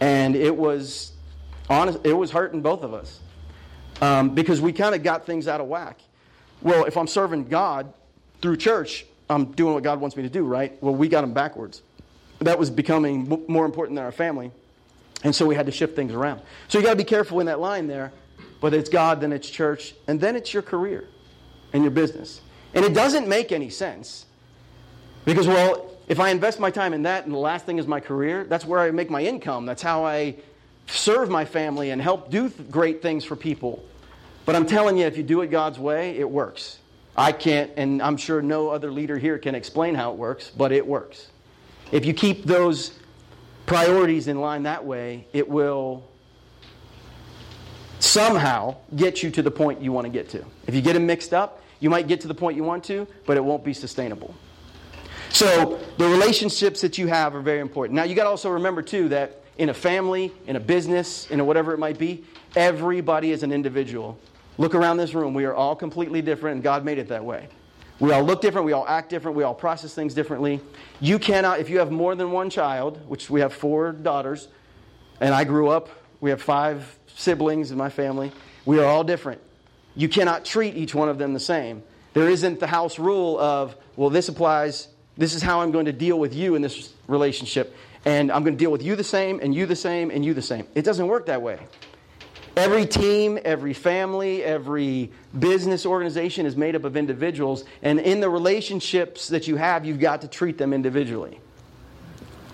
And 0.00 0.36
it 0.36 0.54
was 0.54 1.12
honest, 1.70 2.00
it 2.04 2.12
was 2.12 2.30
hurting 2.30 2.60
both 2.60 2.82
of 2.82 2.92
us. 2.92 3.20
Um, 4.00 4.34
because 4.34 4.60
we 4.60 4.72
kind 4.72 4.94
of 4.94 5.02
got 5.02 5.24
things 5.24 5.46
out 5.46 5.60
of 5.60 5.68
whack. 5.68 6.00
Well, 6.60 6.84
if 6.84 6.96
I'm 6.96 7.06
serving 7.06 7.44
God 7.44 7.92
through 8.42 8.56
church, 8.56 9.06
I'm 9.28 9.52
doing 9.52 9.74
what 9.74 9.82
God 9.82 10.00
wants 10.00 10.16
me 10.16 10.22
to 10.22 10.28
do, 10.28 10.44
right? 10.44 10.80
Well, 10.82 10.94
we 10.94 11.08
got 11.08 11.22
them 11.22 11.32
backwards. 11.32 11.82
That 12.40 12.58
was 12.58 12.70
becoming 12.70 13.44
more 13.48 13.64
important 13.64 13.96
than 13.96 14.04
our 14.04 14.12
family. 14.12 14.50
And 15.22 15.34
so 15.34 15.46
we 15.46 15.54
had 15.54 15.66
to 15.66 15.72
shift 15.72 15.96
things 15.96 16.12
around. 16.12 16.42
So 16.68 16.78
you 16.78 16.84
got 16.84 16.90
to 16.90 16.96
be 16.96 17.04
careful 17.04 17.40
in 17.40 17.46
that 17.46 17.60
line 17.60 17.86
there. 17.86 18.12
But 18.60 18.74
it's 18.74 18.88
God, 18.88 19.20
then 19.20 19.32
it's 19.32 19.48
church, 19.48 19.94
and 20.06 20.20
then 20.20 20.36
it's 20.36 20.54
your 20.54 20.62
career 20.62 21.06
and 21.72 21.82
your 21.82 21.90
business. 21.90 22.40
And 22.72 22.84
it 22.84 22.94
doesn't 22.94 23.28
make 23.28 23.52
any 23.52 23.70
sense. 23.70 24.26
Because, 25.24 25.46
well, 25.46 25.90
if 26.08 26.20
I 26.20 26.30
invest 26.30 26.60
my 26.60 26.70
time 26.70 26.92
in 26.92 27.02
that 27.02 27.24
and 27.24 27.34
the 27.34 27.38
last 27.38 27.66
thing 27.66 27.78
is 27.78 27.86
my 27.86 28.00
career, 28.00 28.44
that's 28.44 28.64
where 28.64 28.80
I 28.80 28.90
make 28.90 29.10
my 29.10 29.22
income. 29.22 29.66
That's 29.66 29.82
how 29.82 30.04
I 30.04 30.36
serve 30.86 31.30
my 31.30 31.44
family 31.44 31.90
and 31.90 32.00
help 32.00 32.30
do 32.30 32.48
great 32.48 33.02
things 33.02 33.24
for 33.24 33.36
people. 33.36 33.84
But 34.44 34.56
I'm 34.56 34.66
telling 34.66 34.98
you, 34.98 35.06
if 35.06 35.16
you 35.16 35.22
do 35.22 35.40
it 35.40 35.50
God's 35.50 35.78
way, 35.78 36.18
it 36.18 36.28
works. 36.28 36.78
I 37.16 37.32
can't, 37.32 37.70
and 37.76 38.02
I'm 38.02 38.16
sure 38.16 38.42
no 38.42 38.70
other 38.70 38.90
leader 38.90 39.18
here 39.18 39.38
can 39.38 39.54
explain 39.54 39.94
how 39.94 40.10
it 40.10 40.16
works, 40.16 40.50
but 40.50 40.72
it 40.72 40.86
works. 40.86 41.28
If 41.92 42.04
you 42.04 42.12
keep 42.12 42.44
those 42.44 42.98
priorities 43.66 44.26
in 44.26 44.40
line 44.40 44.64
that 44.64 44.84
way, 44.84 45.26
it 45.32 45.48
will 45.48 46.04
somehow 48.00 48.76
get 48.96 49.22
you 49.22 49.30
to 49.30 49.42
the 49.42 49.50
point 49.50 49.80
you 49.80 49.92
want 49.92 50.06
to 50.06 50.10
get 50.10 50.28
to. 50.30 50.44
If 50.66 50.74
you 50.74 50.82
get 50.82 50.94
them 50.94 51.06
mixed 51.06 51.32
up, 51.32 51.62
you 51.80 51.88
might 51.88 52.08
get 52.08 52.20
to 52.22 52.28
the 52.28 52.34
point 52.34 52.56
you 52.56 52.64
want 52.64 52.84
to, 52.84 53.06
but 53.26 53.36
it 53.36 53.44
won't 53.44 53.64
be 53.64 53.72
sustainable. 53.72 54.34
So 55.30 55.80
the 55.98 56.06
relationships 56.06 56.80
that 56.80 56.98
you 56.98 57.06
have 57.08 57.34
are 57.34 57.40
very 57.40 57.60
important. 57.60 57.96
Now 57.96 58.04
you 58.04 58.14
got 58.14 58.24
to 58.24 58.30
also 58.30 58.50
remember 58.50 58.82
too 58.82 59.08
that 59.08 59.42
in 59.58 59.68
a 59.68 59.74
family, 59.74 60.32
in 60.46 60.56
a 60.56 60.60
business, 60.60 61.30
in 61.30 61.40
a 61.40 61.44
whatever 61.44 61.72
it 61.72 61.78
might 61.78 61.98
be, 61.98 62.24
everybody 62.56 63.30
is 63.30 63.42
an 63.42 63.52
individual 63.52 64.18
Look 64.56 64.74
around 64.74 64.98
this 64.98 65.14
room. 65.14 65.34
We 65.34 65.44
are 65.44 65.54
all 65.54 65.74
completely 65.74 66.22
different, 66.22 66.54
and 66.56 66.62
God 66.62 66.84
made 66.84 66.98
it 66.98 67.08
that 67.08 67.24
way. 67.24 67.48
We 68.00 68.12
all 68.12 68.24
look 68.24 68.40
different, 68.40 68.66
we 68.66 68.72
all 68.72 68.86
act 68.88 69.08
different, 69.08 69.36
we 69.36 69.44
all 69.44 69.54
process 69.54 69.94
things 69.94 70.14
differently. 70.14 70.60
You 71.00 71.20
cannot, 71.20 71.60
if 71.60 71.70
you 71.70 71.78
have 71.78 71.92
more 71.92 72.16
than 72.16 72.32
one 72.32 72.50
child, 72.50 73.00
which 73.08 73.30
we 73.30 73.40
have 73.40 73.52
four 73.52 73.92
daughters, 73.92 74.48
and 75.20 75.32
I 75.32 75.44
grew 75.44 75.68
up, 75.68 75.88
we 76.20 76.30
have 76.30 76.42
five 76.42 76.98
siblings 77.06 77.70
in 77.70 77.78
my 77.78 77.88
family, 77.88 78.32
we 78.64 78.80
are 78.80 78.84
all 78.84 79.04
different. 79.04 79.40
You 79.94 80.08
cannot 80.08 80.44
treat 80.44 80.76
each 80.76 80.92
one 80.92 81.08
of 81.08 81.18
them 81.18 81.34
the 81.34 81.40
same. 81.40 81.84
There 82.14 82.28
isn't 82.28 82.58
the 82.58 82.66
house 82.66 82.98
rule 82.98 83.38
of, 83.38 83.76
well, 83.94 84.10
this 84.10 84.28
applies, 84.28 84.88
this 85.16 85.32
is 85.32 85.42
how 85.42 85.60
I'm 85.60 85.70
going 85.70 85.86
to 85.86 85.92
deal 85.92 86.18
with 86.18 86.34
you 86.34 86.56
in 86.56 86.62
this 86.62 86.92
relationship, 87.06 87.76
and 88.04 88.32
I'm 88.32 88.42
going 88.42 88.56
to 88.56 88.58
deal 88.58 88.72
with 88.72 88.82
you 88.82 88.96
the 88.96 89.04
same, 89.04 89.38
and 89.40 89.54
you 89.54 89.66
the 89.66 89.76
same, 89.76 90.10
and 90.10 90.24
you 90.24 90.34
the 90.34 90.42
same. 90.42 90.66
It 90.74 90.82
doesn't 90.82 91.06
work 91.06 91.26
that 91.26 91.42
way. 91.42 91.60
Every 92.56 92.86
team, 92.86 93.38
every 93.44 93.72
family, 93.72 94.44
every 94.44 95.10
business 95.36 95.84
organization 95.84 96.46
is 96.46 96.56
made 96.56 96.76
up 96.76 96.84
of 96.84 96.96
individuals, 96.96 97.64
and 97.82 97.98
in 97.98 98.20
the 98.20 98.30
relationships 98.30 99.26
that 99.28 99.48
you 99.48 99.56
have, 99.56 99.84
you've 99.84 99.98
got 99.98 100.20
to 100.20 100.28
treat 100.28 100.56
them 100.56 100.72
individually. 100.72 101.40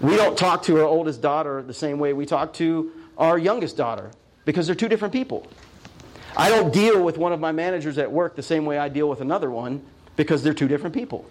We 0.00 0.16
don't 0.16 0.38
talk 0.38 0.62
to 0.64 0.78
our 0.78 0.86
oldest 0.86 1.20
daughter 1.20 1.62
the 1.62 1.74
same 1.74 1.98
way 1.98 2.14
we 2.14 2.24
talk 2.24 2.54
to 2.54 2.90
our 3.18 3.36
youngest 3.36 3.76
daughter 3.76 4.10
because 4.46 4.66
they're 4.66 4.74
two 4.74 4.88
different 4.88 5.12
people. 5.12 5.46
I 6.34 6.48
don't 6.48 6.72
deal 6.72 7.02
with 7.02 7.18
one 7.18 7.32
of 7.34 7.40
my 7.40 7.52
managers 7.52 7.98
at 7.98 8.10
work 8.10 8.36
the 8.36 8.42
same 8.42 8.64
way 8.64 8.78
I 8.78 8.88
deal 8.88 9.08
with 9.08 9.20
another 9.20 9.50
one 9.50 9.82
because 10.16 10.42
they're 10.42 10.54
two 10.54 10.68
different 10.68 10.94
people. 10.94 11.26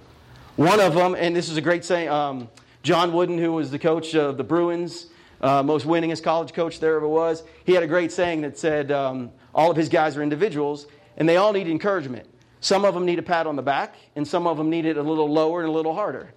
One 0.58 0.80
of 0.80 0.94
them, 0.94 1.16
and 1.16 1.36
this 1.36 1.50
is 1.50 1.58
a 1.58 1.62
great 1.62 1.84
saying, 1.84 2.10
um, 2.10 2.50
John 2.84 3.14
Wooden, 3.14 3.40
who 3.40 3.54
was 3.54 3.72
the 3.72 3.80
coach 3.80 4.14
of 4.14 4.38
the 4.38 4.44
Bruins, 4.44 5.08
uh, 5.42 5.64
most 5.64 5.86
winningest 5.86 6.24
college 6.24 6.54
coach 6.54 6.80
there 6.80 6.96
ever 6.96 7.08
was, 7.08 7.44
he 7.66 7.74
had 7.74 7.84
a 7.84 7.88
great 7.88 8.12
saying 8.12 8.42
that 8.42 8.58
said 8.58 8.92
um, 8.92 9.32
all 9.54 9.72
of 9.72 9.78
his 9.78 9.90
guys 9.90 10.18
are 10.18 10.24
individuals 10.24 10.88
and 11.18 11.28
they 11.28 11.38
all 11.38 11.54
need 11.54 11.68
encouragement. 11.68 12.28
Some 12.62 12.86
of 12.86 12.94
them 12.94 13.06
need 13.06 13.20
a 13.20 13.24
pat 13.24 13.48
on 13.48 13.56
the 13.56 13.62
back, 13.62 13.96
and 14.16 14.28
some 14.28 14.46
of 14.48 14.58
them 14.58 14.70
need 14.70 14.86
it 14.86 14.98
a 14.98 15.04
little 15.04 15.32
lower 15.32 15.62
and 15.62 15.70
a 15.70 15.72
little 15.72 15.94
harder. 15.94 16.34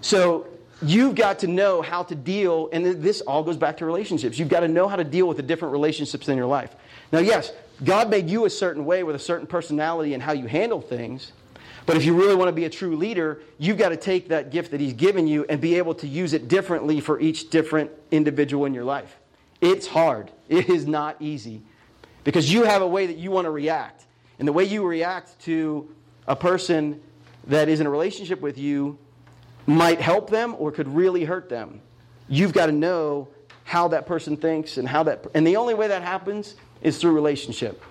So 0.00 0.46
you've 0.82 1.14
got 1.14 1.40
to 1.40 1.46
know 1.46 1.82
how 1.82 2.02
to 2.04 2.14
deal, 2.14 2.68
and 2.72 2.84
this 2.84 3.20
all 3.20 3.42
goes 3.44 3.56
back 3.56 3.76
to 3.78 3.86
relationships. 3.86 4.38
You've 4.38 4.48
got 4.48 4.60
to 4.60 4.68
know 4.68 4.88
how 4.88 4.96
to 4.96 5.04
deal 5.04 5.28
with 5.28 5.36
the 5.36 5.42
different 5.42 5.72
relationships 5.72 6.28
in 6.28 6.36
your 6.36 6.46
life. 6.46 6.74
Now, 7.12 7.20
yes, 7.20 7.52
God 7.84 8.10
made 8.10 8.28
you 8.28 8.46
a 8.46 8.50
certain 8.50 8.84
way 8.84 9.02
with 9.02 9.14
a 9.14 9.20
certain 9.20 9.46
personality 9.46 10.14
and 10.14 10.22
how 10.22 10.32
you 10.32 10.46
handle 10.46 10.80
things. 10.80 11.32
But 11.90 11.96
if 11.96 12.04
you 12.04 12.14
really 12.14 12.36
want 12.36 12.46
to 12.46 12.52
be 12.52 12.66
a 12.66 12.70
true 12.70 12.94
leader, 12.94 13.40
you've 13.58 13.76
got 13.76 13.88
to 13.88 13.96
take 13.96 14.28
that 14.28 14.52
gift 14.52 14.70
that 14.70 14.78
He's 14.78 14.92
given 14.92 15.26
you 15.26 15.44
and 15.48 15.60
be 15.60 15.74
able 15.74 15.92
to 15.96 16.06
use 16.06 16.34
it 16.34 16.46
differently 16.46 17.00
for 17.00 17.18
each 17.18 17.50
different 17.50 17.90
individual 18.12 18.64
in 18.64 18.74
your 18.74 18.84
life. 18.84 19.18
It's 19.60 19.88
hard, 19.88 20.30
it 20.48 20.68
is 20.68 20.86
not 20.86 21.16
easy 21.18 21.62
because 22.22 22.52
you 22.52 22.62
have 22.62 22.80
a 22.80 22.86
way 22.86 23.08
that 23.08 23.16
you 23.16 23.32
want 23.32 23.46
to 23.46 23.50
react. 23.50 24.06
And 24.38 24.46
the 24.46 24.52
way 24.52 24.62
you 24.62 24.86
react 24.86 25.36
to 25.46 25.92
a 26.28 26.36
person 26.36 27.02
that 27.48 27.68
is 27.68 27.80
in 27.80 27.88
a 27.88 27.90
relationship 27.90 28.40
with 28.40 28.56
you 28.56 28.96
might 29.66 30.00
help 30.00 30.30
them 30.30 30.54
or 30.60 30.70
could 30.70 30.86
really 30.86 31.24
hurt 31.24 31.48
them. 31.48 31.80
You've 32.28 32.52
got 32.52 32.66
to 32.66 32.72
know 32.72 33.26
how 33.64 33.88
that 33.88 34.06
person 34.06 34.36
thinks 34.36 34.76
and 34.76 34.86
how 34.86 35.02
that 35.02 35.26
and 35.34 35.44
the 35.44 35.56
only 35.56 35.74
way 35.74 35.88
that 35.88 36.02
happens 36.02 36.54
is 36.82 36.98
through 36.98 37.14
relationship. 37.14 37.82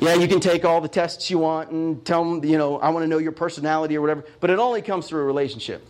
Yeah, 0.00 0.14
you 0.14 0.28
can 0.28 0.38
take 0.38 0.64
all 0.64 0.80
the 0.80 0.88
tests 0.88 1.28
you 1.28 1.38
want 1.38 1.70
and 1.70 2.04
tell 2.04 2.22
them, 2.22 2.48
you 2.48 2.56
know, 2.56 2.78
I 2.78 2.90
want 2.90 3.02
to 3.02 3.08
know 3.08 3.18
your 3.18 3.32
personality 3.32 3.96
or 3.96 4.00
whatever, 4.00 4.24
but 4.38 4.48
it 4.48 4.60
only 4.60 4.80
comes 4.80 5.08
through 5.08 5.22
a 5.22 5.24
relationship. 5.24 5.84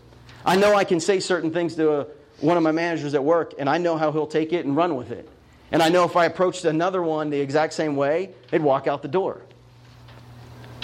I 0.46 0.56
know 0.56 0.74
I 0.74 0.84
can 0.84 0.98
say 0.98 1.20
certain 1.20 1.52
things 1.52 1.74
to 1.74 1.92
a, 1.92 2.06
one 2.40 2.56
of 2.56 2.62
my 2.62 2.72
managers 2.72 3.12
at 3.12 3.22
work, 3.22 3.52
and 3.58 3.68
I 3.68 3.76
know 3.76 3.98
how 3.98 4.10
he'll 4.10 4.26
take 4.26 4.54
it 4.54 4.64
and 4.64 4.74
run 4.74 4.96
with 4.96 5.10
it. 5.10 5.28
And 5.72 5.82
I 5.82 5.90
know 5.90 6.04
if 6.04 6.16
I 6.16 6.24
approached 6.24 6.64
another 6.64 7.02
one 7.02 7.28
the 7.28 7.38
exact 7.38 7.74
same 7.74 7.96
way, 7.96 8.30
they'd 8.50 8.62
walk 8.62 8.86
out 8.86 9.02
the 9.02 9.08
door. 9.08 9.42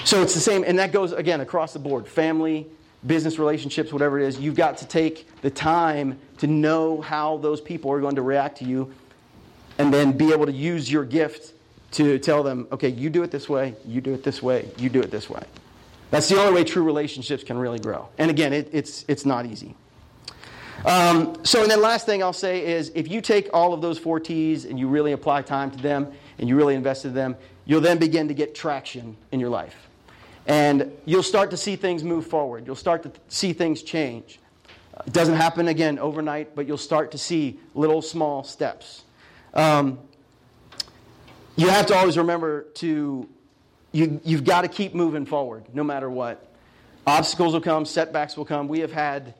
So 0.05 0.21
it's 0.21 0.35
the 0.35 0.41
same, 0.41 0.63
and 0.63 0.79
that 0.79 0.93
goes 0.93 1.13
again 1.13 1.41
across 1.41 1.73
the 1.73 1.79
board 1.79 2.07
family, 2.07 2.67
business 3.07 3.39
relationships, 3.39 3.91
whatever 3.91 4.21
it 4.21 4.29
is. 4.29 4.39
You've 4.39 4.55
got 4.55 4.77
to 4.79 4.87
take 4.87 5.41
the 5.41 5.49
time 5.49 6.19
to 6.39 6.47
know 6.47 7.01
how 7.01 7.39
those 7.39 7.63
people 7.63 7.91
are 7.91 8.01
going 8.03 8.17
to 8.17 8.23
react 8.23 8.59
to 8.59 8.67
you 8.67 8.93
and 9.79 9.93
then 9.95 10.13
be 10.13 10.31
able 10.31 10.45
to 10.45 10.53
use 10.53 10.93
your 10.93 11.07
gift 11.07 11.54
to 11.95 12.19
tell 12.19 12.43
them, 12.43 12.67
okay, 12.73 12.89
you 12.89 13.11
do 13.11 13.23
it 13.23 13.31
this 13.31 13.49
way, 13.49 13.75
you 13.87 14.01
do 14.01 14.13
it 14.15 14.23
this 14.23 14.43
way, 14.43 14.69
you 14.79 14.89
do 14.89 15.01
it 15.01 15.11
this 15.11 15.31
way. 15.31 15.43
That's 16.11 16.29
the 16.29 16.39
only 16.39 16.53
way 16.53 16.65
true 16.65 16.83
relationships 16.83 17.43
can 17.43 17.59
really 17.59 17.79
grow. 17.79 18.09
And 18.19 18.31
again, 18.31 18.53
it, 18.53 18.69
it's, 18.73 19.05
it's 19.09 19.25
not 19.25 19.47
easy. 19.47 19.75
Um, 20.85 21.45
so, 21.45 21.63
and 21.63 21.71
then 21.71 21.81
last 21.81 22.05
thing 22.05 22.23
I'll 22.23 22.33
say 22.33 22.67
is 22.67 22.93
if 22.95 23.11
you 23.11 23.21
take 23.21 23.49
all 23.55 23.73
of 23.73 23.81
those 23.81 23.99
four 23.99 24.21
T's 24.21 24.65
and 24.65 24.79
you 24.79 24.87
really 24.87 25.13
apply 25.13 25.43
time 25.43 25.71
to 25.71 25.79
them 25.79 26.13
and 26.39 26.49
you 26.49 26.57
really 26.57 26.75
invest 26.75 27.05
in 27.05 27.15
them, 27.15 27.37
you'll 27.65 27.81
then 27.81 27.99
begin 27.99 28.29
to 28.29 28.35
get 28.35 28.55
traction 28.55 29.17
in 29.33 29.41
your 29.41 29.49
life. 29.49 29.89
And 30.47 30.93
you'll 31.07 31.23
start 31.23 31.51
to 31.53 31.57
see 31.57 31.77
things 31.77 32.05
move 32.05 32.27
forward. 32.27 32.67
You'll 32.67 32.77
start 32.77 33.03
to 33.05 33.13
see 33.29 33.53
things 33.53 33.83
change. 33.83 34.41
It 35.07 35.13
doesn't 35.13 35.37
happen 35.37 35.69
again 35.69 35.99
overnight, 35.99 36.55
but 36.55 36.67
you'll 36.67 36.77
start 36.77 37.13
to 37.13 37.19
see 37.19 37.59
little 37.75 38.03
small 38.03 38.45
steps. 38.45 39.05
Um, 39.55 39.99
you 41.57 41.69
have 41.69 41.87
to 41.87 41.95
always 41.95 42.19
remember 42.19 42.63
to, 42.75 43.29
you, 43.93 44.21
you've 44.25 44.45
got 44.45 44.63
to 44.63 44.69
keep 44.69 44.95
moving 44.95 45.25
forward 45.27 45.65
no 45.73 45.85
matter 45.85 46.11
what. 46.11 46.51
Obstacles 47.07 47.53
will 47.53 47.61
come, 47.61 47.85
setbacks 47.85 48.37
will 48.37 48.45
come. 48.45 48.67
We 48.67 48.81
have 48.81 48.93
had, 48.93 49.35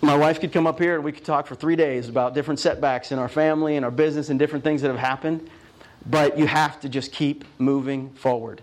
my 0.00 0.16
wife 0.16 0.40
could 0.40 0.52
come 0.52 0.66
up 0.66 0.78
here 0.78 0.96
and 0.96 1.04
we 1.04 1.12
could 1.12 1.24
talk 1.24 1.46
for 1.46 1.54
three 1.54 1.76
days 1.76 2.08
about 2.08 2.34
different 2.34 2.60
setbacks 2.60 3.12
in 3.12 3.18
our 3.18 3.28
family 3.28 3.76
and 3.76 3.84
our 3.84 3.90
business 3.90 4.28
and 4.28 4.38
different 4.38 4.64
things 4.64 4.82
that 4.82 4.88
have 4.88 4.98
happened. 4.98 5.48
But 6.06 6.38
you 6.38 6.46
have 6.46 6.80
to 6.80 6.88
just 6.88 7.12
keep 7.12 7.44
moving 7.58 8.10
forward. 8.10 8.62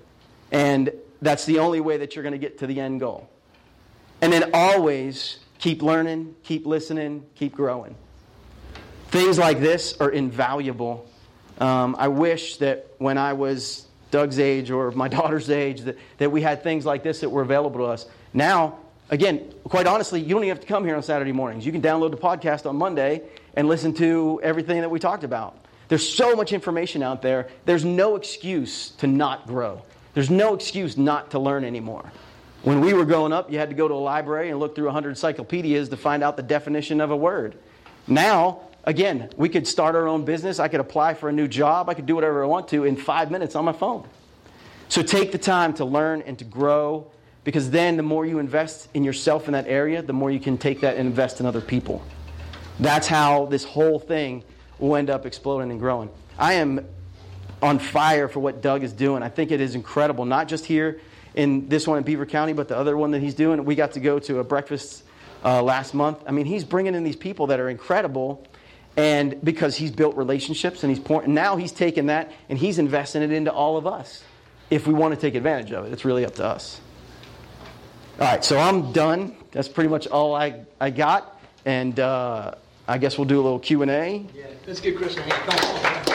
And 0.52 0.92
that's 1.22 1.46
the 1.46 1.60
only 1.60 1.80
way 1.80 1.98
that 1.98 2.16
you're 2.16 2.24
going 2.24 2.34
to 2.34 2.40
get 2.40 2.60
to 2.60 2.68
the 2.68 2.80
end 2.80 3.00
goal. 3.00 3.30
And 4.22 4.32
then 4.32 4.52
always 4.54 5.40
keep 5.58 5.82
learning, 5.82 6.36
keep 6.44 6.66
listening, 6.66 7.26
keep 7.36 7.56
growing. 7.56 7.96
Things 9.08 9.38
like 9.38 9.60
this 9.60 9.98
are 10.00 10.10
invaluable. 10.10 11.10
Um, 11.60 11.96
I 11.98 12.10
wish 12.10 12.58
that 12.58 12.88
when 12.98 13.18
I 13.18 13.34
was 13.34 13.86
Doug's 14.12 14.40
age 14.40 14.72
or 14.72 14.92
my 14.92 15.08
daughter's 15.20 15.50
age, 15.50 15.82
that, 15.82 15.98
that 16.18 16.32
we 16.32 16.42
had 16.42 16.64
things 16.64 16.86
like 16.86 17.04
this 17.04 17.22
that 17.22 17.30
were 17.30 17.42
available 17.42 17.80
to 17.80 17.86
us. 17.86 18.06
Now, 18.34 18.80
again, 19.10 19.54
quite 19.64 19.88
honestly, 19.88 20.22
you 20.22 20.30
don't 20.30 20.44
even 20.44 20.56
have 20.56 20.62
to 20.62 20.68
come 20.68 20.86
here 20.86 20.96
on 20.96 21.04
Saturday 21.04 21.32
mornings. 21.32 21.66
You 21.66 21.72
can 21.72 21.82
download 21.82 22.12
the 22.12 22.18
podcast 22.18 22.66
on 22.66 22.76
Monday 22.76 23.22
and 23.56 23.68
listen 23.68 23.94
to 23.96 24.40
everything 24.44 24.82
that 24.82 24.90
we 24.90 25.00
talked 25.00 25.24
about. 25.24 25.58
There's 25.88 26.08
so 26.08 26.36
much 26.36 26.52
information 26.52 27.04
out 27.04 27.22
there. 27.22 27.48
There's 27.66 27.86
no 27.86 28.16
excuse 28.16 28.90
to 28.98 29.08
not 29.08 29.48
grow. 29.48 29.84
There's 30.14 30.30
no 30.30 30.56
excuse 30.56 30.98
not 30.98 31.32
to 31.32 31.40
learn 31.40 31.64
anymore. 31.64 32.12
When 32.64 32.82
we 32.82 32.94
were 32.94 33.06
growing 33.06 33.32
up, 33.32 33.52
you 33.52 33.60
had 33.60 33.70
to 33.70 33.76
go 33.76 33.88
to 33.88 33.94
a 33.94 33.96
library 33.96 34.50
and 34.50 34.60
look 34.60 34.76
through 34.76 34.86
100 34.86 35.10
encyclopedias 35.10 35.90
to 35.90 35.98
find 35.98 36.24
out 36.24 36.36
the 36.36 36.44
definition 36.44 37.00
of 37.00 37.12
a 37.12 37.16
word. 37.16 37.56
Now, 38.08 38.62
again, 38.86 39.30
we 39.36 39.50
could 39.50 39.68
start 39.68 39.96
our 39.96 40.08
own 40.08 40.24
business. 40.24 40.60
I 40.60 40.68
could 40.68 40.80
apply 40.80 41.16
for 41.16 41.30
a 41.30 41.34
new 41.34 41.48
job. 41.48 41.90
I 41.90 41.94
could 41.94 42.06
do 42.06 42.16
whatever 42.16 42.44
I 42.44 42.48
want 42.48 42.68
to 42.70 42.86
in 42.86 42.96
five 42.96 43.32
minutes 43.32 43.56
on 43.56 43.66
my 43.66 43.74
phone. 43.74 44.08
So 44.88 45.02
take 45.02 45.32
the 45.32 45.38
time 45.38 45.74
to 45.74 45.86
learn 45.86 46.22
and 46.22 46.38
to 46.40 46.46
grow 46.46 47.12
because 47.44 47.70
then 47.70 47.98
the 47.98 48.04
more 48.04 48.26
you 48.26 48.40
invest 48.40 48.88
in 48.94 49.04
yourself 49.04 49.48
in 49.48 49.54
that 49.54 49.68
area, 49.68 50.02
the 50.02 50.14
more 50.14 50.32
you 50.32 50.40
can 50.40 50.58
take 50.58 50.82
that 50.82 50.98
and 50.98 51.08
invest 51.08 51.40
in 51.40 51.46
other 51.46 51.62
people. 51.62 52.04
That's 52.80 53.08
how 53.08 53.46
this 53.46 53.64
whole 53.64 54.00
thing 54.00 54.44
will 54.80 54.96
end 54.96 55.10
up 55.10 55.26
exploding 55.26 55.72
and 55.72 55.80
growing. 55.80 56.10
I 56.38 56.54
am 56.54 56.86
on 57.62 57.80
fire 57.80 58.28
for 58.28 58.40
what 58.40 58.62
Doug 58.62 58.84
is 58.84 58.94
doing. 58.94 59.24
I 59.24 59.30
think 59.30 59.52
it 59.52 59.62
is 59.62 59.76
incredible, 59.76 60.26
not 60.26 60.48
just 60.48 60.66
here 60.66 61.00
in 61.36 61.68
this 61.70 61.88
one 61.88 61.98
in 61.98 62.04
Beaver 62.04 62.26
County, 62.26 62.54
but 62.54 62.68
the 62.68 62.78
other 62.78 62.98
one 62.98 63.12
that 63.12 63.22
he's 63.22 63.34
doing. 63.34 63.64
We 63.64 63.76
got 63.76 63.94
to 63.94 64.00
go 64.00 64.20
to 64.20 64.40
a 64.40 64.44
breakfast 64.44 65.04
uh, 65.44 65.62
last 65.62 65.94
month. 65.94 66.20
I 66.28 66.32
mean, 66.32 66.46
he's 66.46 66.64
bringing 66.64 66.96
in 66.96 67.04
these 67.04 67.16
people 67.16 67.48
that 67.48 67.60
are 67.60 67.70
incredible, 67.70 68.46
and 68.98 69.44
because 69.44 69.76
he's 69.76 69.92
built 69.92 70.16
relationships 70.16 70.84
and 70.84 70.96
he's 70.96 71.10
now 71.28 71.56
he's 71.56 71.72
taken 71.72 72.08
that 72.08 72.32
and 72.50 72.58
he's 72.58 72.80
investing 72.80 73.22
it 73.22 73.32
into 73.32 73.52
all 73.52 73.78
of 73.78 73.86
us. 73.86 74.24
If 74.70 74.88
we 74.88 74.94
want 74.94 75.14
to 75.14 75.20
take 75.20 75.36
advantage 75.36 75.72
of 75.72 75.86
it, 75.86 75.94
it's 75.94 76.06
really 76.06 76.26
up 76.26 76.36
to 76.36 76.46
us. 76.46 76.82
All 78.20 78.28
right, 78.28 78.44
so 78.44 78.58
I'm 78.58 78.94
done. 78.94 79.36
That's 79.52 79.68
pretty 79.68 79.90
much 79.90 80.08
all 80.08 80.34
I, 80.34 80.62
I 80.80 80.90
got, 80.90 81.40
and 81.66 82.00
uh, 82.00 82.56
I 82.88 82.98
guess 82.98 83.18
we'll 83.18 83.28
do 83.28 83.40
a 83.40 83.44
little 83.44 83.60
Q 83.60 83.82
and 83.82 83.92
A. 83.92 84.26
Yeah, 84.34 84.46
let's 84.66 84.80
give 84.80 84.96
Chris 84.96 85.18
a 85.18 85.22
hand. 85.22 86.15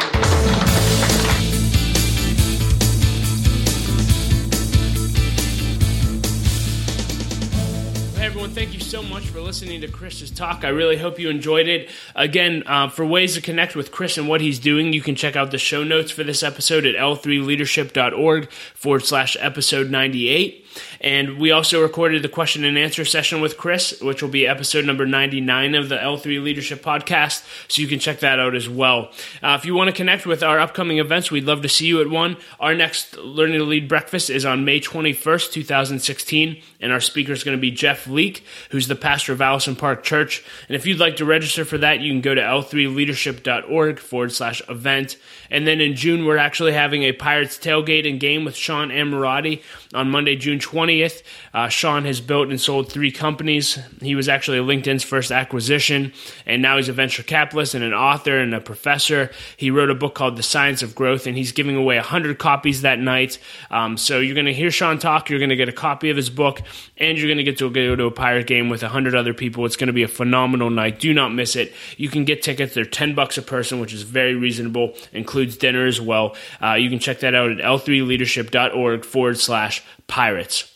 Thank 8.52 8.74
you 8.74 8.80
so 8.80 9.00
much 9.00 9.26
for 9.28 9.40
listening 9.40 9.80
to 9.82 9.88
Chris's 9.88 10.30
talk. 10.30 10.64
I 10.64 10.68
really 10.68 10.96
hope 10.96 11.20
you 11.20 11.30
enjoyed 11.30 11.68
it. 11.68 11.88
Again, 12.16 12.64
uh, 12.66 12.88
for 12.88 13.06
ways 13.06 13.34
to 13.34 13.40
connect 13.40 13.76
with 13.76 13.92
Chris 13.92 14.18
and 14.18 14.28
what 14.28 14.40
he's 14.40 14.58
doing, 14.58 14.92
you 14.92 15.00
can 15.00 15.14
check 15.14 15.36
out 15.36 15.52
the 15.52 15.56
show 15.56 15.84
notes 15.84 16.10
for 16.10 16.24
this 16.24 16.42
episode 16.42 16.84
at 16.84 16.96
l3leadership.org 16.96 18.50
forward 18.50 19.04
slash 19.04 19.36
episode 19.38 19.88
98. 19.90 20.66
And 21.00 21.38
we 21.38 21.50
also 21.50 21.82
recorded 21.82 22.22
the 22.22 22.28
question 22.28 22.64
and 22.64 22.78
answer 22.78 23.04
session 23.04 23.40
with 23.40 23.56
Chris, 23.56 24.00
which 24.00 24.22
will 24.22 24.30
be 24.30 24.46
episode 24.46 24.84
number 24.84 25.06
99 25.06 25.74
of 25.74 25.88
the 25.88 25.96
L3 25.96 26.42
Leadership 26.42 26.82
Podcast. 26.82 27.44
So 27.68 27.82
you 27.82 27.88
can 27.88 27.98
check 27.98 28.20
that 28.20 28.38
out 28.38 28.54
as 28.54 28.68
well. 28.68 29.10
Uh, 29.42 29.56
if 29.58 29.64
you 29.64 29.74
want 29.74 29.88
to 29.88 29.96
connect 29.96 30.26
with 30.26 30.42
our 30.42 30.58
upcoming 30.58 30.98
events, 30.98 31.30
we'd 31.30 31.44
love 31.44 31.62
to 31.62 31.68
see 31.68 31.86
you 31.86 32.00
at 32.00 32.10
one. 32.10 32.36
Our 32.58 32.74
next 32.74 33.16
Learning 33.16 33.58
to 33.58 33.64
Lead 33.64 33.88
breakfast 33.88 34.30
is 34.30 34.44
on 34.44 34.64
May 34.64 34.80
21st, 34.80 35.52
2016. 35.52 36.62
And 36.80 36.92
our 36.92 37.00
speaker 37.00 37.32
is 37.32 37.44
going 37.44 37.56
to 37.56 37.60
be 37.60 37.70
Jeff 37.70 38.06
Leake, 38.06 38.44
who's 38.70 38.88
the 38.88 38.96
pastor 38.96 39.32
of 39.32 39.40
Allison 39.40 39.76
Park 39.76 40.02
Church. 40.02 40.44
And 40.68 40.76
if 40.76 40.86
you'd 40.86 41.00
like 41.00 41.16
to 41.16 41.24
register 41.24 41.64
for 41.64 41.78
that, 41.78 42.00
you 42.00 42.12
can 42.12 42.20
go 42.20 42.34
to 42.34 42.40
l3leadership.org 42.40 43.98
forward 43.98 44.32
slash 44.32 44.62
event. 44.68 45.16
And 45.50 45.66
then 45.66 45.80
in 45.80 45.96
June, 45.96 46.24
we're 46.24 46.36
actually 46.36 46.72
having 46.72 47.02
a 47.02 47.12
Pirates 47.12 47.58
tailgate 47.58 48.08
and 48.08 48.20
game 48.20 48.44
with 48.44 48.56
Sean 48.56 48.88
Ammirati 48.88 49.62
on 49.92 50.10
Monday, 50.10 50.36
June 50.36 50.59
20th. 50.60 51.22
Uh, 51.52 51.68
Sean 51.68 52.04
has 52.04 52.20
built 52.20 52.48
and 52.48 52.60
sold 52.60 52.90
three 52.90 53.10
companies. 53.10 53.78
He 54.00 54.14
was 54.14 54.28
actually 54.28 54.58
LinkedIn's 54.58 55.02
first 55.02 55.32
acquisition, 55.32 56.12
and 56.46 56.62
now 56.62 56.76
he's 56.76 56.88
a 56.88 56.92
venture 56.92 57.22
capitalist 57.22 57.74
and 57.74 57.82
an 57.84 57.92
author 57.92 58.38
and 58.38 58.54
a 58.54 58.60
professor. 58.60 59.30
He 59.56 59.70
wrote 59.70 59.90
a 59.90 59.94
book 59.94 60.14
called 60.14 60.36
The 60.36 60.42
Science 60.42 60.82
of 60.82 60.94
Growth, 60.94 61.26
and 61.26 61.36
he's 61.36 61.52
giving 61.52 61.76
away 61.76 61.96
100 61.96 62.38
copies 62.38 62.82
that 62.82 62.98
night. 62.98 63.38
Um, 63.70 63.96
so 63.96 64.20
you're 64.20 64.34
going 64.34 64.46
to 64.46 64.52
hear 64.52 64.70
Sean 64.70 64.98
talk, 64.98 65.30
you're 65.30 65.38
going 65.38 65.50
to 65.50 65.56
get 65.56 65.68
a 65.68 65.72
copy 65.72 66.10
of 66.10 66.16
his 66.16 66.30
book, 66.30 66.62
and 66.96 67.18
you're 67.18 67.28
going 67.28 67.38
to 67.38 67.44
get 67.44 67.58
to 67.58 67.70
go 67.70 67.96
to 67.96 68.04
a 68.04 68.10
pirate 68.10 68.46
game 68.46 68.68
with 68.68 68.82
100 68.82 69.14
other 69.14 69.34
people. 69.34 69.64
It's 69.64 69.76
going 69.76 69.88
to 69.88 69.92
be 69.92 70.02
a 70.02 70.08
phenomenal 70.08 70.70
night. 70.70 71.00
Do 71.00 71.14
not 71.14 71.32
miss 71.32 71.56
it. 71.56 71.72
You 71.96 72.08
can 72.08 72.24
get 72.24 72.42
tickets, 72.42 72.74
they're 72.74 72.84
10 72.84 73.14
bucks 73.14 73.38
a 73.38 73.42
person, 73.42 73.80
which 73.80 73.92
is 73.92 74.02
very 74.02 74.34
reasonable, 74.34 74.94
includes 75.12 75.56
dinner 75.56 75.86
as 75.86 76.00
well. 76.00 76.36
Uh, 76.62 76.74
you 76.74 76.90
can 76.90 76.98
check 76.98 77.20
that 77.20 77.34
out 77.34 77.50
at 77.50 77.58
l3leadership.org 77.58 79.04
forward 79.04 79.38
slash 79.38 79.82
pirates 80.10 80.70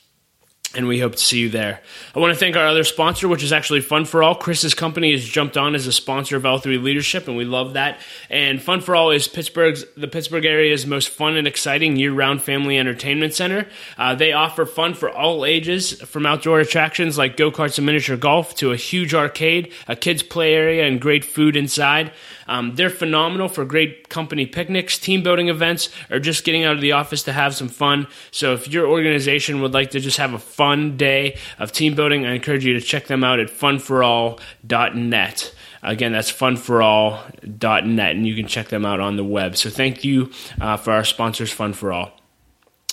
and 0.76 0.88
we 0.88 1.00
hope 1.00 1.12
to 1.12 1.22
see 1.22 1.38
you 1.38 1.48
there. 1.48 1.80
I 2.14 2.18
want 2.18 2.32
to 2.32 2.38
thank 2.38 2.56
our 2.56 2.66
other 2.66 2.84
sponsor, 2.84 3.28
which 3.28 3.42
is 3.42 3.52
actually 3.52 3.80
Fun 3.80 4.04
Fore 4.04 4.22
All. 4.22 4.34
Chris's 4.34 4.74
company 4.74 5.12
has 5.12 5.24
jumped 5.24 5.56
on 5.56 5.74
as 5.74 5.86
a 5.86 5.92
sponsor 5.92 6.36
of 6.36 6.42
L3 6.42 6.82
Leadership, 6.82 7.28
and 7.28 7.36
we 7.36 7.44
love 7.44 7.74
that. 7.74 8.00
And 8.28 8.60
Fun 8.60 8.80
Fore 8.80 8.96
All 8.96 9.10
is 9.10 9.28
Pittsburgh's 9.28 9.84
the 9.96 10.08
Pittsburgh 10.08 10.44
area's 10.44 10.86
most 10.86 11.08
fun 11.08 11.36
and 11.36 11.46
exciting 11.46 11.96
year-round 11.96 12.42
family 12.42 12.78
entertainment 12.78 13.34
center. 13.34 13.68
Uh, 13.96 14.14
they 14.14 14.32
offer 14.32 14.66
fun 14.66 14.94
for 14.94 15.08
all 15.08 15.44
ages, 15.44 15.92
from 16.02 16.26
outdoor 16.26 16.60
attractions 16.60 17.16
like 17.16 17.36
go 17.36 17.50
karts 17.50 17.78
and 17.78 17.86
miniature 17.86 18.16
golf 18.16 18.54
to 18.56 18.72
a 18.72 18.76
huge 18.76 19.14
arcade, 19.14 19.72
a 19.86 19.96
kids 19.96 20.22
play 20.22 20.54
area, 20.54 20.86
and 20.86 21.00
great 21.00 21.24
food 21.24 21.56
inside. 21.56 22.12
Um, 22.46 22.74
they're 22.74 22.90
phenomenal 22.90 23.48
for 23.48 23.64
great 23.64 24.08
company 24.08 24.46
picnics, 24.46 24.98
team 24.98 25.22
building 25.22 25.48
events, 25.48 25.88
or 26.10 26.18
just 26.18 26.44
getting 26.44 26.64
out 26.64 26.76
of 26.76 26.80
the 26.80 26.92
office 26.92 27.22
to 27.24 27.32
have 27.32 27.54
some 27.54 27.68
fun. 27.68 28.06
So 28.30 28.54
if 28.54 28.68
your 28.68 28.86
organization 28.86 29.60
would 29.62 29.74
like 29.74 29.90
to 29.90 30.00
just 30.00 30.16
have 30.18 30.32
a 30.32 30.38
fun 30.38 30.96
day 30.96 31.36
of 31.58 31.72
team 31.72 31.94
building, 31.94 32.26
I 32.26 32.34
encourage 32.34 32.64
you 32.64 32.74
to 32.74 32.80
check 32.80 33.06
them 33.06 33.24
out 33.24 33.40
at 33.40 33.48
funforall.net. 33.48 35.54
Again, 35.82 36.12
that's 36.12 36.32
funforall.net, 36.32 38.16
and 38.16 38.26
you 38.26 38.34
can 38.34 38.46
check 38.46 38.68
them 38.68 38.86
out 38.86 39.00
on 39.00 39.16
the 39.16 39.24
web. 39.24 39.56
So 39.56 39.68
thank 39.68 40.02
you 40.02 40.30
uh, 40.60 40.78
for 40.78 40.92
our 40.92 41.04
sponsors, 41.04 41.52
Fun 41.52 41.74
Fore 41.74 41.92
All. 41.92 42.23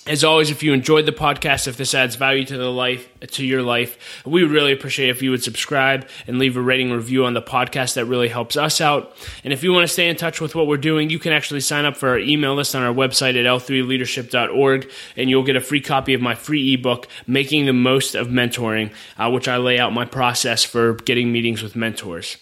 As 0.08 0.24
always, 0.24 0.50
if 0.50 0.64
you 0.64 0.74
enjoyed 0.74 1.06
the 1.06 1.12
podcast, 1.12 1.68
if 1.68 1.78
this 1.78 1.94
adds 1.94 2.16
value 2.16 2.44
to 2.46 2.58
the 2.58 2.72
life 2.72 3.08
to 3.20 3.46
your 3.46 3.62
life, 3.62 4.24
we 4.26 4.42
would 4.42 4.52
really 4.52 4.72
appreciate 4.72 5.10
if 5.10 5.22
you 5.22 5.30
would 5.30 5.44
subscribe 5.44 6.08
and 6.26 6.40
leave 6.40 6.58
a 6.58 6.62
rating 6.62 6.92
review 6.92 7.24
on 7.24 7.36
the 7.36 7.42
podcast. 7.42 7.94
That 7.94 8.06
really 8.06 8.28
helps 8.28 8.58
us 8.58 8.82
out. 8.82 9.16
And 9.44 9.54
if 9.54 9.64
you 9.64 9.72
want 9.72 9.84
to 9.84 9.94
stay 9.94 10.10
in 10.10 10.16
touch 10.16 10.42
with 10.42 10.56
what 10.56 10.66
we're 10.66 10.78
doing, 10.78 11.12
you 11.12 11.20
can 11.20 11.34
actually 11.34 11.60
sign 11.60 11.86
up 11.86 11.96
for 11.96 12.10
our 12.10 12.18
email 12.18 12.56
list 12.56 12.74
on 12.74 12.82
our 12.82 12.94
website 12.94 13.40
at 13.40 13.46
l3leadership.org, 13.46 14.90
and 15.18 15.30
you'll 15.30 15.44
get 15.44 15.56
a 15.56 15.62
free 15.62 15.82
copy 15.82 16.16
of 16.16 16.22
my 16.22 16.34
free 16.34 16.74
ebook, 16.74 17.08
Making 17.28 17.68
the 17.68 17.74
Most 17.74 18.16
of 18.16 18.28
Mentoring, 18.28 18.92
uh, 19.20 19.30
which 19.30 19.48
I 19.48 19.58
lay 19.58 19.78
out 19.78 19.94
my 19.94 20.06
process 20.06 20.64
for 20.64 20.96
getting 20.96 21.32
meetings 21.32 21.62
with 21.62 21.76
mentors. 21.76 22.38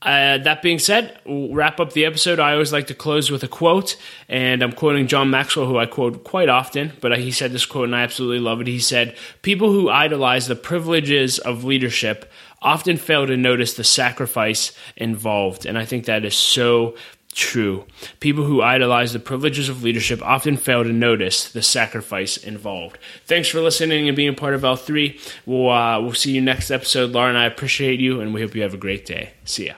Uh, 0.00 0.38
that 0.38 0.62
being 0.62 0.78
said, 0.78 1.18
we'll 1.26 1.52
wrap 1.52 1.80
up 1.80 1.92
the 1.92 2.04
episode. 2.04 2.38
I 2.38 2.52
always 2.52 2.72
like 2.72 2.86
to 2.86 2.94
close 2.94 3.30
with 3.30 3.42
a 3.42 3.48
quote, 3.48 3.96
and 4.28 4.62
I'm 4.62 4.72
quoting 4.72 5.08
John 5.08 5.30
Maxwell, 5.30 5.66
who 5.66 5.76
I 5.76 5.86
quote 5.86 6.22
quite 6.22 6.48
often, 6.48 6.92
but 7.00 7.18
he 7.18 7.32
said 7.32 7.50
this 7.50 7.66
quote, 7.66 7.86
and 7.86 7.96
I 7.96 8.02
absolutely 8.02 8.38
love 8.38 8.60
it. 8.60 8.68
He 8.68 8.78
said, 8.78 9.16
People 9.42 9.72
who 9.72 9.90
idolize 9.90 10.46
the 10.46 10.54
privileges 10.54 11.38
of 11.40 11.64
leadership 11.64 12.30
often 12.62 12.96
fail 12.96 13.26
to 13.26 13.36
notice 13.36 13.74
the 13.74 13.84
sacrifice 13.84 14.72
involved. 14.96 15.66
And 15.66 15.76
I 15.76 15.84
think 15.84 16.04
that 16.04 16.24
is 16.24 16.36
so 16.36 16.94
true. 17.32 17.84
People 18.20 18.44
who 18.44 18.62
idolize 18.62 19.12
the 19.12 19.18
privileges 19.18 19.68
of 19.68 19.82
leadership 19.82 20.22
often 20.22 20.56
fail 20.56 20.84
to 20.84 20.92
notice 20.92 21.50
the 21.50 21.62
sacrifice 21.62 22.36
involved. 22.36 22.98
Thanks 23.26 23.48
for 23.48 23.60
listening 23.60 24.08
and 24.08 24.16
being 24.16 24.34
part 24.34 24.54
of 24.54 24.62
L3. 24.62 25.20
We'll, 25.46 25.70
uh, 25.70 26.00
we'll 26.00 26.14
see 26.14 26.32
you 26.32 26.40
next 26.40 26.70
episode. 26.70 27.10
Laura 27.10 27.28
and 27.28 27.38
I 27.38 27.46
appreciate 27.46 28.00
you, 28.00 28.20
and 28.20 28.32
we 28.32 28.40
hope 28.40 28.54
you 28.54 28.62
have 28.62 28.74
a 28.74 28.78
great 28.78 29.06
day. 29.06 29.32
See 29.44 29.66
ya. 29.66 29.74